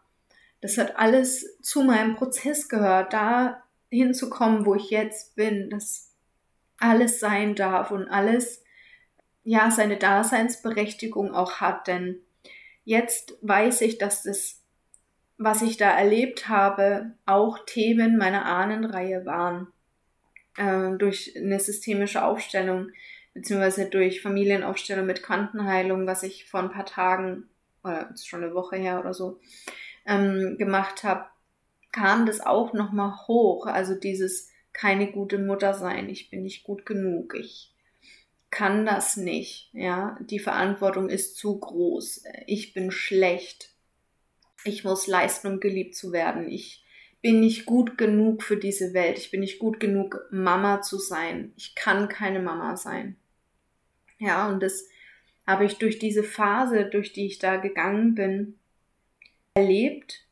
das 0.62 0.78
hat 0.78 0.98
alles 0.98 1.60
zu 1.62 1.84
meinem 1.84 2.16
Prozess 2.16 2.68
gehört, 2.68 3.14
da 3.14 3.64
hinzukommen, 3.90 4.66
wo 4.66 4.76
ich 4.76 4.90
jetzt 4.90 5.36
bin, 5.36 5.70
dass 5.70 6.14
alles 6.78 7.20
sein 7.20 7.56
darf 7.56 7.92
und 7.92 8.08
alles 8.10 8.64
ja 9.50 9.72
seine 9.72 9.98
Daseinsberechtigung 9.98 11.34
auch 11.34 11.56
hat, 11.56 11.88
denn 11.88 12.20
jetzt 12.86 13.38
weiß 13.42 13.82
ich, 13.82 13.98
dass 13.98 14.24
das 14.24 14.60
was 15.42 15.62
ich 15.62 15.78
da 15.78 15.98
erlebt 15.98 16.50
habe, 16.50 17.14
auch 17.26 17.60
Themen 17.66 18.18
meiner 18.18 18.46
Ahnenreihe 18.46 19.26
waren. 19.26 19.68
Äh, 20.58 20.98
durch 20.98 21.34
eine 21.38 21.60
systemische 21.62 22.26
Aufstellung, 22.26 22.92
beziehungsweise 23.34 23.90
durch 23.90 24.22
Familienaufstellung 24.22 25.06
mit 25.06 25.24
Quantenheilung, 25.24 26.06
was 26.06 26.24
ich 26.24 26.50
vor 26.50 26.60
ein 26.60 26.72
paar 26.72 26.86
Tagen, 26.86 27.46
oder 27.86 28.14
schon 28.22 28.44
eine 28.44 28.54
Woche 28.54 28.76
her 28.76 29.00
oder 29.00 29.14
so, 29.14 29.40
ähm, 30.06 30.58
gemacht 30.58 31.06
habe, 31.06 31.26
kam 31.94 32.26
das 32.26 32.42
auch 32.42 32.74
nochmal 32.74 33.16
hoch. 33.28 33.66
Also 33.66 33.96
dieses 33.96 34.50
keine 34.74 35.10
gute 35.10 35.40
Mutter 35.40 35.74
sein, 35.74 36.10
ich 36.10 36.30
bin 36.30 36.44
nicht 36.44 36.66
gut 36.66 36.86
genug, 36.86 37.34
ich 37.34 37.74
kann 38.52 38.86
das 38.86 39.16
nicht, 39.18 39.70
ja, 39.74 40.18
die 40.22 40.40
Verantwortung 40.40 41.10
ist 41.10 41.38
zu 41.38 41.60
groß, 41.60 42.24
ich 42.48 42.74
bin 42.74 42.92
schlecht, 42.92 43.70
ich 44.64 44.84
muss 44.84 45.08
leisten, 45.08 45.48
um 45.48 45.60
geliebt 45.60 45.96
zu 45.96 46.12
werden. 46.12 46.50
Ich 46.50 46.84
bin 47.22 47.40
nicht 47.40 47.66
gut 47.66 47.98
genug 47.98 48.44
für 48.44 48.58
diese 48.58 48.94
Welt. 48.94 49.18
Ich 49.18 49.32
bin 49.32 49.42
nicht 49.42 49.60
gut 49.60 49.80
genug, 49.80 50.28
Mama 50.32 50.82
zu 50.82 50.98
sein. 50.98 51.54
Ich 51.58 51.76
kann 51.76 52.10
keine 52.10 52.40
Mama 52.40 52.78
sein. 52.78 53.18
Ja, 54.20 54.50
und 54.50 54.62
das 54.62 54.88
habe 55.48 55.66
ich 55.66 55.78
durch 55.78 56.00
diese 56.00 56.24
Phase, 56.24 56.86
durch 56.86 57.14
die 57.14 57.26
ich 57.26 57.40
da 57.40 57.58
gegangen 57.58 58.16
bin, 58.16 58.60
erlebt, 59.54 60.26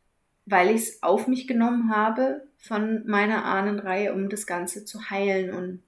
weil 0.45 0.69
ich 0.69 0.81
es 0.81 1.03
auf 1.03 1.27
mich 1.27 1.47
genommen 1.47 1.91
habe 1.93 2.47
von 2.57 3.05
meiner 3.07 3.45
Ahnenreihe, 3.45 4.13
um 4.13 4.29
das 4.29 4.45
Ganze 4.45 4.85
zu 4.85 5.09
heilen. 5.09 5.53
Und 5.53 5.83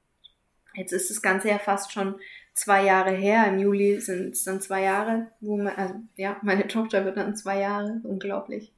jetzt 0.79 0.93
ist 0.93 1.09
das 1.09 1.21
Ganze 1.21 1.49
ja 1.49 1.59
fast 1.59 1.91
schon 1.91 2.15
zwei 2.53 2.85
Jahre 2.85 3.11
her. 3.11 3.47
Im 3.47 3.59
Juli 3.59 3.99
sind 3.99 4.33
es 4.33 4.43
dann 4.43 4.61
zwei 4.61 4.83
Jahre, 4.83 5.27
wo 5.39 5.57
man, 5.57 5.67
also, 5.75 5.95
ja, 6.15 6.39
meine 6.41 6.67
Tochter 6.69 7.05
wird 7.05 7.17
dann 7.17 7.35
zwei 7.35 7.59
Jahre. 7.59 8.01
Unglaublich. 8.03 8.73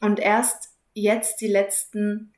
Und 0.00 0.20
erst 0.20 0.70
jetzt, 0.92 1.40
die 1.40 1.48
letzten 1.48 2.32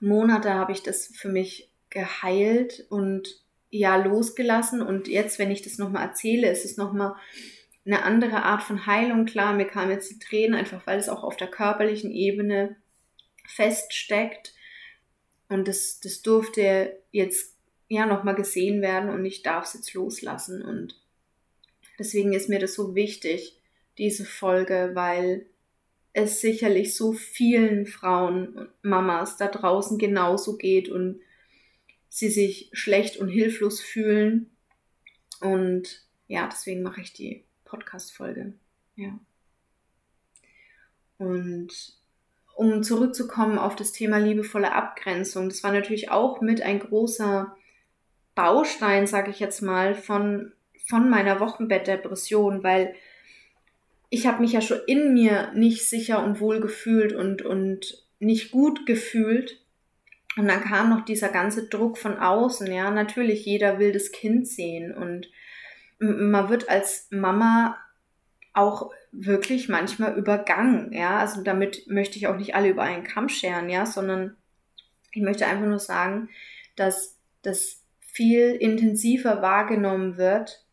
Monate, 0.00 0.54
habe 0.54 0.72
ich 0.72 0.82
das 0.82 1.06
für 1.06 1.28
mich 1.28 1.70
geheilt 1.90 2.86
und 2.90 3.42
ja 3.70 3.96
losgelassen 3.96 4.80
und 4.82 5.08
jetzt, 5.08 5.38
wenn 5.38 5.50
ich 5.50 5.62
das 5.62 5.78
nochmal 5.78 6.06
erzähle, 6.06 6.50
ist 6.50 6.64
es 6.64 6.76
nochmal 6.76 7.14
eine 7.84 8.02
andere 8.02 8.42
Art 8.42 8.62
von 8.62 8.86
Heilung. 8.86 9.24
Klar, 9.24 9.54
mir 9.54 9.66
kamen 9.66 9.90
jetzt 9.90 10.10
die 10.10 10.18
Tränen, 10.18 10.54
einfach 10.54 10.86
weil 10.86 10.98
es 10.98 11.08
auch 11.08 11.24
auf 11.24 11.36
der 11.36 11.48
körperlichen 11.48 12.10
Ebene 12.10 12.76
feststeckt. 13.46 14.54
Und 15.48 15.68
das, 15.68 16.00
das 16.00 16.22
durfte 16.22 16.98
jetzt 17.10 17.57
ja 17.88 18.06
nochmal 18.06 18.34
gesehen 18.34 18.82
werden 18.82 19.10
und 19.10 19.24
ich 19.24 19.42
darf 19.42 19.64
es 19.64 19.74
jetzt 19.74 19.94
loslassen. 19.94 20.62
Und 20.62 21.00
deswegen 21.98 22.32
ist 22.32 22.48
mir 22.48 22.58
das 22.58 22.74
so 22.74 22.94
wichtig, 22.94 23.60
diese 23.96 24.24
Folge, 24.24 24.90
weil 24.94 25.46
es 26.12 26.40
sicherlich 26.40 26.94
so 26.94 27.12
vielen 27.12 27.86
Frauen 27.86 28.48
und 28.48 28.70
Mamas 28.82 29.36
da 29.36 29.48
draußen 29.48 29.98
genauso 29.98 30.56
geht 30.56 30.88
und 30.88 31.20
sie 32.08 32.30
sich 32.30 32.70
schlecht 32.72 33.16
und 33.18 33.28
hilflos 33.28 33.80
fühlen. 33.80 34.50
Und 35.40 36.02
ja, 36.26 36.48
deswegen 36.50 36.82
mache 36.82 37.00
ich 37.00 37.12
die 37.12 37.44
Podcast-Folge. 37.64 38.54
Ja. 38.96 39.18
Und 41.18 41.68
um 42.54 42.82
zurückzukommen 42.82 43.58
auf 43.58 43.76
das 43.76 43.92
Thema 43.92 44.18
liebevolle 44.18 44.72
Abgrenzung, 44.72 45.48
das 45.48 45.62
war 45.62 45.72
natürlich 45.72 46.10
auch 46.10 46.40
mit 46.40 46.62
ein 46.62 46.80
großer 46.80 47.56
Baustein, 48.38 49.08
sage 49.08 49.32
ich 49.32 49.40
jetzt 49.40 49.62
mal, 49.62 49.96
von, 49.96 50.52
von 50.86 51.10
meiner 51.10 51.40
Wochenbettdepression, 51.40 52.62
weil 52.62 52.94
ich 54.10 54.28
habe 54.28 54.40
mich 54.40 54.52
ja 54.52 54.60
schon 54.60 54.78
in 54.86 55.12
mir 55.12 55.50
nicht 55.54 55.88
sicher 55.88 56.22
und 56.22 56.38
wohl 56.38 56.60
gefühlt 56.60 57.12
und, 57.12 57.42
und 57.42 58.06
nicht 58.20 58.52
gut 58.52 58.86
gefühlt. 58.86 59.60
Und 60.36 60.46
dann 60.46 60.60
kam 60.60 60.88
noch 60.88 61.04
dieser 61.04 61.30
ganze 61.30 61.68
Druck 61.68 61.98
von 61.98 62.16
außen. 62.16 62.72
Ja, 62.72 62.92
natürlich, 62.92 63.44
jeder 63.44 63.80
will 63.80 63.90
das 63.90 64.12
Kind 64.12 64.46
sehen 64.46 64.94
und 64.94 65.28
man 65.98 66.48
wird 66.48 66.68
als 66.68 67.08
Mama 67.10 67.76
auch 68.52 68.92
wirklich 69.10 69.68
manchmal 69.68 70.16
übergangen. 70.16 70.92
Ja, 70.92 71.18
also 71.18 71.42
damit 71.42 71.88
möchte 71.88 72.18
ich 72.18 72.28
auch 72.28 72.36
nicht 72.36 72.54
alle 72.54 72.68
über 72.68 72.82
einen 72.82 73.02
Kamm 73.02 73.28
scheren, 73.28 73.68
ja, 73.68 73.84
sondern 73.84 74.36
ich 75.10 75.22
möchte 75.22 75.44
einfach 75.44 75.66
nur 75.66 75.80
sagen, 75.80 76.28
dass 76.76 77.18
das 77.42 77.82
viel 78.18 78.56
intensiver 78.56 79.42
wahrgenommen 79.42 80.16
wird, 80.16 80.64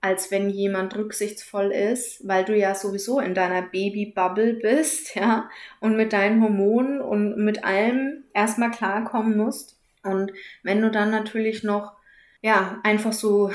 als 0.00 0.30
wenn 0.30 0.50
jemand 0.50 0.94
rücksichtsvoll 0.94 1.72
ist, 1.72 2.26
weil 2.28 2.44
du 2.44 2.56
ja 2.56 2.76
sowieso 2.76 3.18
in 3.18 3.34
deiner 3.34 3.62
Babybubble 3.62 4.54
bist, 4.54 5.14
ja, 5.16 5.50
und 5.80 5.96
mit 5.96 6.12
deinen 6.12 6.40
Hormonen 6.40 7.00
und 7.00 7.38
mit 7.38 7.64
allem 7.64 8.22
erstmal 8.34 8.70
klarkommen 8.70 9.36
musst. 9.36 9.80
Und 10.04 10.32
wenn 10.62 10.80
du 10.80 10.88
dann 10.92 11.10
natürlich 11.10 11.64
noch, 11.64 11.94
ja, 12.40 12.78
einfach 12.84 13.12
so, 13.12 13.50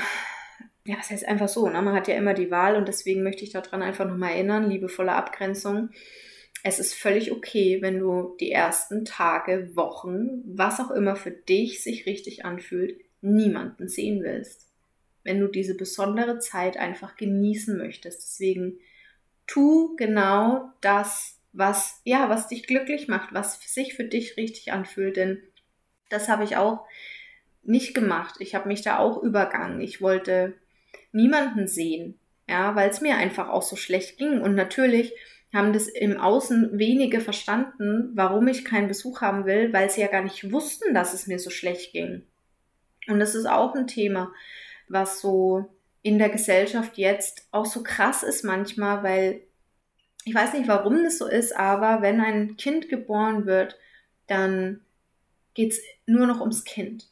ja, 0.84 0.96
was 0.98 1.08
heißt 1.08 1.26
einfach 1.26 1.48
so, 1.48 1.66
ne? 1.66 1.80
man 1.80 1.94
hat 1.94 2.08
ja 2.08 2.16
immer 2.16 2.34
die 2.34 2.50
Wahl 2.50 2.76
und 2.76 2.86
deswegen 2.86 3.22
möchte 3.22 3.44
ich 3.44 3.52
daran 3.52 3.80
einfach 3.80 4.06
nochmal 4.06 4.32
erinnern, 4.32 4.68
liebevolle 4.68 5.12
Abgrenzung. 5.12 5.88
Es 6.64 6.78
ist 6.78 6.92
völlig 6.92 7.32
okay, 7.32 7.78
wenn 7.80 7.98
du 7.98 8.36
die 8.40 8.52
ersten 8.52 9.06
Tage, 9.06 9.70
Wochen, 9.74 10.42
was 10.44 10.80
auch 10.80 10.90
immer 10.90 11.16
für 11.16 11.30
dich 11.30 11.82
sich 11.82 12.04
richtig 12.04 12.44
anfühlt, 12.44 13.00
niemanden 13.22 13.88
sehen 13.88 14.22
willst 14.22 14.72
wenn 15.24 15.40
du 15.40 15.48
diese 15.48 15.76
besondere 15.76 16.38
Zeit 16.38 16.76
einfach 16.76 17.16
genießen 17.16 17.76
möchtest. 17.76 18.22
Deswegen 18.22 18.78
tu 19.46 19.94
genau 19.96 20.70
das, 20.80 21.38
was, 21.52 22.00
ja, 22.04 22.28
was 22.28 22.48
dich 22.48 22.66
glücklich 22.66 23.08
macht, 23.08 23.32
was 23.32 23.60
sich 23.62 23.94
für 23.94 24.04
dich 24.04 24.36
richtig 24.36 24.72
anfühlt, 24.72 25.16
denn 25.16 25.42
das 26.08 26.28
habe 26.28 26.44
ich 26.44 26.56
auch 26.56 26.86
nicht 27.62 27.94
gemacht. 27.94 28.36
Ich 28.40 28.54
habe 28.54 28.68
mich 28.68 28.82
da 28.82 28.98
auch 28.98 29.22
übergangen. 29.22 29.80
Ich 29.80 30.02
wollte 30.02 30.54
niemanden 31.12 31.68
sehen, 31.68 32.18
ja, 32.48 32.74
weil 32.74 32.90
es 32.90 33.00
mir 33.00 33.16
einfach 33.16 33.48
auch 33.48 33.62
so 33.62 33.76
schlecht 33.76 34.18
ging. 34.18 34.40
Und 34.40 34.54
natürlich 34.54 35.14
haben 35.54 35.72
das 35.72 35.86
im 35.86 36.18
Außen 36.18 36.78
wenige 36.78 37.20
verstanden, 37.20 38.10
warum 38.14 38.48
ich 38.48 38.64
keinen 38.64 38.88
Besuch 38.88 39.20
haben 39.20 39.44
will, 39.44 39.72
weil 39.72 39.90
sie 39.90 40.00
ja 40.00 40.08
gar 40.08 40.22
nicht 40.22 40.50
wussten, 40.50 40.94
dass 40.94 41.14
es 41.14 41.26
mir 41.26 41.38
so 41.38 41.50
schlecht 41.50 41.92
ging. 41.92 42.24
Und 43.08 43.18
das 43.18 43.34
ist 43.34 43.46
auch 43.46 43.74
ein 43.74 43.86
Thema 43.86 44.32
was 44.92 45.20
so 45.20 45.70
in 46.02 46.18
der 46.18 46.28
Gesellschaft 46.28 46.98
jetzt 46.98 47.48
auch 47.50 47.66
so 47.66 47.82
krass 47.82 48.22
ist 48.22 48.44
manchmal, 48.44 49.02
weil 49.02 49.42
ich 50.24 50.34
weiß 50.34 50.52
nicht, 50.52 50.68
warum 50.68 51.02
das 51.02 51.18
so 51.18 51.26
ist, 51.26 51.56
aber 51.56 52.02
wenn 52.02 52.20
ein 52.20 52.56
Kind 52.56 52.88
geboren 52.88 53.46
wird, 53.46 53.76
dann 54.26 54.80
geht 55.54 55.72
es 55.72 55.80
nur 56.06 56.26
noch 56.26 56.40
ums 56.40 56.64
Kind. 56.64 57.08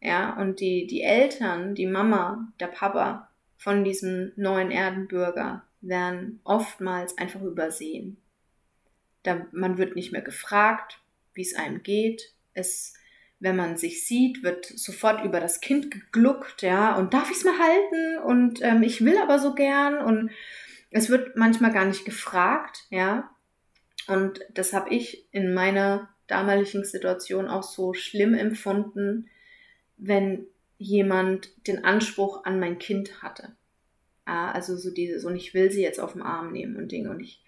Ja, 0.00 0.36
und 0.40 0.58
die, 0.58 0.86
die 0.86 1.02
Eltern, 1.02 1.76
die 1.76 1.86
Mama, 1.86 2.52
der 2.58 2.66
Papa 2.66 3.30
von 3.56 3.84
diesem 3.84 4.32
neuen 4.34 4.72
Erdenbürger 4.72 5.64
werden 5.80 6.40
oftmals 6.42 7.16
einfach 7.18 7.42
übersehen. 7.42 8.16
Da, 9.22 9.46
man 9.52 9.78
wird 9.78 9.94
nicht 9.94 10.10
mehr 10.10 10.22
gefragt, 10.22 10.98
wie 11.34 11.42
es 11.42 11.54
einem 11.54 11.84
geht. 11.84 12.32
Es 12.54 12.94
wenn 13.42 13.56
man 13.56 13.76
sich 13.76 14.06
sieht, 14.06 14.44
wird 14.44 14.66
sofort 14.66 15.24
über 15.24 15.40
das 15.40 15.60
Kind 15.60 15.90
gegluckt, 15.90 16.62
ja, 16.62 16.94
und 16.96 17.12
darf 17.12 17.28
ich 17.28 17.38
es 17.38 17.44
mal 17.44 17.58
halten? 17.58 18.18
Und 18.24 18.62
ähm, 18.62 18.84
ich 18.84 19.04
will 19.04 19.18
aber 19.18 19.40
so 19.40 19.52
gern 19.54 19.98
und 19.98 20.30
es 20.90 21.10
wird 21.10 21.36
manchmal 21.36 21.72
gar 21.72 21.84
nicht 21.84 22.04
gefragt, 22.04 22.84
ja. 22.90 23.30
Und 24.06 24.40
das 24.54 24.72
habe 24.72 24.90
ich 24.90 25.26
in 25.32 25.54
meiner 25.54 26.08
damaligen 26.28 26.84
Situation 26.84 27.48
auch 27.48 27.64
so 27.64 27.94
schlimm 27.94 28.34
empfunden, 28.34 29.28
wenn 29.96 30.46
jemand 30.78 31.50
den 31.66 31.84
Anspruch 31.84 32.44
an 32.44 32.60
mein 32.60 32.78
Kind 32.78 33.22
hatte. 33.22 33.56
Ja, 34.24 34.52
also 34.52 34.76
so 34.76 34.92
dieses, 34.92 35.24
und 35.24 35.34
ich 35.34 35.52
will 35.52 35.72
sie 35.72 35.82
jetzt 35.82 35.98
auf 35.98 36.12
den 36.12 36.22
Arm 36.22 36.52
nehmen 36.52 36.76
und 36.76 36.92
Dinge. 36.92 37.10
Und 37.10 37.18
ich 37.18 37.42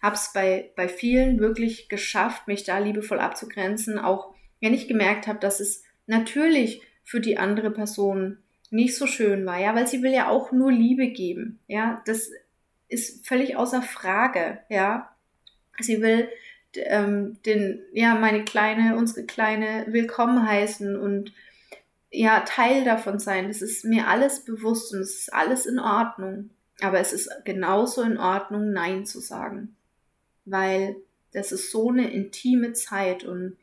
habe 0.00 0.14
es 0.14 0.32
bei, 0.32 0.70
bei 0.76 0.88
vielen 0.88 1.40
wirklich 1.40 1.88
geschafft, 1.88 2.46
mich 2.46 2.62
da 2.62 2.78
liebevoll 2.78 3.18
abzugrenzen, 3.18 3.98
auch 3.98 4.34
wenn 4.62 4.72
ich 4.72 4.88
gemerkt 4.88 5.26
habe, 5.26 5.40
dass 5.40 5.60
es 5.60 5.82
natürlich 6.06 6.80
für 7.04 7.20
die 7.20 7.36
andere 7.36 7.70
Person 7.70 8.38
nicht 8.70 8.96
so 8.96 9.06
schön 9.06 9.44
war, 9.44 9.60
ja, 9.60 9.74
weil 9.74 9.86
sie 9.86 10.02
will 10.02 10.12
ja 10.12 10.28
auch 10.28 10.52
nur 10.52 10.72
Liebe 10.72 11.08
geben, 11.08 11.58
ja, 11.66 12.00
das 12.06 12.30
ist 12.88 13.26
völlig 13.26 13.56
außer 13.56 13.82
Frage, 13.82 14.60
ja. 14.70 15.14
Sie 15.80 16.00
will 16.00 16.28
ähm, 16.74 17.38
den, 17.44 17.82
ja, 17.92 18.14
meine 18.14 18.44
kleine, 18.44 18.96
unsere 18.96 19.26
kleine 19.26 19.86
willkommen 19.88 20.46
heißen 20.46 20.96
und 20.98 21.32
ja, 22.10 22.40
Teil 22.40 22.84
davon 22.84 23.18
sein. 23.18 23.48
Das 23.48 23.62
ist 23.62 23.84
mir 23.84 24.06
alles 24.06 24.44
bewusst 24.44 24.92
und 24.92 25.00
es 25.00 25.22
ist 25.22 25.34
alles 25.34 25.64
in 25.66 25.78
Ordnung. 25.78 26.50
Aber 26.80 27.00
es 27.00 27.12
ist 27.12 27.30
genauso 27.44 28.02
in 28.02 28.18
Ordnung, 28.18 28.72
Nein 28.72 29.06
zu 29.06 29.20
sagen. 29.20 29.74
Weil 30.44 30.96
das 31.32 31.52
ist 31.52 31.70
so 31.70 31.88
eine 31.88 32.10
intime 32.10 32.74
Zeit 32.74 33.24
und 33.24 33.56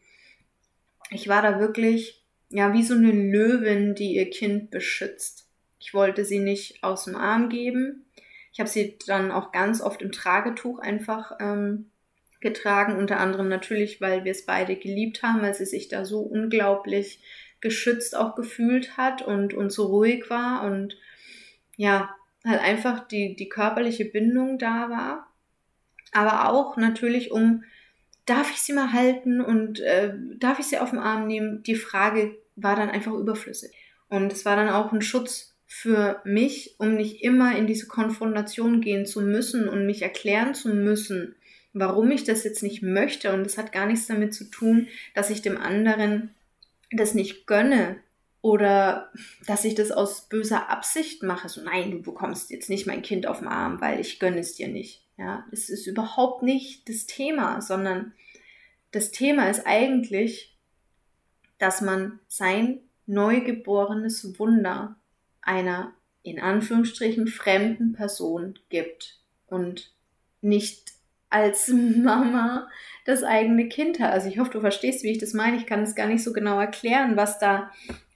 ich 1.09 1.27
war 1.27 1.41
da 1.41 1.59
wirklich, 1.59 2.23
ja, 2.49 2.73
wie 2.73 2.83
so 2.83 2.95
eine 2.95 3.11
Löwin, 3.11 3.95
die 3.95 4.15
ihr 4.15 4.29
Kind 4.29 4.71
beschützt. 4.71 5.47
Ich 5.79 5.93
wollte 5.93 6.25
sie 6.25 6.39
nicht 6.39 6.83
aus 6.83 7.05
dem 7.05 7.15
Arm 7.15 7.49
geben. 7.49 8.05
Ich 8.51 8.59
habe 8.59 8.69
sie 8.69 8.97
dann 9.05 9.31
auch 9.31 9.51
ganz 9.51 9.81
oft 9.81 10.01
im 10.01 10.11
Tragetuch 10.11 10.79
einfach 10.79 11.37
ähm, 11.39 11.89
getragen, 12.41 12.97
unter 12.97 13.19
anderem 13.19 13.47
natürlich, 13.47 14.01
weil 14.01 14.23
wir 14.23 14.31
es 14.31 14.45
beide 14.45 14.75
geliebt 14.75 15.23
haben, 15.23 15.41
weil 15.41 15.53
sie 15.53 15.65
sich 15.65 15.87
da 15.87 16.05
so 16.05 16.21
unglaublich 16.21 17.21
geschützt 17.61 18.15
auch 18.15 18.35
gefühlt 18.35 18.97
hat 18.97 19.21
und, 19.21 19.53
und 19.53 19.71
so 19.71 19.87
ruhig 19.87 20.29
war 20.29 20.63
und 20.63 20.97
ja, 21.75 22.15
halt 22.45 22.61
einfach 22.61 23.07
die, 23.07 23.35
die 23.35 23.49
körperliche 23.49 24.05
Bindung 24.05 24.57
da 24.57 24.89
war. 24.89 25.27
Aber 26.11 26.49
auch 26.49 26.77
natürlich, 26.77 27.31
um 27.31 27.63
darf 28.29 28.51
ich 28.51 28.61
sie 28.61 28.73
mal 28.73 28.93
halten 28.93 29.41
und 29.41 29.79
äh, 29.79 30.13
darf 30.37 30.59
ich 30.59 30.67
sie 30.67 30.77
auf 30.77 30.91
den 30.91 30.99
Arm 30.99 31.27
nehmen? 31.27 31.63
Die 31.63 31.75
Frage 31.75 32.35
war 32.55 32.75
dann 32.75 32.89
einfach 32.89 33.13
überflüssig. 33.13 33.71
Und 34.07 34.31
es 34.31 34.45
war 34.45 34.55
dann 34.55 34.69
auch 34.69 34.91
ein 34.91 35.01
Schutz 35.01 35.55
für 35.65 36.21
mich, 36.25 36.75
um 36.77 36.95
nicht 36.95 37.23
immer 37.23 37.55
in 37.57 37.67
diese 37.67 37.87
Konfrontation 37.87 38.81
gehen 38.81 39.05
zu 39.05 39.21
müssen 39.21 39.67
und 39.67 39.85
mich 39.85 40.01
erklären 40.01 40.53
zu 40.53 40.69
müssen, 40.69 41.35
warum 41.73 42.09
ich 42.11 42.23
das 42.23 42.43
jetzt 42.43 42.63
nicht 42.63 42.81
möchte. 42.81 43.33
Und 43.33 43.43
das 43.43 43.57
hat 43.57 43.71
gar 43.71 43.85
nichts 43.85 44.07
damit 44.07 44.33
zu 44.33 44.49
tun, 44.49 44.87
dass 45.15 45.29
ich 45.29 45.41
dem 45.41 45.57
anderen 45.57 46.31
das 46.91 47.13
nicht 47.13 47.45
gönne 47.47 47.97
oder 48.41 49.11
dass 49.45 49.65
ich 49.65 49.75
das 49.75 49.91
aus 49.91 50.27
böser 50.27 50.69
Absicht 50.69 51.23
mache. 51.23 51.49
So, 51.49 51.61
nein, 51.61 51.91
du 51.91 52.01
bekommst 52.01 52.49
jetzt 52.49 52.69
nicht 52.69 52.87
mein 52.87 53.01
Kind 53.01 53.27
auf 53.27 53.39
den 53.39 53.47
Arm, 53.47 53.81
weil 53.81 53.99
ich 53.99 54.19
gönne 54.19 54.39
es 54.39 54.55
dir 54.55 54.67
nicht. 54.67 55.03
Ja, 55.19 55.45
es 55.51 55.69
ist 55.69 55.85
überhaupt 55.85 56.43
nicht 56.43 56.87
das 56.87 57.05
Thema, 57.05 57.61
sondern 57.61 58.13
das 58.91 59.11
Thema 59.11 59.49
ist 59.49 59.67
eigentlich, 59.67 60.55
dass 61.57 61.81
man 61.81 62.19
sein 62.29 62.79
neugeborenes 63.05 64.39
Wunder 64.39 64.95
einer 65.41 65.93
in 66.23 66.39
Anführungsstrichen 66.39 67.27
fremden 67.27 67.91
Person 67.91 68.57
gibt 68.69 69.19
und 69.47 69.91
nicht 70.39 70.93
als 71.29 71.67
Mama 71.97 72.69
das 73.03 73.23
eigene 73.23 73.67
Kind 73.67 73.99
hat. 73.99 74.13
Also 74.13 74.29
ich 74.29 74.39
hoffe, 74.39 74.51
du 74.51 74.61
verstehst, 74.61 75.03
wie 75.03 75.11
ich 75.11 75.17
das 75.17 75.33
meine. 75.33 75.57
Ich 75.57 75.65
kann 75.65 75.83
es 75.83 75.95
gar 75.95 76.07
nicht 76.07 76.23
so 76.23 76.31
genau 76.31 76.61
erklären, 76.61 77.17
was 77.17 77.39
da 77.39 77.71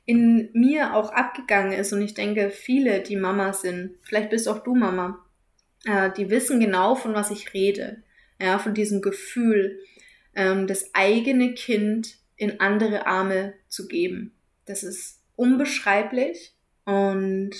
in 0.05 0.49
mir 0.53 0.95
auch 0.95 1.11
abgegangen 1.11 1.73
ist 1.73 1.91
und 1.91 2.01
ich 2.01 2.13
denke, 2.13 2.49
viele, 2.49 3.01
die 3.01 3.17
Mama 3.17 3.51
sind, 3.51 3.95
vielleicht 4.03 4.29
bist 4.29 4.47
auch 4.47 4.59
du 4.59 4.73
Mama, 4.73 5.19
äh, 5.85 6.11
die 6.11 6.29
wissen 6.29 6.59
genau, 6.59 6.95
von 6.95 7.13
was 7.13 7.31
ich 7.31 7.53
rede. 7.53 8.03
Ja, 8.41 8.59
von 8.59 8.73
diesem 8.73 9.01
Gefühl, 9.01 9.79
ähm, 10.35 10.67
das 10.67 10.93
eigene 10.93 11.53
Kind 11.53 12.17
in 12.35 12.59
andere 12.59 13.05
Arme 13.05 13.53
zu 13.67 13.87
geben. 13.87 14.33
Das 14.65 14.83
ist 14.83 15.21
unbeschreiblich 15.35 16.53
und 16.85 17.51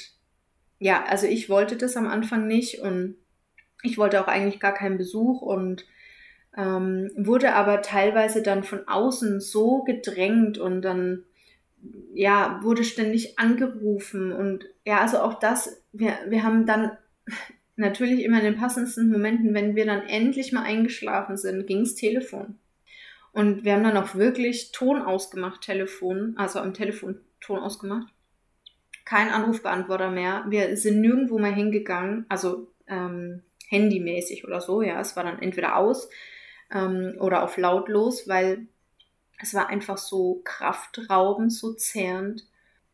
ja, 0.80 1.06
also 1.06 1.28
ich 1.28 1.50
wollte 1.50 1.78
das 1.78 1.96
am 1.96 2.08
Anfang 2.08 2.48
nicht 2.48 2.80
und 2.80 3.16
ich 3.84 3.98
wollte 3.98 4.22
auch 4.22 4.28
eigentlich 4.28 4.60
gar 4.60 4.74
keinen 4.74 4.98
Besuch 4.98 5.42
und 5.42 5.86
ähm, 6.58 7.12
wurde 7.16 7.54
aber 7.54 7.82
teilweise 7.82 8.42
dann 8.42 8.64
von 8.64 8.88
außen 8.88 9.40
so 9.40 9.84
gedrängt 9.84 10.58
und 10.58 10.82
dann 10.82 11.24
ja 12.14 12.60
wurde 12.64 12.84
ständig 12.84 13.40
angerufen 13.40 14.32
und 14.32 14.66
ja 14.86 15.00
also 15.00 15.20
auch 15.20 15.40
das 15.40 15.84
wir 15.92 16.18
wir 16.28 16.44
haben 16.44 16.66
dann 16.66 16.92
natürlich 17.76 18.24
immer 18.24 18.40
in 18.40 18.46
den 18.46 18.58
passendsten 18.58 19.12
Momenten 19.12 19.54
wenn 19.54 19.76
wir 19.76 19.86
dann 19.86 20.04
endlich 20.04 20.52
mal 20.52 20.64
eingeschlafen 20.64 21.38
sind 21.38 21.68
ging's 21.68 21.96
Telefon. 21.96 22.60
Und 23.32 23.64
wir 23.64 23.74
haben 23.74 23.84
dann 23.84 23.98
auch 23.98 24.14
wirklich 24.16 24.72
Ton 24.72 25.02
ausgemacht 25.02 25.62
Telefon 25.62 26.36
also 26.38 26.60
am 26.60 26.74
Telefon 26.74 27.20
Ton 27.42 27.60
ausgemacht. 27.60 28.14
Kein 29.06 29.30
Anrufbeantworter 29.30 30.12
mehr. 30.12 30.46
Wir 30.48 30.78
sind 30.78 31.02
nirgendwo 31.02 31.40
mehr 31.40 31.52
hingegangen 31.52 32.26
also 32.30 32.72
ähm, 32.88 33.44
handymäßig 33.70 34.46
oder 34.46 34.62
so 34.62 34.82
ja 34.82 35.00
es 35.00 35.16
war 35.16 35.24
dann 35.24 35.42
entweder 35.42 35.78
aus 35.78 36.10
ähm, 36.74 37.16
oder 37.20 37.44
auf 37.44 37.58
lautlos, 37.58 38.28
weil 38.28 38.68
es 39.40 39.54
war 39.54 39.68
einfach 39.68 39.98
so 39.98 40.42
kraftraubend, 40.44 41.52
so 41.54 41.74
zehrend. 41.74 42.46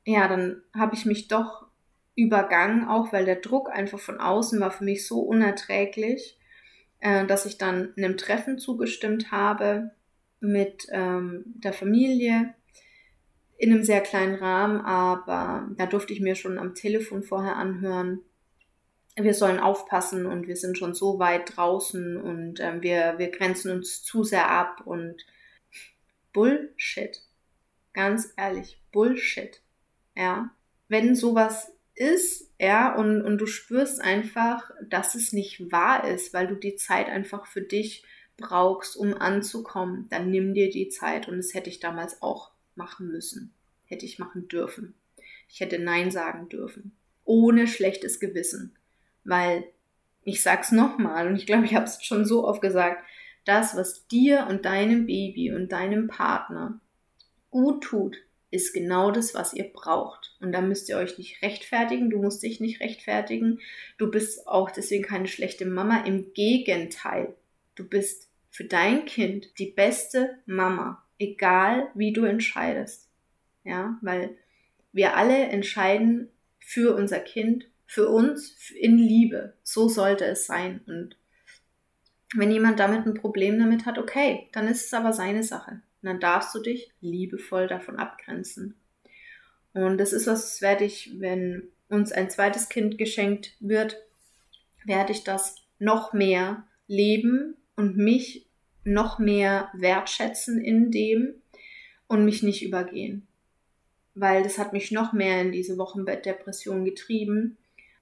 Ja, 0.05 0.27
dann 0.27 0.61
habe 0.73 0.95
ich 0.95 1.05
mich 1.05 1.27
doch 1.27 1.67
übergangen, 2.19 2.87
auch 2.87 3.13
weil 3.13 3.25
der 3.25 3.37
Druck 3.37 3.69
einfach 3.69 3.99
von 3.99 4.19
außen 4.19 4.59
war 4.59 4.71
für 4.71 4.83
mich 4.83 5.07
so 5.07 5.21
unerträglich, 5.21 6.37
äh, 6.99 7.25
dass 7.25 7.45
ich 7.45 7.57
dann 7.57 7.93
einem 7.97 8.17
Treffen 8.17 8.57
zugestimmt 8.59 9.31
habe 9.31 9.91
mit 10.39 10.87
ähm, 10.91 11.43
der 11.45 11.73
Familie 11.73 12.53
in 13.57 13.73
einem 13.73 13.83
sehr 13.83 14.01
kleinen 14.01 14.35
Rahmen, 14.35 14.79
aber 14.81 15.67
da 15.75 15.85
durfte 15.85 16.13
ich 16.13 16.21
mir 16.21 16.35
schon 16.35 16.57
am 16.57 16.75
Telefon 16.75 17.23
vorher 17.23 17.57
anhören, 17.57 18.21
wir 19.15 19.33
sollen 19.33 19.59
aufpassen 19.59 20.25
und 20.25 20.47
wir 20.47 20.55
sind 20.55 20.77
schon 20.77 20.93
so 20.93 21.19
weit 21.19 21.57
draußen 21.57 22.17
und 22.17 22.59
äh, 22.59 22.81
wir, 22.81 23.15
wir 23.17 23.31
grenzen 23.31 23.71
uns 23.71 24.01
zu 24.03 24.23
sehr 24.23 24.49
ab 24.49 24.83
und 24.85 25.25
Bullshit. 26.31 27.21
Ganz 27.93 28.33
ehrlich, 28.37 28.81
Bullshit. 28.91 29.61
Ja. 30.15 30.51
Wenn 30.87 31.15
sowas 31.15 31.73
ist, 31.99 32.49
ja, 32.57 32.95
und, 32.95 33.21
und 33.21 33.39
du 33.39 33.45
spürst 33.45 33.99
einfach, 33.99 34.71
dass 34.89 35.15
es 35.15 35.33
nicht 35.33 35.69
wahr 35.69 36.07
ist, 36.07 36.33
weil 36.33 36.47
du 36.47 36.55
die 36.55 36.77
Zeit 36.77 37.07
einfach 37.09 37.45
für 37.45 37.61
dich 37.61 38.05
brauchst, 38.37 38.95
um 38.95 39.13
anzukommen, 39.13 40.07
dann 40.09 40.31
nimm 40.31 40.53
dir 40.53 40.69
die 40.69 40.87
Zeit 40.87 41.27
und 41.27 41.35
das 41.37 41.53
hätte 41.53 41.69
ich 41.69 41.81
damals 41.81 42.21
auch 42.21 42.51
machen 42.75 43.09
müssen. 43.09 43.53
Hätte 43.83 44.05
ich 44.05 44.17
machen 44.17 44.47
dürfen. 44.47 44.93
Ich 45.49 45.59
hätte 45.59 45.77
Nein 45.77 46.09
sagen 46.09 46.47
dürfen. 46.47 46.95
Ohne 47.25 47.67
schlechtes 47.67 48.21
Gewissen. 48.21 48.77
Weil, 49.25 49.65
ich 50.23 50.41
sag's 50.41 50.71
nochmal, 50.71 51.27
und 51.27 51.35
ich 51.35 51.45
glaube, 51.45 51.65
ich 51.65 51.75
habe 51.75 51.85
es 51.85 52.01
schon 52.01 52.23
so 52.23 52.47
oft 52.47 52.61
gesagt, 52.61 53.03
das, 53.43 53.75
was 53.75 54.07
dir 54.07 54.47
und 54.49 54.63
deinem 54.63 55.05
Baby 55.05 55.51
und 55.51 55.73
deinem 55.73 56.07
Partner 56.07 56.79
gut 57.51 57.83
tut, 57.83 58.15
ist 58.51 58.73
genau 58.73 59.11
das, 59.11 59.33
was 59.33 59.53
ihr 59.53 59.65
braucht. 59.65 60.28
Und 60.39 60.53
da 60.53 60.61
müsst 60.61 60.87
ihr 60.89 60.97
euch 60.97 61.17
nicht 61.17 61.41
rechtfertigen, 61.41 62.09
du 62.09 62.17
musst 62.17 62.43
dich 62.43 62.59
nicht 62.59 62.79
rechtfertigen. 62.79 63.59
Du 63.97 64.09
bist 64.09 64.47
auch 64.47 64.71
deswegen 64.71 65.03
keine 65.03 65.27
schlechte 65.27 65.65
Mama. 65.65 66.03
Im 66.05 66.33
Gegenteil, 66.33 67.35
du 67.75 67.87
bist 67.87 68.29
für 68.49 68.63
dein 68.63 69.05
Kind 69.05 69.59
die 69.59 69.71
beste 69.71 70.37
Mama, 70.45 71.03
egal 71.19 71.89
wie 71.93 72.13
du 72.13 72.23
entscheidest. 72.23 73.09
Ja, 73.63 73.99
weil 74.01 74.35
wir 74.93 75.15
alle 75.15 75.37
entscheiden 75.37 76.29
für 76.59 76.95
unser 76.95 77.19
Kind 77.19 77.69
für 77.85 78.07
uns 78.07 78.71
in 78.71 78.97
Liebe. 78.97 79.53
So 79.63 79.89
sollte 79.89 80.25
es 80.25 80.45
sein. 80.45 80.81
Und 80.85 81.17
wenn 82.35 82.51
jemand 82.51 82.79
damit 82.79 83.05
ein 83.05 83.15
Problem 83.15 83.57
damit 83.59 83.85
hat, 83.85 83.97
okay, 83.97 84.47
dann 84.51 84.67
ist 84.67 84.85
es 84.85 84.93
aber 84.93 85.11
seine 85.11 85.43
Sache. 85.43 85.81
Und 86.01 86.07
dann 86.07 86.19
darfst 86.19 86.53
du 86.53 86.59
dich 86.59 86.91
liebevoll 87.01 87.67
davon 87.67 87.97
abgrenzen. 87.97 88.75
Und 89.83 89.97
das 89.97 90.13
ist 90.13 90.27
was, 90.27 90.41
das 90.41 90.61
werde 90.61 90.85
ich, 90.85 91.19
wenn 91.19 91.69
uns 91.89 92.11
ein 92.11 92.29
zweites 92.29 92.69
Kind 92.69 92.97
geschenkt 92.97 93.55
wird, 93.59 93.97
werde 94.85 95.11
ich 95.11 95.23
das 95.23 95.55
noch 95.79 96.13
mehr 96.13 96.63
leben 96.87 97.55
und 97.75 97.97
mich 97.97 98.45
noch 98.83 99.19
mehr 99.19 99.69
wertschätzen 99.73 100.61
in 100.61 100.91
dem 100.91 101.33
und 102.07 102.25
mich 102.25 102.43
nicht 102.43 102.63
übergehen. 102.63 103.27
Weil 104.15 104.43
das 104.43 104.57
hat 104.57 104.73
mich 104.73 104.91
noch 104.91 105.13
mehr 105.13 105.41
in 105.41 105.51
diese 105.51 105.77
Wochenbettdepression 105.77 106.85
getrieben, 106.85 107.57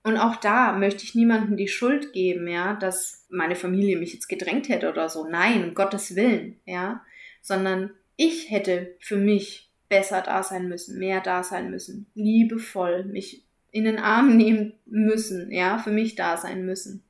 und 0.08 0.16
auch 0.16 0.38
da 0.38 0.72
möchte 0.72 1.04
ich 1.04 1.16
niemandem 1.16 1.58
die 1.58 1.68
Schuld 1.68 2.14
geben, 2.14 2.48
ja, 2.48 2.76
dass 2.76 3.26
meine 3.28 3.58
Familie 3.58 3.98
mich 3.98 4.14
jetzt 4.14 4.30
gedrängt 4.30 4.70
hätte 4.70 4.90
oder 4.90 5.10
so. 5.10 5.28
Nein, 5.28 5.66
um 5.66 5.74
Gottes 5.74 6.16
Willen, 6.16 6.62
ja. 6.64 7.04
Sondern 7.42 7.92
ich 8.16 8.50
hätte 8.50 8.96
für 9.00 9.18
mich 9.18 9.67
besser 9.90 10.22
da 10.22 10.44
sein 10.44 10.68
müssen, 10.68 11.00
mehr 11.00 11.22
da 11.22 11.44
sein 11.44 11.70
müssen, 11.72 12.08
liebevoll 12.14 13.06
mich 13.06 13.44
in 13.72 13.86
den 13.86 14.00
Arm 14.00 14.36
nehmen 14.36 14.74
müssen, 14.86 15.52
ja, 15.52 15.78
für 15.78 15.92
mich 15.92 16.16
da 16.16 16.38
sein 16.38 16.66
müssen. 16.66 17.04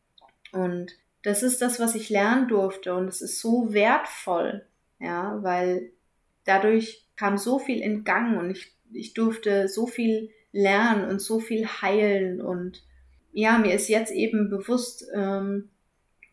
Und 0.52 0.96
das 1.24 1.44
ist 1.44 1.62
das, 1.62 1.80
was 1.80 1.96
ich 1.96 2.10
lernen 2.10 2.48
durfte 2.48 2.96
und 2.96 3.08
es 3.08 3.22
ist 3.22 3.40
so 3.40 3.74
wertvoll, 3.74 4.66
ja, 5.00 5.40
weil 5.44 5.92
dadurch 6.46 7.06
kam 7.16 7.38
so 7.38 7.60
viel 7.60 7.82
in 7.82 8.04
Gang 8.04 8.38
und 8.38 8.52
ich, 8.52 8.74
ich 8.92 9.14
durfte 9.14 9.68
so 9.68 9.88
viel 9.88 10.30
lernen 10.52 11.10
und 11.10 11.22
so 11.22 11.40
viel 11.40 11.68
heilen 11.68 12.42
und 12.42 12.84
ja, 13.34 13.58
mir 13.58 13.74
ist 13.76 13.88
jetzt 13.88 14.12
eben 14.12 14.50
bewusst, 14.50 15.06
ähm, 15.14 15.70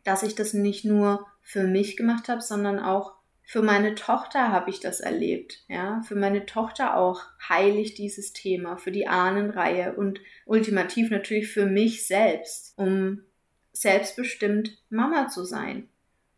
dass 0.03 0.23
ich 0.23 0.33
das 0.33 0.53
nicht 0.53 0.85
nur 0.85 1.27
für 1.41 1.63
mich 1.63 1.97
gemacht 1.97 2.29
habe, 2.29 2.41
sondern 2.41 2.79
auch 2.79 3.14
für 3.45 3.61
meine 3.61 3.93
Tochter 3.95 4.51
habe 4.51 4.71
ich 4.71 4.79
das 4.79 4.99
erlebt. 4.99 5.63
Ja, 5.67 6.01
für 6.01 6.15
meine 6.15 6.45
Tochter 6.45 6.97
auch 6.97 7.21
heile 7.47 7.79
ich 7.79 7.93
dieses 7.93 8.33
Thema, 8.33 8.77
für 8.77 8.91
die 8.91 9.07
Ahnenreihe 9.07 9.95
und 9.95 10.19
ultimativ 10.45 11.11
natürlich 11.11 11.49
für 11.49 11.67
mich 11.67 12.07
selbst, 12.07 12.73
um 12.77 13.21
selbstbestimmt 13.71 14.81
Mama 14.89 15.27
zu 15.27 15.43
sein, 15.43 15.89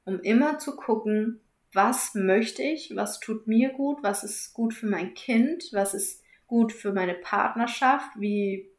um 0.06 0.20
immer 0.20 0.60
zu 0.60 0.76
gucken, 0.76 1.40
was 1.72 2.14
möchte 2.14 2.64
ich, 2.64 2.96
was 2.96 3.20
tut 3.20 3.48
mir 3.48 3.70
gut, 3.70 4.04
was 4.04 4.24
ist 4.24 4.54
gut 4.54 4.74
für 4.74 4.88
mein 4.88 5.14
Kind, 5.14 5.70
was 5.72 5.94
ist 5.94 6.24
gut 6.46 6.74
für 6.74 6.92
meine 6.92 7.14
Partnerschaft, 7.14 8.10
wie 8.18 8.70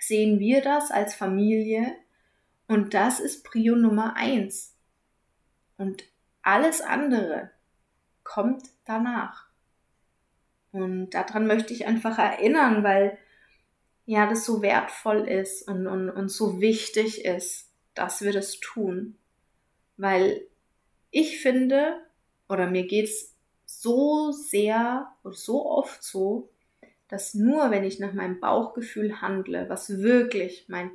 sehen 0.00 0.38
wir 0.38 0.62
das 0.62 0.90
als 0.90 1.14
Familie 1.14 1.94
und 2.68 2.94
das 2.94 3.20
ist 3.20 3.44
Prio 3.44 3.76
Nummer 3.76 4.16
eins. 4.16 4.76
Und 5.76 6.04
alles 6.42 6.80
andere 6.80 7.50
kommt 8.24 8.64
danach. 8.84 9.46
Und 10.72 11.10
daran 11.10 11.46
möchte 11.46 11.72
ich 11.72 11.86
einfach 11.86 12.18
erinnern, 12.18 12.84
weil 12.84 13.18
ja 14.06 14.28
das 14.28 14.44
so 14.44 14.62
wertvoll 14.62 15.28
ist 15.28 15.66
und, 15.68 15.86
und, 15.86 16.10
und 16.10 16.28
so 16.28 16.60
wichtig 16.60 17.24
ist, 17.24 17.70
dass 17.94 18.22
wir 18.22 18.32
das 18.32 18.60
tun. 18.60 19.16
Weil 19.96 20.46
ich 21.10 21.40
finde, 21.40 22.00
oder 22.48 22.70
mir 22.70 22.86
geht's 22.86 23.36
so 23.66 24.32
sehr 24.32 25.12
und 25.22 25.36
so 25.36 25.66
oft 25.66 26.02
so, 26.02 26.50
dass 27.08 27.34
nur 27.34 27.70
wenn 27.70 27.84
ich 27.84 27.98
nach 27.98 28.12
meinem 28.12 28.38
Bauchgefühl 28.38 29.20
handle, 29.20 29.68
was 29.68 29.98
wirklich 29.98 30.66
mein 30.68 30.90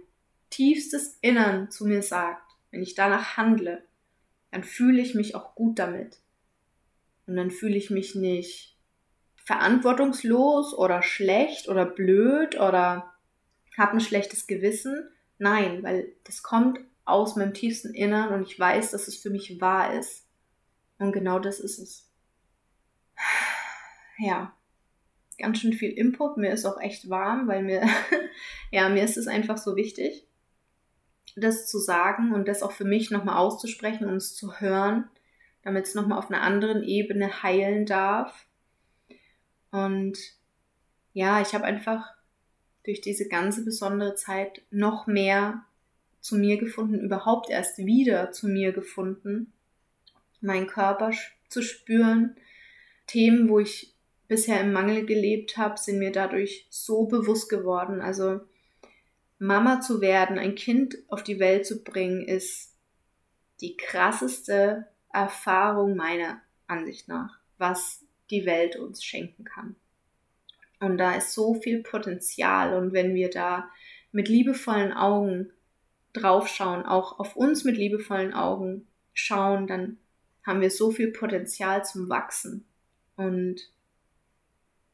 tiefstes 0.50 1.18
Innern 1.22 1.70
zu 1.72 1.86
mir 1.86 2.02
sagt, 2.02 2.54
wenn 2.72 2.82
ich 2.82 2.96
danach 2.96 3.36
handle, 3.36 3.84
dann 4.52 4.64
fühle 4.64 5.02
ich 5.02 5.16
mich 5.16 5.36
auch 5.36 5.56
gut 5.56 5.80
damit. 5.80 6.20
Und 7.28 7.36
dann 7.36 7.52
fühle 7.52 7.76
ich 7.76 7.90
mich 7.90 8.16
nicht 8.16 8.78
verantwortungslos 9.36 10.74
oder 10.74 11.04
schlecht 11.04 11.70
oder 11.70 11.86
blöd 11.86 12.56
oder 12.56 13.14
habe 13.78 13.94
ein 13.94 14.00
schlechtes 14.00 14.48
Gewissen. 14.48 15.10
Nein, 15.38 15.84
weil 15.84 16.14
das 16.24 16.44
kommt 16.44 16.80
aus 17.04 17.36
meinem 17.36 17.54
tiefsten 17.54 17.94
Innern 17.94 18.34
und 18.34 18.44
ich 18.44 18.60
weiß, 18.60 18.92
dass 18.92 19.08
es 19.08 19.18
für 19.18 19.30
mich 19.30 19.62
wahr 19.62 19.94
ist. 19.98 20.28
Und 20.98 21.12
genau 21.12 21.40
das 21.40 21.60
ist 21.60 21.80
es. 21.80 22.12
Ja, 24.18 24.56
ganz 25.38 25.60
schön 25.60 25.74
viel 25.74 25.92
Input. 25.92 26.38
Mir 26.38 26.54
ist 26.54 26.64
auch 26.64 26.80
echt 26.80 27.10
warm, 27.10 27.50
weil 27.50 27.64
mir, 27.64 27.86
ja, 28.72 28.88
mir 28.88 29.04
ist 29.04 29.18
es 29.18 29.28
einfach 29.28 29.58
so 29.58 29.76
wichtig, 29.76 30.26
das 31.36 31.68
zu 31.68 31.80
sagen 31.80 32.34
und 32.34 32.48
das 32.48 32.64
auch 32.64 32.72
für 32.72 32.86
mich 32.86 33.12
nochmal 33.12 33.38
auszusprechen 33.38 34.08
und 34.08 34.18
es 34.18 34.36
zu 34.36 34.60
hören, 34.60 35.10
damit 35.64 35.86
es 35.86 35.96
nochmal 35.96 36.18
auf 36.18 36.30
einer 36.30 36.42
anderen 36.42 36.84
Ebene 36.84 37.44
heilen 37.44 37.86
darf. 37.86 38.46
Und 39.72 40.18
ja, 41.14 41.42
ich 41.42 41.54
habe 41.54 41.66
einfach 41.66 42.14
durch 42.86 43.02
diese 43.02 43.28
ganze 43.28 43.66
besondere 43.66 44.16
Zeit 44.16 44.62
noch 44.70 45.08
mehr 45.08 45.66
zu 46.22 46.38
mir 46.38 46.58
gefunden, 46.58 47.00
überhaupt 47.00 47.50
erst 47.50 47.78
wieder 47.80 48.32
zu 48.32 48.48
mir 48.48 48.72
gefunden, 48.72 49.54
meinen 50.42 50.68
Körper 50.68 51.12
zu 51.50 51.62
spüren. 51.62 52.36
Themen, 53.08 53.50
wo 53.50 53.60
ich 53.60 53.94
bisher 54.28 54.62
im 54.62 54.74
Mangel 54.74 55.06
gelebt 55.06 55.58
habe, 55.58 55.78
sind 55.78 56.00
mir 56.00 56.12
dadurch 56.12 56.68
so 56.70 57.06
bewusst 57.06 57.50
geworden. 57.50 58.02
Also 58.02 58.42
Mama 59.38 59.82
zu 59.82 60.02
werden, 60.02 60.38
ein 60.38 60.56
Kind 60.56 60.98
auf 61.10 61.24
die 61.24 61.40
Welt 61.40 61.66
zu 61.66 61.84
bringen, 61.84 62.26
ist 62.26 62.74
die 63.62 63.78
krasseste 63.78 64.88
Erfahrung 65.12 65.96
meiner 65.96 66.42
Ansicht 66.68 67.08
nach, 67.08 67.40
was 67.58 68.06
die 68.30 68.46
Welt 68.46 68.76
uns 68.76 69.04
schenken 69.04 69.44
kann. 69.44 69.76
Und 70.80 70.98
da 70.98 71.16
ist 71.16 71.34
so 71.34 71.56
viel 71.56 71.84
Potenzial. 71.84 72.74
Und 72.76 72.94
wenn 72.94 73.16
wir 73.16 73.30
da 73.30 73.70
mit 74.12 74.28
liebevollen 74.28 74.94
Augen 74.94 75.52
draufschauen, 76.14 76.86
auch 76.86 77.20
auf 77.20 77.36
uns 77.36 77.64
mit 77.64 77.78
liebevollen 77.78 78.34
Augen 78.34 78.88
schauen, 79.14 79.68
dann 79.68 79.98
haben 80.46 80.62
wir 80.62 80.70
so 80.70 80.92
viel 80.92 81.12
Potenzial 81.12 81.84
zum 81.86 82.10
Wachsen. 82.10 82.66
Und 83.16 83.70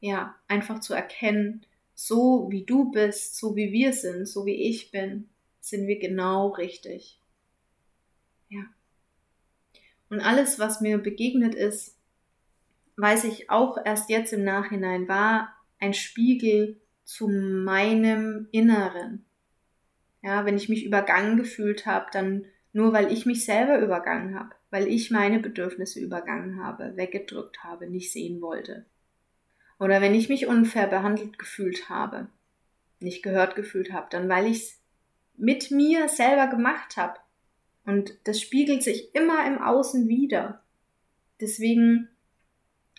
ja, 0.00 0.34
einfach 0.48 0.80
zu 0.80 0.94
erkennen, 0.94 1.64
so 1.94 2.48
wie 2.50 2.64
du 2.64 2.90
bist, 2.90 3.36
so 3.36 3.56
wie 3.56 3.72
wir 3.72 3.92
sind, 3.92 4.26
so 4.26 4.46
wie 4.46 4.54
ich 4.54 4.90
bin, 4.90 5.28
sind 5.60 5.86
wir 5.86 5.98
genau 5.98 6.48
richtig. 6.48 7.20
Ja. 8.48 8.64
Und 10.10 10.20
alles, 10.20 10.58
was 10.58 10.80
mir 10.80 10.98
begegnet 10.98 11.54
ist, 11.54 11.96
weiß 12.96 13.24
ich 13.24 13.50
auch 13.50 13.78
erst 13.84 14.10
jetzt 14.10 14.32
im 14.32 14.44
Nachhinein, 14.44 15.08
war 15.08 15.54
ein 15.78 15.94
Spiegel 15.94 16.80
zu 17.04 17.28
meinem 17.28 18.48
Inneren. 18.52 19.24
Ja, 20.22 20.44
wenn 20.44 20.56
ich 20.56 20.68
mich 20.68 20.84
übergangen 20.84 21.36
gefühlt 21.36 21.86
habe, 21.86 22.06
dann 22.12 22.44
nur 22.72 22.92
weil 22.92 23.12
ich 23.12 23.26
mich 23.26 23.44
selber 23.44 23.80
übergangen 23.80 24.38
habe, 24.38 24.50
weil 24.70 24.88
ich 24.88 25.10
meine 25.10 25.40
Bedürfnisse 25.40 26.00
übergangen 26.00 26.62
habe, 26.62 26.96
weggedrückt 26.96 27.64
habe, 27.64 27.88
nicht 27.88 28.12
sehen 28.12 28.40
wollte. 28.40 28.86
Oder 29.82 30.00
wenn 30.00 30.14
ich 30.14 30.28
mich 30.28 30.46
unfair 30.46 30.86
behandelt 30.86 31.40
gefühlt 31.40 31.88
habe, 31.88 32.28
nicht 33.00 33.20
gehört 33.20 33.56
gefühlt 33.56 33.92
habe, 33.92 34.06
dann 34.10 34.28
weil 34.28 34.46
ich 34.46 34.58
es 34.58 34.80
mit 35.36 35.72
mir 35.72 36.08
selber 36.08 36.46
gemacht 36.46 36.96
habe. 36.96 37.18
Und 37.84 38.16
das 38.22 38.40
spiegelt 38.40 38.84
sich 38.84 39.12
immer 39.12 39.44
im 39.44 39.60
Außen 39.60 40.06
wieder. 40.06 40.62
Deswegen, 41.40 42.08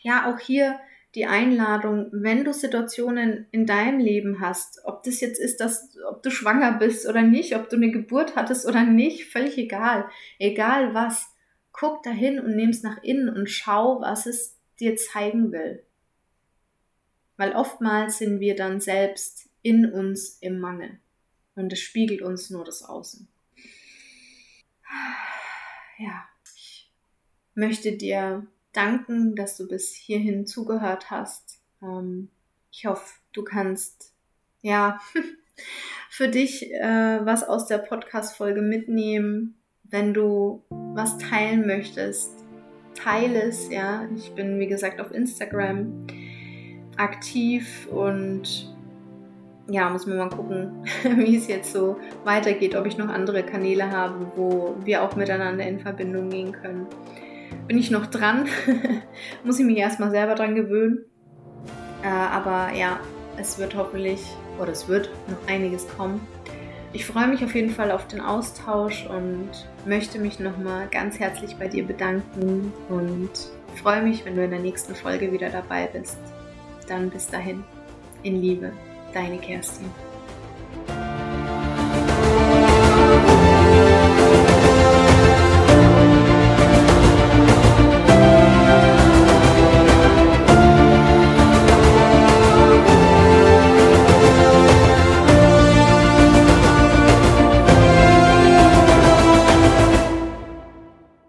ja, 0.01 0.29
auch 0.29 0.39
hier 0.39 0.77
die 1.15 1.25
Einladung, 1.25 2.09
wenn 2.11 2.43
du 2.43 2.51
Situationen 2.51 3.47
in 3.51 3.65
deinem 3.65 3.99
Leben 3.99 4.41
hast, 4.41 4.81
ob 4.83 5.03
das 5.03 5.21
jetzt 5.21 5.39
ist, 5.39 5.61
dass, 5.61 5.95
ob 6.09 6.21
du 6.21 6.31
schwanger 6.31 6.73
bist 6.79 7.07
oder 7.07 7.21
nicht, 7.21 7.55
ob 7.55 7.69
du 7.69 7.77
eine 7.77 7.91
Geburt 7.91 8.35
hattest 8.35 8.67
oder 8.67 8.83
nicht, 8.83 9.31
völlig 9.31 9.57
egal. 9.57 10.09
Egal 10.37 10.93
was, 10.93 11.33
guck 11.71 12.03
dahin 12.03 12.41
und 12.41 12.57
nimm's 12.57 12.83
nach 12.83 13.01
innen 13.03 13.29
und 13.29 13.49
schau, 13.49 14.01
was 14.01 14.25
es 14.25 14.59
dir 14.81 14.97
zeigen 14.97 15.53
will. 15.53 15.81
Weil 17.37 17.53
oftmals 17.53 18.19
sind 18.19 18.39
wir 18.39 18.55
dann 18.55 18.79
selbst 18.79 19.49
in 19.61 19.91
uns 19.91 20.37
im 20.41 20.59
Mangel. 20.59 20.99
Und 21.55 21.71
es 21.73 21.79
spiegelt 21.79 22.21
uns 22.21 22.49
nur 22.49 22.65
das 22.65 22.83
Außen. 22.83 23.27
Ja, 25.97 26.27
ich 26.55 26.91
möchte 27.55 27.95
dir 27.95 28.45
danken, 28.73 29.35
dass 29.35 29.57
du 29.57 29.67
bis 29.67 29.93
hierhin 29.93 30.45
zugehört 30.45 31.11
hast. 31.11 31.59
Ähm, 31.81 32.29
ich 32.71 32.85
hoffe, 32.85 33.13
du 33.31 33.43
kannst 33.43 34.13
ja 34.61 34.99
für 36.09 36.27
dich 36.27 36.71
äh, 36.73 37.25
was 37.25 37.43
aus 37.43 37.67
der 37.67 37.77
Podcast-Folge 37.77 38.61
mitnehmen. 38.61 39.55
Wenn 39.83 40.13
du 40.13 40.63
was 40.69 41.17
teilen 41.19 41.67
möchtest, 41.67 42.31
teile 42.95 43.43
es, 43.43 43.69
ja. 43.69 44.09
Ich 44.15 44.33
bin, 44.33 44.59
wie 44.59 44.67
gesagt, 44.67 44.99
auf 44.99 45.11
Instagram 45.11 46.07
aktiv 46.97 47.87
und 47.91 48.73
ja, 49.67 49.89
muss 49.89 50.05
man 50.05 50.17
mal 50.17 50.29
gucken, 50.29 50.85
wie 51.17 51.37
es 51.37 51.47
jetzt 51.47 51.71
so 51.71 51.97
weitergeht, 52.25 52.75
ob 52.75 52.85
ich 52.85 52.97
noch 52.97 53.07
andere 53.07 53.43
Kanäle 53.43 53.91
habe, 53.91 54.31
wo 54.35 54.75
wir 54.83 55.03
auch 55.03 55.15
miteinander 55.15 55.65
in 55.65 55.79
Verbindung 55.79 56.29
gehen 56.29 56.51
können 56.51 56.87
bin 57.67 57.77
ich 57.77 57.91
noch 57.91 58.07
dran. 58.07 58.47
Muss 59.43 59.59
ich 59.59 59.65
mich 59.65 59.77
erstmal 59.77 60.11
selber 60.11 60.35
dran 60.35 60.55
gewöhnen. 60.55 61.05
Äh, 62.03 62.07
aber 62.07 62.73
ja, 62.75 62.99
es 63.37 63.57
wird 63.57 63.75
hoffentlich, 63.75 64.21
oder 64.59 64.71
es 64.71 64.87
wird 64.87 65.09
noch 65.27 65.47
einiges 65.47 65.87
kommen. 65.97 66.25
Ich 66.91 67.05
freue 67.05 67.27
mich 67.27 67.43
auf 67.43 67.55
jeden 67.55 67.71
Fall 67.71 67.91
auf 67.91 68.07
den 68.07 68.21
Austausch 68.21 69.07
und 69.07 69.49
möchte 69.85 70.19
mich 70.19 70.39
nochmal 70.39 70.87
ganz 70.91 71.19
herzlich 71.19 71.55
bei 71.55 71.67
dir 71.67 71.83
bedanken 71.83 72.71
und 72.89 73.31
freue 73.81 74.03
mich, 74.03 74.25
wenn 74.25 74.35
du 74.35 74.43
in 74.43 74.51
der 74.51 74.59
nächsten 74.59 74.93
Folge 74.93 75.31
wieder 75.31 75.49
dabei 75.49 75.87
bist. 75.87 76.17
Dann 76.85 77.09
bis 77.09 77.27
dahin. 77.27 77.63
In 78.23 78.41
Liebe, 78.41 78.71
deine 79.13 79.37
Kerstin. 79.37 79.89